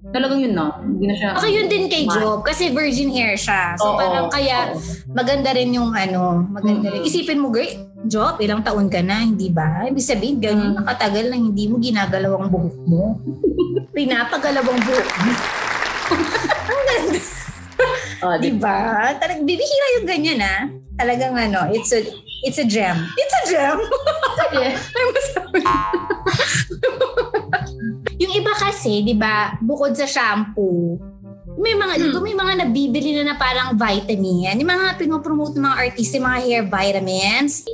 talagang 0.08 0.40
yun 0.40 0.54
na. 0.54 0.72
Hindi 0.78 1.04
na 1.04 1.14
siya. 1.14 1.30
Okay, 1.36 1.52
yun 1.52 1.66
din 1.66 1.84
kay 1.86 2.04
Job 2.04 2.40
kasi 2.40 2.70
virgin 2.70 3.08
hair 3.08 3.34
siya. 3.34 3.76
So 3.76 3.92
Oo, 3.92 3.98
parang 3.98 4.28
kaya 4.28 4.72
oo. 4.72 4.80
maganda 5.08 5.52
rin 5.52 5.70
yung 5.70 5.92
ano, 5.92 6.42
maganda 6.44 6.88
rin. 6.88 7.00
Mm-mm. 7.00 7.08
Isipin 7.08 7.38
mo, 7.38 7.48
girl, 7.48 7.68
Job, 8.04 8.38
ilang 8.38 8.62
taon 8.62 8.86
ka 8.86 9.00
na, 9.00 9.20
hindi 9.20 9.48
ba? 9.48 9.84
Ibig 9.84 10.00
sabihin, 10.00 10.38
ganun 10.38 10.72
Mm. 10.72 10.76
nakatagal 10.80 11.24
na 11.28 11.36
hindi 11.36 11.64
mo 11.66 11.76
ginagalaw 11.76 12.32
ang 12.36 12.48
buhok 12.48 12.76
mo. 12.84 13.04
Pinapagalaw 13.96 14.62
ang 14.62 14.80
buhok 14.80 15.08
mo. 15.18 15.32
ang 16.68 16.82
ganda. 16.86 17.20
Oh, 18.18 18.34
Di 18.34 18.50
ba? 18.50 19.14
Talagang 19.14 19.46
bibihira 19.46 19.86
yung 19.94 20.06
ganyan 20.06 20.40
ah. 20.40 20.66
Talagang 20.98 21.30
ano, 21.32 21.70
it's 21.70 21.94
a 21.94 22.02
it's 22.42 22.58
a 22.58 22.66
gem. 22.66 22.98
It's 23.14 23.34
a 23.38 23.42
gem. 23.46 23.78
Ay, 24.50 24.74
kasi, 28.68 29.00
di 29.00 29.16
ba, 29.16 29.56
bukod 29.64 29.96
sa 29.96 30.04
shampoo, 30.04 31.00
may 31.58 31.74
mga, 31.74 31.92
di 31.98 32.08
ba, 32.12 32.20
may 32.20 32.36
mga 32.36 32.52
nabibili 32.62 33.10
na 33.16 33.32
na 33.32 33.36
parang 33.40 33.74
vitamin. 33.74 34.60
Yung 34.60 34.68
mga 34.68 35.00
pinopromote 35.00 35.56
ng 35.56 35.64
mga 35.64 35.78
artist, 35.88 36.12
yung 36.14 36.26
mga 36.28 36.38
hair 36.44 36.62
vitamins. 36.68 37.64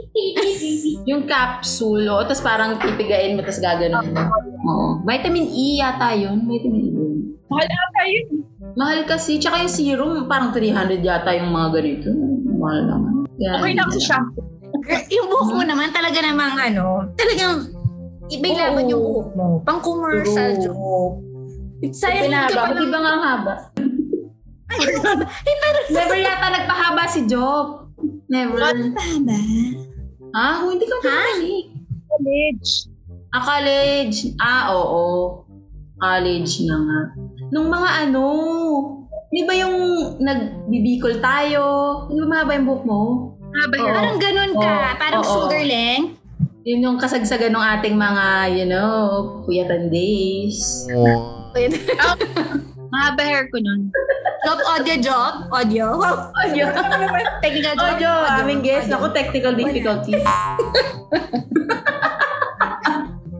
Yung 1.10 1.28
capsule, 1.28 2.08
oh, 2.08 2.24
tapos 2.24 2.40
parang 2.40 2.80
pipigain 2.80 3.36
mo, 3.36 3.44
tapos 3.44 3.60
gaganon 3.60 4.08
mo. 4.08 4.24
Oo. 4.64 4.86
Vitamin 5.04 5.44
E 5.52 5.84
yata 5.84 6.16
yun. 6.16 6.48
Vitamin 6.48 6.80
E 6.80 6.90
yun. 6.96 7.14
Mahal 7.44 7.68
ata 7.68 8.02
yun. 8.08 8.26
Mahal 8.72 9.00
kasi. 9.04 9.36
Tsaka 9.36 9.60
yung 9.60 9.74
serum, 9.74 10.12
parang 10.24 10.48
300 10.56 11.04
yata 11.04 11.36
yung 11.36 11.52
mga 11.52 11.68
ganito. 11.76 12.08
Mahal 12.56 12.88
naman. 12.88 13.12
Kaya, 13.36 13.52
Okay 13.60 13.70
hindi 13.76 14.00
sa 14.00 14.16
shampoo. 14.16 14.48
yung 15.12 15.26
buhok 15.28 15.50
mo 15.60 15.62
naman, 15.66 15.92
talaga 15.92 16.18
namang 16.24 16.56
ano, 16.56 17.12
talagang 17.20 17.73
iba 18.30 18.44
yung 18.46 18.60
laban 18.60 18.84
Oo. 18.84 18.90
yung 18.90 19.02
buhok 19.02 19.28
mo. 19.34 19.46
Pang 19.62 19.80
commercial 19.80 20.50
joke. 20.56 21.16
Sayang 21.92 22.32
hindi 22.32 22.54
ka 22.54 22.64
pa 22.64 22.80
iba 22.80 22.98
nga 22.98 23.10
ang 23.12 23.24
haba? 23.24 23.54
Ay, 24.72 25.54
pero 25.60 25.78
Never 25.94 26.18
yata 26.18 26.46
nagpahaba 26.48 27.04
si 27.04 27.28
Job. 27.28 27.92
Never. 28.26 28.58
Tama. 28.58 29.38
Ah, 30.34 30.64
hindi 30.64 30.88
ka 30.88 30.96
Ha? 30.98 31.04
pumalik. 31.04 31.66
College. 32.08 32.70
Ah, 33.30 33.42
college. 33.44 34.18
Ah, 34.40 34.62
oo. 34.72 35.04
College 36.00 36.66
na 36.66 36.76
nga. 36.80 37.00
Nung 37.52 37.68
mga 37.70 37.90
ano, 38.08 38.24
di 39.28 39.44
ba 39.44 39.54
yung 39.54 39.76
nagbibikol 40.18 41.20
tayo? 41.20 41.62
Di 42.08 42.18
ba 42.18 42.26
mahaba 42.26 42.56
yung 42.56 42.66
buhok 42.66 42.84
mo? 42.88 43.02
Haba 43.54 43.74
Oo. 43.76 43.84
hair. 43.84 43.94
Parang 43.94 44.18
ganun 44.18 44.52
ka. 44.56 44.72
Oo. 44.72 44.98
Parang 44.98 45.22
Oo. 45.22 45.28
shoulder 45.28 45.62
length. 45.62 46.23
Yun 46.64 46.80
yung 46.80 46.96
kasagsagan 46.96 47.52
ng 47.52 47.60
ating 47.60 47.92
mga, 47.92 48.56
you 48.56 48.64
know, 48.64 49.44
kuyatan 49.44 49.92
days. 49.92 50.88
Mahaba 52.88 53.20
hair 53.20 53.52
ko 53.52 53.60
nun. 53.60 53.92
Job, 54.48 54.64
audio 54.72 54.96
job. 54.96 55.44
Audio. 55.52 55.92
Audio. 56.32 56.64
Technical 57.44 57.76
job. 57.76 58.00
Audio, 58.00 58.12
aming 58.40 58.64
guest. 58.64 58.88
Audio. 58.88 58.96
Ako, 58.96 59.12
technical 59.12 59.52
difficulties. 59.52 60.24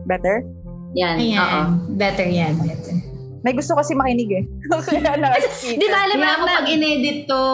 Better? 0.09 0.45
Yan, 0.93 1.17
oo. 1.17 1.25
Ayan. 1.25 1.65
Better 1.97 2.29
yan. 2.29 2.53
Better. 2.61 2.93
May 3.41 3.57
gusto 3.57 3.73
kasi 3.77 3.93
makinig 3.97 4.29
eh. 4.37 4.43
Di 5.81 5.87
ba 5.89 5.97
alam 6.09 6.17
mo, 6.17 6.25
ako 6.25 6.45
pag 6.49 6.65
inedit 6.65 7.29
to, 7.29 7.45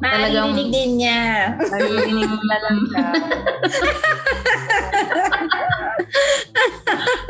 talagang 0.00 0.48
Maririnig 0.52 0.72
din 0.72 0.90
niya. 1.00 1.52
Lang 1.56 2.80
siya. 2.88 3.04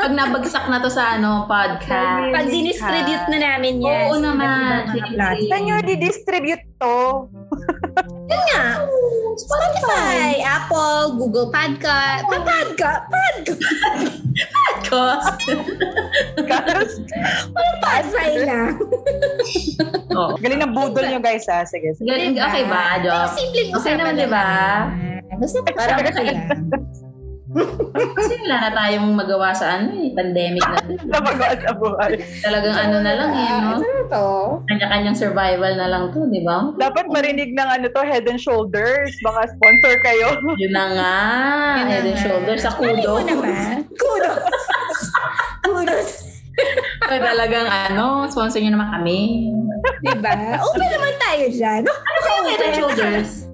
Pag 0.07 0.15
nabagsak 0.15 0.71
na 0.71 0.79
to 0.79 0.87
sa 0.87 1.19
ano, 1.19 1.51
podcast. 1.51 2.31
Pag 2.31 2.47
dinistribute 2.47 3.27
na 3.27 3.39
namin 3.43 3.83
yan. 3.83 4.07
Oo 4.07 4.15
sa 4.15 4.39
naman. 4.39 4.87
Saan 5.19 5.67
nyo 5.67 5.83
di-distribute 5.83 6.63
to? 6.79 7.27
Yun 8.31 8.43
nga. 8.55 8.87
Spotify, 9.35 10.47
Apple, 10.47 11.19
Google 11.19 11.51
Podcast. 11.51 12.23
Pa 12.23 12.39
Podcast. 12.39 13.03
Podcast. 13.11 13.59
Podcast. 14.47 15.43
Guys, 16.47 16.93
Spotify 17.51 18.31
lang. 18.47 18.79
oh. 20.15 20.39
Galing 20.39 20.63
ng 20.63 20.71
budol 20.71 21.03
nyo 21.03 21.19
guys 21.19 21.51
ha. 21.51 21.67
Sige. 21.67 21.99
sige. 21.99 22.07
Galing, 22.07 22.39
okay 22.39 22.63
ba, 22.71 23.03
Job? 23.03 23.35
simpleng 23.35 23.75
Okay 23.75 23.99
naman, 23.99 24.15
lang 24.15 24.23
di 24.23 24.29
ba? 24.31 24.47
naman. 24.87 25.43
Basta 25.43 25.59
parang 25.67 25.99
okay 26.07 26.27
lang. 26.31 26.47
Kasi 27.57 28.33
wala 28.45 28.57
na 28.69 28.71
tayong 28.73 29.09
magawa 29.17 29.49
sa 29.57 29.81
ano 29.81 29.97
eh, 29.97 30.13
pandemic 30.13 30.61
na 30.61 30.81
din. 30.85 31.01
Napagawa 31.09 31.55
sa 31.65 31.73
buhay. 31.73 32.13
Talagang 32.45 32.77
ano 32.77 32.97
na 33.01 33.13
lang 33.17 33.31
eh, 33.33 33.51
no? 33.61 33.71
Ano 33.81 34.01
to? 34.07 34.27
Kanya-kanyang 34.69 35.17
survival 35.17 35.73
na 35.77 35.89
lang 35.89 36.13
to, 36.13 36.29
di 36.29 36.45
ba? 36.45 36.73
Dapat 36.77 37.09
marinig 37.09 37.57
ng 37.57 37.69
ano 37.69 37.87
to, 37.89 38.03
head 38.05 38.29
and 38.29 38.41
shoulders. 38.41 39.17
Baka 39.25 39.49
sponsor 39.49 39.95
kayo. 40.05 40.37
Yun 40.63 40.73
na 40.73 40.85
nga. 40.93 41.17
Yun 41.81 41.87
na 41.89 41.93
Head 41.97 42.07
and 42.13 42.21
shoulders 42.21 42.61
sa 42.61 42.73
kudo. 42.77 43.25
Kudos. 44.01 44.99
Kudos. 45.65 46.11
Ay, 47.09 47.21
talagang 47.21 47.69
ano, 47.69 48.25
sponsor 48.29 48.61
nyo 48.61 48.77
naman 48.77 48.89
kami. 49.01 49.49
Diba? 50.05 50.61
Open 50.61 50.89
naman 50.89 51.15
tayo 51.21 51.45
dyan. 51.49 51.81
No? 51.85 51.93
Ano 51.93 52.17
yung 52.21 52.47
Head 52.49 52.63
and 52.65 52.75
Shoulders? 52.77 53.46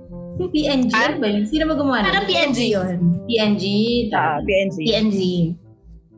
PNG 0.49 0.93
Ah? 0.93 1.14
ba 1.14 1.26
yun? 1.26 1.45
Sino 1.47 1.64
ba 1.68 1.74
gumawa? 1.74 2.03
Parang 2.03 2.26
PNG 2.26 2.59
yun. 2.72 2.97
PNG. 3.26 3.64
Ah, 4.11 4.40
PNG. 4.40 4.76
PNG. 4.80 5.18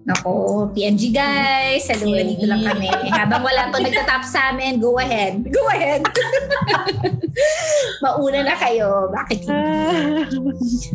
Nako, 0.05 0.68
PNG 0.70 1.09
guys. 1.11 1.89
Hello, 1.89 2.12
PNG. 2.12 2.37
nandito 2.37 2.45
lang 2.45 2.61
kami. 2.62 2.89
Habang 3.09 3.41
wala 3.41 3.72
pa 3.72 3.81
nagtatap 3.81 4.22
sa 4.22 4.53
amin, 4.53 4.77
go 4.77 5.01
ahead. 5.01 5.41
Go 5.49 5.64
ahead. 5.72 6.05
Mauna 8.05 8.45
na 8.45 8.53
kayo. 8.55 9.09
Bakit 9.09 9.39
hindi? 9.43 9.53
Ah, 9.53 10.29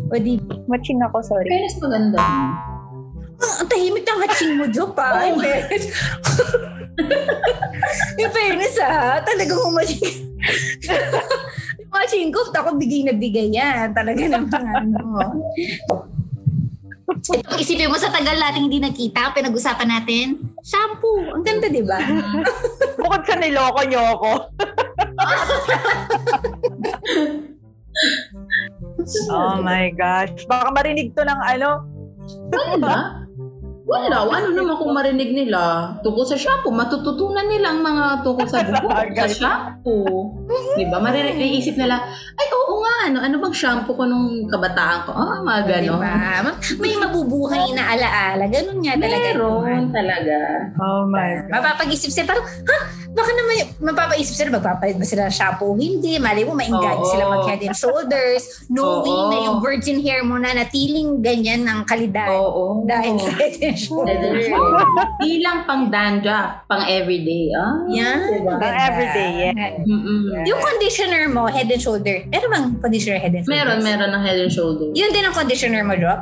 O 0.08 0.16
di, 0.16 0.38
Matching 0.66 1.02
ako, 1.02 1.18
sorry. 1.20 1.50
Fairness 1.50 1.76
maganda. 1.82 2.18
Ah, 2.22 2.54
ang 3.58 3.66
tahimik 3.66 4.06
ng 4.06 4.20
hatching 4.22 4.54
mo, 4.54 4.70
Jo, 4.70 4.94
pa. 4.94 5.26
Fairness. 5.26 5.90
In 8.20 8.30
fairness, 8.30 8.78
ah. 8.78 9.18
Talagang 9.20 9.58
umatching. 9.64 10.30
Hatching 12.00 12.32
ko, 12.32 12.48
ako 12.48 12.80
bigay 12.80 13.04
na 13.04 13.12
bigay 13.12 13.52
yan. 13.52 13.92
Talaga 13.92 14.24
naman, 14.24 14.64
ano. 14.72 15.44
Ito, 17.20 17.60
isipin 17.60 17.92
mo 17.92 18.00
sa 18.00 18.08
tagal 18.08 18.40
nating 18.40 18.72
hindi 18.72 18.80
nakita, 18.80 19.36
pinag-usapan 19.36 19.84
natin, 19.84 20.40
shampoo. 20.64 21.36
Ang 21.36 21.44
ganda, 21.44 21.68
di 21.68 21.84
ba? 21.84 22.00
Bukod 22.96 23.20
sa 23.28 23.36
niloko 23.36 23.84
niyo 23.84 24.00
ako. 24.16 24.48
oh 29.36 29.60
my 29.60 29.92
gosh. 29.92 30.32
Baka 30.48 30.72
marinig 30.72 31.12
to 31.12 31.20
ng 31.20 31.40
ano. 31.44 31.84
Wala. 32.48 33.19
Wala. 33.90 34.22
Ano 34.22 34.48
naman 34.50 34.78
kung 34.78 34.92
marinig 34.92 35.34
nila 35.34 35.60
tungkol 36.00 36.22
sa 36.22 36.38
shampoo, 36.38 36.70
matututunan 36.70 37.42
nila 37.44 37.74
ang 37.74 37.82
mga 37.82 38.04
tungkol 38.22 38.46
sa 38.46 38.62
buhok, 38.70 39.10
sa 39.12 39.26
shampoo. 39.26 40.38
Di 40.72 40.86
ba? 40.86 40.96
Marinig, 40.96 41.34
naiisip 41.34 41.74
nila, 41.74 41.98
ay 42.32 42.46
oo 42.48 42.78
nga, 42.78 42.94
ano, 43.04 43.18
ano 43.18 43.36
bang 43.40 43.56
shampoo 43.56 43.92
ko 43.92 44.04
nung 44.04 44.46
kabataan 44.46 44.98
ko? 45.02 45.10
Ah, 45.10 45.38
mga 45.40 45.60
Di 45.60 45.70
gano'n. 45.84 45.98
ba? 45.98 46.12
Ma- 46.40 46.58
May 46.78 46.94
mabubuhay 46.94 47.66
na 47.72 47.90
alaala. 47.90 48.44
Ganun 48.46 48.78
nga 48.78 48.94
talaga. 48.94 49.28
Meron 49.34 49.88
talaga. 49.90 50.36
Oh 50.78 51.02
my 51.04 51.30
God. 51.40 51.50
Mapapag-isip 51.50 52.10
sila, 52.10 52.30
parang, 52.30 52.46
ha? 52.46 52.78
Baka 53.10 53.26
naman, 53.32 53.54
mapapaisip 53.82 54.38
sila, 54.38 54.54
magpapalit 54.54 54.94
ba 54.94 55.02
sila 55.02 55.26
ng 55.26 55.34
shampoo? 55.34 55.74
Hindi. 55.74 56.14
Mali 56.16 56.46
mo, 56.46 56.54
mainggan 56.54 56.94
Oo. 56.96 57.10
sila 57.10 57.26
mag 57.26 57.42
head 57.44 57.58
and 57.60 57.74
shoulders, 57.74 58.42
knowing 58.68 59.10
Oo. 59.18 59.30
na 59.30 59.38
yung 59.42 59.58
virgin 59.58 59.98
hair 59.98 60.22
mo 60.22 60.38
na 60.38 60.54
natiling 60.54 61.18
ganyan 61.18 61.66
ng 61.66 61.82
kalidad. 61.82 62.30
Oo. 62.30 62.86
Dahil 62.86 63.18
sa 63.18 63.34
head 63.34 63.58
and 63.60 63.79
Head 63.80 64.20
and 64.20 64.36
shoulders. 64.36 64.46
shoulders. 64.46 65.08
Di 65.20 65.40
lang 65.40 65.64
pang 65.64 65.88
dandruff, 65.88 66.64
pang 66.66 66.84
everyday. 66.84 67.48
Ah, 67.52 67.86
Yan. 67.88 68.18
diba? 68.36 68.54
Ang 68.56 68.76
everyday, 68.76 69.30
yeah. 69.48 69.80
Mm-mm. 69.80 70.44
Yung 70.44 70.60
conditioner 70.60 71.24
mo, 71.26 71.46
head 71.46 71.66
and 71.66 71.80
shoulder. 71.80 72.24
Meron 72.28 72.48
bang 72.48 72.66
conditioner 72.78 73.18
head 73.18 73.32
and 73.32 73.42
shoulders? 73.42 73.56
Meron, 73.56 73.78
meron 73.80 74.10
ng 74.12 74.22
head 74.22 74.38
and 74.38 74.52
shoulders. 74.52 74.92
Yun 74.92 75.10
din 75.10 75.24
ang 75.24 75.32
conditioner 75.32 75.82
mo, 75.82 75.96
Drop? 75.96 76.20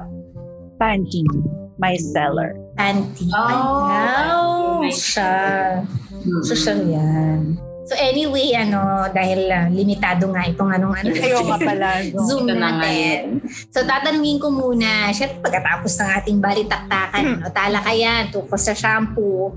Pantene. 0.77 1.31
My 1.79 1.95
seller. 1.95 2.59
Anti. 2.75 3.31
Oh, 3.31 3.87
Wow. 3.87 4.83
my 4.83 4.91
Siya. 4.91 5.83
Mm-mm. 6.11 6.43
Social 6.43 6.79
yan. 6.83 7.55
So 7.89 7.97
anyway, 7.97 8.53
ano, 8.53 9.09
dahil 9.09 9.49
ah, 9.49 9.65
limitado 9.67 10.29
nga 10.29 10.45
itong 10.45 10.69
anong 10.69 10.93
ano. 10.95 11.09
Kayo 11.11 11.41
nga 11.41 11.57
pala. 11.57 11.89
Zoom 12.29 12.45
Ito 12.45 12.53
na 12.53 12.77
natin. 12.77 13.41
So 13.73 13.81
tatanungin 13.81 14.37
ko 14.37 14.53
muna, 14.53 15.09
syempre 15.11 15.41
pagkatapos 15.41 15.97
ng 15.97 16.11
ating 16.21 16.39
balitaktakan, 16.39 17.23
Hmm. 17.25 17.37
ano, 17.41 17.49
talakayan 17.49 18.29
tungkol 18.29 18.61
sa 18.61 18.77
shampoo, 18.77 19.57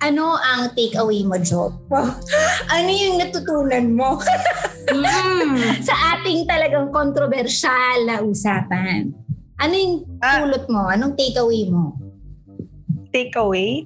ano 0.00 0.32
ang 0.34 0.72
takeaway 0.72 1.20
mo, 1.22 1.36
Job? 1.36 1.76
ano 2.74 2.88
yung 2.88 3.20
natutunan 3.20 3.86
mo 3.92 4.16
Mm. 4.90 5.54
sa 5.86 6.16
ating 6.16 6.48
talagang 6.48 6.90
kontrobersyal 6.90 8.08
na 8.08 8.18
usapan? 8.18 9.12
Ano 9.54 9.74
yung 9.76 9.94
Ah. 10.18 10.40
pulot 10.42 10.64
mo? 10.66 10.88
Anong 10.88 11.14
takeaway 11.14 11.68
mo? 11.68 11.94
Take 13.12 13.36
away. 13.36 13.84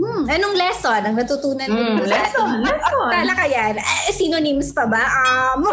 Hmm, 0.00 0.24
anong 0.24 0.56
lesson 0.56 0.96
ang 0.98 1.12
natutunan 1.12 1.68
mo 1.68 1.76
Mm, 1.76 1.86
dito 1.94 2.04
sa 2.06 2.10
lesson, 2.16 2.48
ating 2.48 2.64
lesson. 2.64 3.08
talakayan? 3.12 3.74
Eh, 3.76 4.10
synonyms 4.10 4.72
pa 4.72 4.88
ba? 4.88 5.04
Um, 5.04 5.60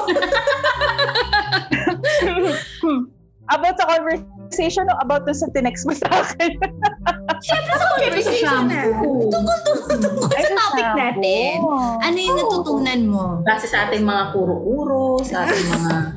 About 3.47 3.79
sa 3.79 3.87
conversation 3.87 4.83
o 4.85 4.99
about 4.99 5.23
dun 5.23 5.31
sa 5.31 5.47
tinext 5.47 5.87
mo 5.87 5.95
sa 5.95 6.03
akin? 6.11 6.51
Siyempre 7.47 7.71
sa 7.71 7.85
conversation 7.89 8.67
na. 8.67 8.91
Tungkol, 8.91 9.31
tungkol, 9.63 9.95
tungkol 9.95 10.27
sa 10.27 10.51
topic 10.51 10.87
natin. 10.91 11.55
Ano 12.03 12.17
yung 12.17 12.35
natutunan 12.35 13.01
mo? 13.07 13.23
Base 13.47 13.71
sa 13.71 13.87
ating 13.87 14.03
mga 14.03 14.35
kuro-kuro, 14.35 15.23
sa 15.23 15.47
ating 15.47 15.63
mga... 15.65 15.93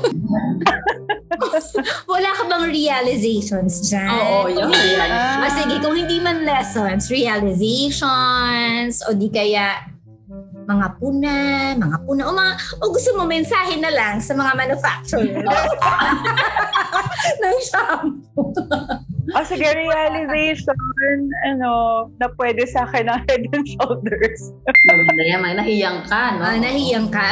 Wala 2.12 2.28
ka 2.36 2.42
bang 2.46 2.64
realizations 2.68 3.88
dyan? 3.88 4.10
Oo, 4.10 4.48
yun. 4.50 4.70
yan. 4.70 5.10
Ah, 5.10 5.50
sige, 5.50 5.80
kung 5.80 5.96
hindi 5.96 6.20
man 6.20 6.44
lessons, 6.44 7.08
realizations, 7.08 9.00
o 9.06 9.14
di 9.16 9.30
kaya 9.32 9.88
mga 10.70 10.88
puna, 11.02 11.34
mga 11.74 11.98
puna, 12.06 12.20
o, 12.30 12.32
mga, 12.34 12.52
o 12.78 12.84
gusto 12.94 13.10
mo 13.18 13.26
mensahe 13.26 13.74
na 13.82 13.90
lang 13.90 14.22
sa 14.22 14.38
mga 14.38 14.52
manufacturer 14.54 15.42
ng 17.42 17.56
shampoo. 17.66 18.54
Oh, 19.30 19.44
sige, 19.46 19.62
realization, 19.62 20.78
ano, 21.46 21.70
na 22.18 22.26
pwede 22.34 22.66
sa 22.66 22.82
akin 22.82 23.06
ng 23.06 23.20
head 23.26 23.42
and 23.52 23.66
shoulders. 23.66 24.40
Maganda 24.84 25.22
yan, 25.22 25.40
may 25.40 25.54
nahiyang 25.54 26.02
ka, 26.04 26.34
no? 26.34 26.42
Ah, 26.42 26.56
nahiyang 26.58 27.08
ka. 27.08 27.30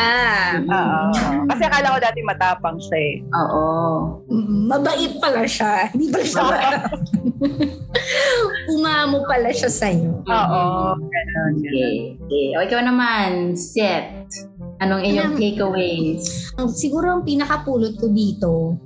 Oo. 0.62 1.00
Kasi 1.48 1.62
akala 1.66 1.94
ko 1.94 1.98
dati 1.98 2.20
matapang 2.22 2.78
siya 2.78 2.98
eh. 2.98 3.14
Oo. 3.34 3.64
Mm, 4.30 4.70
Mabait 4.70 5.12
pala 5.18 5.42
siya. 5.42 5.90
Hindi 5.90 6.06
pala 6.12 6.24
siya. 6.24 6.46
Umamo 8.74 9.24
pala 9.24 9.50
siya 9.50 9.70
sa'yo. 9.70 10.22
Oo. 10.22 10.64
Ganun. 10.98 11.52
Okay. 11.58 12.14
okay. 12.14 12.46
O, 12.54 12.62
ikaw 12.62 12.80
naman, 12.84 13.56
Seth. 13.58 14.46
Anong 14.78 15.02
iyong 15.02 15.34
takeaways? 15.34 16.54
Ang- 16.54 16.70
siguro 16.70 17.10
ang 17.10 17.22
pinakapulot 17.26 17.98
ko 17.98 18.06
dito, 18.06 18.78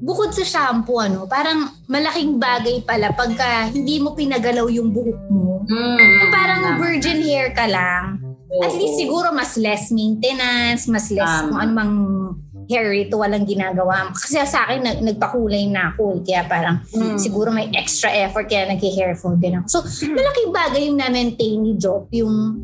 bukod 0.00 0.32
sa 0.32 0.42
shampoo, 0.42 0.98
ano, 0.98 1.24
parang 1.24 1.68
malaking 1.86 2.36
bagay 2.36 2.80
pala 2.82 3.12
pagka 3.12 3.68
hindi 3.68 4.00
mo 4.00 4.12
pinagalaw 4.12 4.66
yung 4.66 4.90
buhok 4.90 5.20
mo. 5.28 5.62
Mm, 5.64 6.32
parang 6.32 6.60
tama. 6.64 6.78
virgin 6.80 7.20
hair 7.20 7.52
ka 7.52 7.68
lang, 7.68 8.16
at 8.58 8.72
least 8.74 8.96
Oo. 8.96 9.00
siguro 9.00 9.28
mas 9.30 9.54
less 9.54 9.92
maintenance, 9.92 10.88
mas 10.88 11.06
less 11.08 11.22
Tama. 11.22 11.46
kung 11.46 11.58
ano 11.58 11.72
mang 11.72 11.94
hair 12.66 12.86
ritual 12.88 13.26
ang 13.28 13.42
ginagawa 13.42 14.06
mo. 14.06 14.14
Kasi 14.14 14.38
sa 14.42 14.62
akin, 14.64 14.78
nag, 14.80 14.98
nagpakulay 15.02 15.66
na 15.66 15.90
ako. 15.90 16.18
eh. 16.18 16.22
Kaya 16.22 16.46
parang 16.46 16.76
Mm. 16.90 17.18
siguro 17.18 17.50
may 17.50 17.66
extra 17.74 18.10
effort 18.14 18.46
kaya 18.46 18.66
nag-hair 18.66 19.14
fall 19.14 19.34
din 19.34 19.58
ako. 19.58 19.66
So, 19.66 19.78
malaking 20.06 20.50
bagay 20.50 20.82
yung 20.86 20.98
na-maintain 20.98 21.58
ni 21.58 21.74
Job, 21.74 22.06
yung 22.10 22.62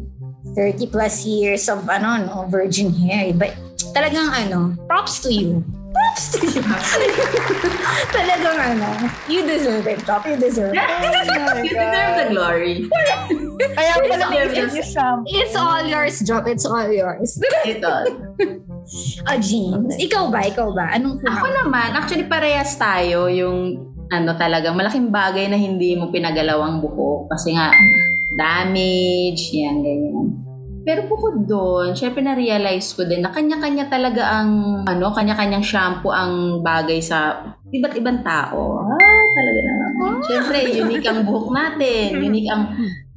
30 0.55 0.87
plus 0.87 1.27
years 1.27 1.67
of 1.67 1.83
ano, 1.91 2.23
no, 2.23 2.47
virgin 2.47 2.95
hair. 2.95 3.35
But 3.35 3.59
talagang 3.91 4.31
ano, 4.31 4.79
props 4.87 5.19
to 5.21 5.31
you. 5.31 5.67
Talagang 8.17 8.59
ano, 8.59 8.89
you 9.27 9.43
deserve 9.45 9.87
it, 9.87 10.01
Job. 10.05 10.23
You 10.25 10.37
deserve 10.37 10.73
it. 10.73 10.81
Oh 10.81 11.61
You 11.67 11.75
deserve 11.75 12.15
the 12.17 12.27
glory. 12.33 12.75
Kaya 13.77 13.93
pala 14.01 14.25
may 14.31 14.41
It's- 14.47 14.57
yung 14.57 14.73
shampoo. 14.85 15.29
It's 15.29 15.57
all 15.57 15.83
yours, 15.85 16.17
Job. 16.23 16.47
It's 16.49 16.65
all 16.65 16.89
yours. 16.89 17.37
Ito. 17.65 17.93
Ah, 19.27 19.37
Jeans. 19.37 19.99
Ikaw 19.99 20.31
ba? 20.31 20.41
Ikaw 20.47 20.69
ba? 20.73 20.95
Anong 20.95 21.19
Ako 21.21 21.45
kuna? 21.45 21.53
naman, 21.65 21.89
actually 21.93 22.25
parehas 22.25 22.73
tayo 22.79 23.27
yung 23.27 23.83
ano 24.07 24.31
talagang 24.39 24.79
malaking 24.79 25.11
bagay 25.11 25.51
na 25.51 25.59
hindi 25.59 25.99
mo 25.99 26.15
pinagalaw 26.15 26.63
ang 26.63 26.79
buhok 26.79 27.27
kasi 27.27 27.59
nga 27.59 27.75
damage, 28.39 29.51
yan, 29.51 29.83
ganyan. 29.83 30.46
Pero 30.87 31.11
bukod 31.11 31.51
doon, 31.51 31.99
syempre 31.99 32.23
na-realize 32.23 32.95
ko 32.95 33.03
din 33.03 33.19
na 33.19 33.35
kanya-kanya 33.35 33.91
talaga 33.91 34.39
ang, 34.39 34.87
ano, 34.87 35.11
kanya-kanyang 35.11 35.67
shampoo 35.67 36.15
ang 36.15 36.63
bagay 36.63 37.03
sa 37.03 37.43
iba't 37.75 37.95
ibang 37.99 38.23
tao. 38.23 38.87
Ah, 38.87 39.25
talaga 39.35 39.61
naman. 39.67 40.23
Syempre, 40.23 40.57
unique 40.71 41.11
ang 41.11 41.27
buhok 41.27 41.51
natin, 41.51 42.23
unique 42.23 42.47
ang 42.47 42.71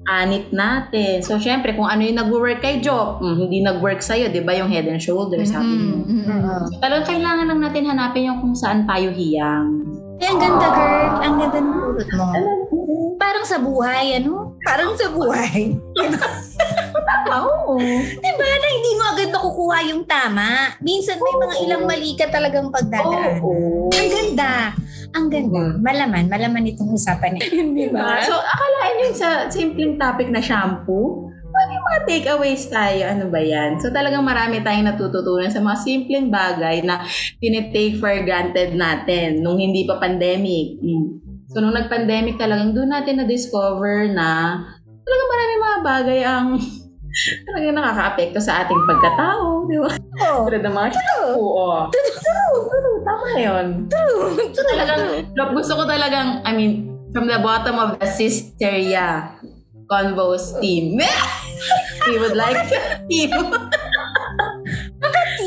anit 0.09 0.49
natin. 0.49 1.21
So, 1.21 1.37
syempre, 1.37 1.77
kung 1.77 1.85
ano 1.85 2.01
yung 2.01 2.17
nag-work 2.17 2.57
kay 2.57 2.81
Job, 2.81 3.21
hmm, 3.21 3.37
hindi 3.37 3.61
nag-work 3.61 4.01
sa'yo, 4.01 4.33
di 4.33 4.41
ba, 4.41 4.57
yung 4.57 4.73
head 4.73 4.89
and 4.89 4.97
shoulders, 4.97 5.53
sabi 5.53 5.69
mo. 5.69 6.01
Mm, 6.01 6.25
mm, 6.25 6.25
mm. 6.25 6.63
Talagang 6.81 7.05
kailangan 7.05 7.45
lang 7.53 7.61
natin 7.61 7.85
hanapin 7.85 8.33
yung 8.33 8.41
kung 8.41 8.57
saan 8.57 8.89
tayo 8.89 9.13
hiyang. 9.13 9.85
Ay, 10.17 10.33
ang 10.33 10.41
ganda, 10.41 10.67
girl. 10.73 11.13
Ang 11.21 11.35
ganda 11.37 11.59
ng 11.61 11.75
pulot 11.77 12.09
mo. 12.17 12.25
Parang 13.21 13.45
sa 13.45 13.61
buhay, 13.61 14.17
ano? 14.17 14.57
Parang 14.65 14.95
sa 14.95 15.07
buhay. 15.11 15.75
Oo. 17.29 17.77
Diba 18.19 18.47
na 18.49 18.67
hindi 18.73 18.91
mo 18.97 19.03
agad 19.13 19.29
makukuha 19.29 19.77
yung 19.93 20.03
tama? 20.09 20.73
Minsan 20.81 21.21
may 21.21 21.35
mga 21.37 21.55
ilang 21.65 21.83
mali 21.85 22.17
ka 22.17 22.25
talagang 22.27 22.73
pagdadaan. 22.73 23.37
Oo. 23.43 23.89
Ang 23.93 24.09
ganda. 24.09 24.73
Ang 25.13 25.27
ganda. 25.29 25.63
Malaman. 25.77 26.25
Malaman 26.25 26.69
itong 26.73 26.93
usapan 26.93 27.37
na 27.37 27.45
yun. 27.45 27.77
Di 27.77 27.87
ba? 27.93 28.21
So, 28.25 28.33
akalain 28.33 29.03
yun 29.05 29.13
sa 29.13 29.29
simpleng 29.49 30.01
topic 30.01 30.33
na 30.33 30.41
shampoo, 30.41 31.29
ano 31.49 31.71
yung 31.75 31.85
mga 31.85 31.99
mga 31.99 32.07
takeaways 32.07 32.63
tayo. 32.71 33.03
Ano 33.11 33.25
ba 33.27 33.41
yan? 33.43 33.81
So 33.83 33.91
talagang 33.91 34.23
marami 34.23 34.63
tayong 34.63 34.87
natututunan 34.87 35.51
sa 35.51 35.59
mga 35.59 35.77
simpleng 35.83 36.31
bagay 36.31 36.85
na 36.85 37.03
tinitake 37.43 37.99
for 37.99 38.13
granted 38.23 38.77
natin 38.77 39.43
nung 39.43 39.59
hindi 39.59 39.83
pa 39.83 39.99
pandemic. 39.99 40.79
So 41.49 41.65
nung 41.65 41.73
nag-pandemic 41.73 42.37
talagang 42.37 42.77
doon 42.77 42.93
natin 42.93 43.25
na-discover 43.25 44.13
na 44.13 44.61
talagang 45.01 45.29
marami 45.33 45.53
mga 45.57 45.79
bagay 45.81 46.19
ang 46.21 46.47
talagang 47.49 47.73
nakaka-apekto 47.73 48.37
sa 48.37 48.61
ating 48.61 48.77
pagkatao. 48.85 49.65
Di 49.65 49.77
ba? 49.81 49.89
Oh, 50.29 50.45
Tulad 50.45 50.61
ng 50.61 50.75
mga 50.77 50.89
Oo. 51.33 51.89
True. 51.89 52.57
True. 52.69 52.97
Tama 53.01 53.27
yun. 53.33 53.65
true. 53.89 54.53
So 54.53 54.61
talagang, 54.61 55.01
gusto 55.33 55.73
ko 55.73 55.83
talagang, 55.89 56.45
I 56.45 56.53
mean, 56.53 56.93
from 57.09 57.25
the 57.25 57.41
bottom 57.41 57.81
of 57.81 57.97
the 57.97 58.05
Sisteria 58.05 59.33
Convos 59.89 60.53
team, 60.61 61.01
we 62.05 62.15
would 62.21 62.37
like 62.37 62.61
to. 62.69 62.77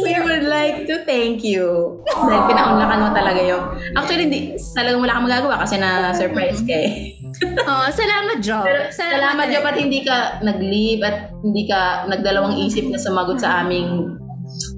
We 0.03 0.15
would 0.19 0.47
like 0.47 0.85
to 0.91 1.07
thank 1.07 1.47
you. 1.47 1.99
Dahil 2.11 2.43
pinaunlakan 2.51 2.99
mo 2.99 3.09
talaga 3.15 3.41
yung... 3.41 3.65
Actually, 3.95 4.27
hindi, 4.29 4.41
talagang 4.75 5.01
wala 5.01 5.13
kang 5.17 5.27
magagawa 5.31 5.55
kasi 5.63 5.75
na-surprise 5.79 6.61
ka 6.67 6.75
eh. 6.75 6.93
Oh, 7.43 7.89
salamat, 7.89 8.45
Jo. 8.45 8.61
Pero 8.63 8.93
salamat 8.93 9.49
Job 9.49 9.65
at 9.65 9.75
hindi 9.81 10.05
ka 10.05 10.45
nag-leave 10.45 11.01
at 11.03 11.33
hindi 11.41 11.65
ka 11.65 12.07
nagdalawang 12.07 12.61
isip 12.61 12.87
na 12.93 13.01
sumagot 13.01 13.41
sa 13.41 13.65
aming 13.65 14.21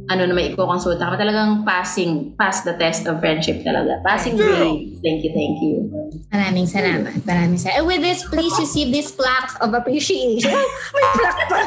ano 0.08 0.22
na 0.28 0.34
may 0.36 0.52
iko-consulta 0.52 1.00
ka. 1.00 1.16
Talagang 1.16 1.64
passing, 1.64 2.36
pass 2.36 2.62
the 2.62 2.76
test 2.76 3.08
of 3.08 3.20
friendship 3.20 3.64
talaga. 3.64 4.00
Passing 4.04 4.36
grade. 4.36 5.00
Thank 5.00 5.24
you, 5.24 5.32
thank 5.32 5.56
you. 5.64 5.88
Maraming 6.28 6.68
salamat. 6.68 7.24
Maraming 7.24 7.56
salamat. 7.56 7.80
And 7.80 7.88
with 7.88 8.02
this, 8.04 8.20
please 8.28 8.52
receive 8.60 8.92
this 8.92 9.08
plaque 9.12 9.56
of 9.64 9.72
appreciation. 9.72 10.52
May 10.94 11.06
plaque 11.16 11.44
pa. 11.48 11.60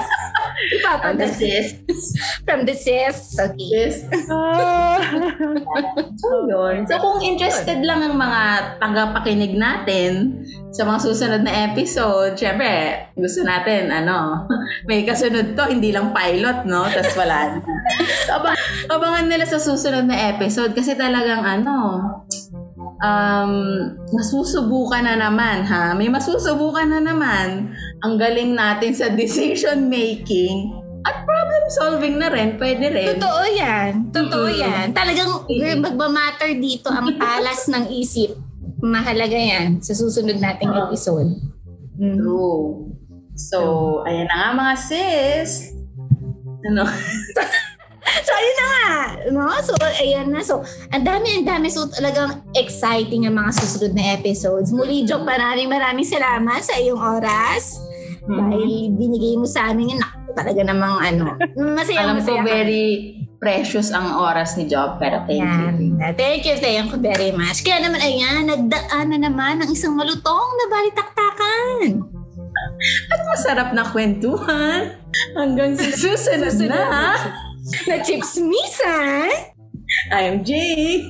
Ang 0.58 0.70
Ipapadas 0.82 1.38
assist. 1.38 1.86
from 2.42 2.66
the 2.66 2.74
sis. 2.74 3.38
Okay. 3.38 3.68
Yes. 3.70 3.96
Ah. 4.34 4.98
So, 6.18 6.50
yun. 6.50 6.82
So, 6.90 6.98
kung 6.98 7.22
interested 7.22 7.86
lang 7.86 8.02
ang 8.02 8.18
mga 8.18 8.42
tagapakinig 8.82 9.54
natin 9.54 10.42
sa 10.74 10.82
mga 10.82 11.00
susunod 11.06 11.42
na 11.46 11.70
episode, 11.70 12.34
syempre, 12.34 13.06
gusto 13.14 13.46
natin, 13.46 13.94
ano, 13.94 14.50
may 14.90 15.06
kasunod 15.06 15.54
to, 15.54 15.70
hindi 15.70 15.94
lang 15.94 16.10
pilot, 16.10 16.66
no? 16.66 16.90
Tapos 16.90 17.14
wala 17.14 17.38
na. 17.54 17.58
So, 18.28 18.42
abang, 18.42 18.58
abangan 18.92 19.30
nila 19.30 19.46
sa 19.48 19.62
susunod 19.62 20.10
na 20.10 20.36
episode 20.36 20.74
kasi 20.74 20.98
talagang, 20.98 21.46
ano, 21.46 22.02
um, 23.02 23.54
masusubukan 24.12 25.06
na 25.06 25.16
naman, 25.16 25.64
ha? 25.64 25.94
May 25.94 26.10
masusubukan 26.10 26.88
na 26.90 27.00
naman 27.02 27.74
ang 28.06 28.14
galing 28.18 28.54
natin 28.54 28.94
sa 28.94 29.10
decision 29.10 29.90
making 29.90 30.74
at 31.08 31.24
problem 31.24 31.64
solving 31.72 32.16
na 32.20 32.28
rin, 32.28 32.60
pwede 32.60 32.92
rin. 32.92 33.16
Totoo 33.16 33.42
yan. 33.48 34.12
Totoo 34.12 34.48
Mm-mm. 34.52 34.60
yan. 34.60 34.86
Talagang 34.92 35.48
girl, 35.48 35.80
magmamatter 35.80 36.52
dito 36.60 36.92
ang 36.92 37.16
talas 37.16 37.72
ng 37.72 37.88
isip. 37.96 38.36
Mahalaga 38.84 39.40
yan 39.40 39.80
sa 39.80 39.96
susunod 39.96 40.38
nating 40.38 40.70
Oo. 40.70 40.92
episode. 40.92 41.32
Mm. 41.96 42.16
True. 42.20 42.92
So, 43.38 43.58
ayan 44.04 44.28
na 44.28 44.36
nga 44.36 44.50
mga 44.54 44.76
sis. 44.78 45.52
Ano? 46.68 46.84
So, 48.08 48.32
ayun 48.32 48.56
na 48.56 48.66
nga. 48.66 48.88
No? 49.36 49.44
So, 49.60 49.74
ayan 49.84 50.32
na. 50.32 50.40
So, 50.40 50.64
ang 50.96 51.04
dami, 51.04 51.44
ang 51.44 51.46
dami. 51.46 51.68
So, 51.68 51.92
talagang 51.92 52.40
exciting 52.56 53.28
ang 53.28 53.36
mga 53.36 53.52
susunod 53.52 53.92
na 53.92 54.16
episodes. 54.16 54.72
Muli, 54.72 55.04
Jok, 55.04 55.28
maraming 55.28 55.68
maraming 55.68 56.08
salamat 56.08 56.64
sa 56.64 56.80
iyong 56.80 56.98
oras. 56.98 57.84
Dahil 58.28 58.94
binigay 58.94 59.34
mo 59.36 59.44
sa 59.44 59.72
amin 59.72 59.96
yun. 59.96 60.00
Talaga 60.32 60.62
namang 60.62 60.96
ano. 61.02 61.34
Masaya, 61.78 62.06
Alam 62.06 62.22
ko 62.22 62.38
masaya. 62.38 62.42
very 62.44 62.86
precious 63.38 63.90
ang 63.90 64.18
oras 64.18 64.54
ni 64.54 64.66
Job, 64.66 64.98
pero 64.98 65.22
thank 65.24 65.42
you. 65.42 65.98
Yan. 65.98 66.14
Thank 66.14 66.42
you, 66.44 66.56
thank 66.58 66.90
you 66.90 67.00
very 67.00 67.30
much. 67.32 67.62
Kaya 67.62 67.82
naman, 67.82 67.98
ayan, 67.98 68.46
nagdaan 68.46 69.06
na 69.10 69.18
naman 69.20 69.62
ng 69.62 69.70
isang 69.70 69.94
malutong 69.94 70.48
na 70.54 70.64
balitaktakan. 70.68 72.02
At 73.08 73.20
masarap 73.26 73.70
na 73.72 73.86
kwentuhan. 73.86 74.98
Hanggang 75.34 75.74
sa 75.74 75.88
susunod 75.98 76.54
na. 76.66 77.14
Na 77.86 77.96
chips 78.00 78.40
misan 78.40 79.28
I'm 80.10 80.42
Jay. 80.42 81.04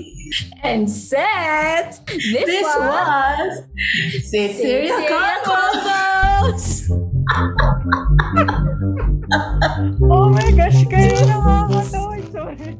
and 0.63 0.85
set. 0.85 1.95
This, 2.07 2.43
This 2.43 2.67
was 2.67 3.51
Sitseria 4.27 4.99
Convo. 5.07 5.63
Oh 10.07 10.29
my 10.31 10.49
gosh, 10.55 10.81
kayo 10.87 11.15
nakakatawa. 11.27 12.15
Sorry. 12.31 12.77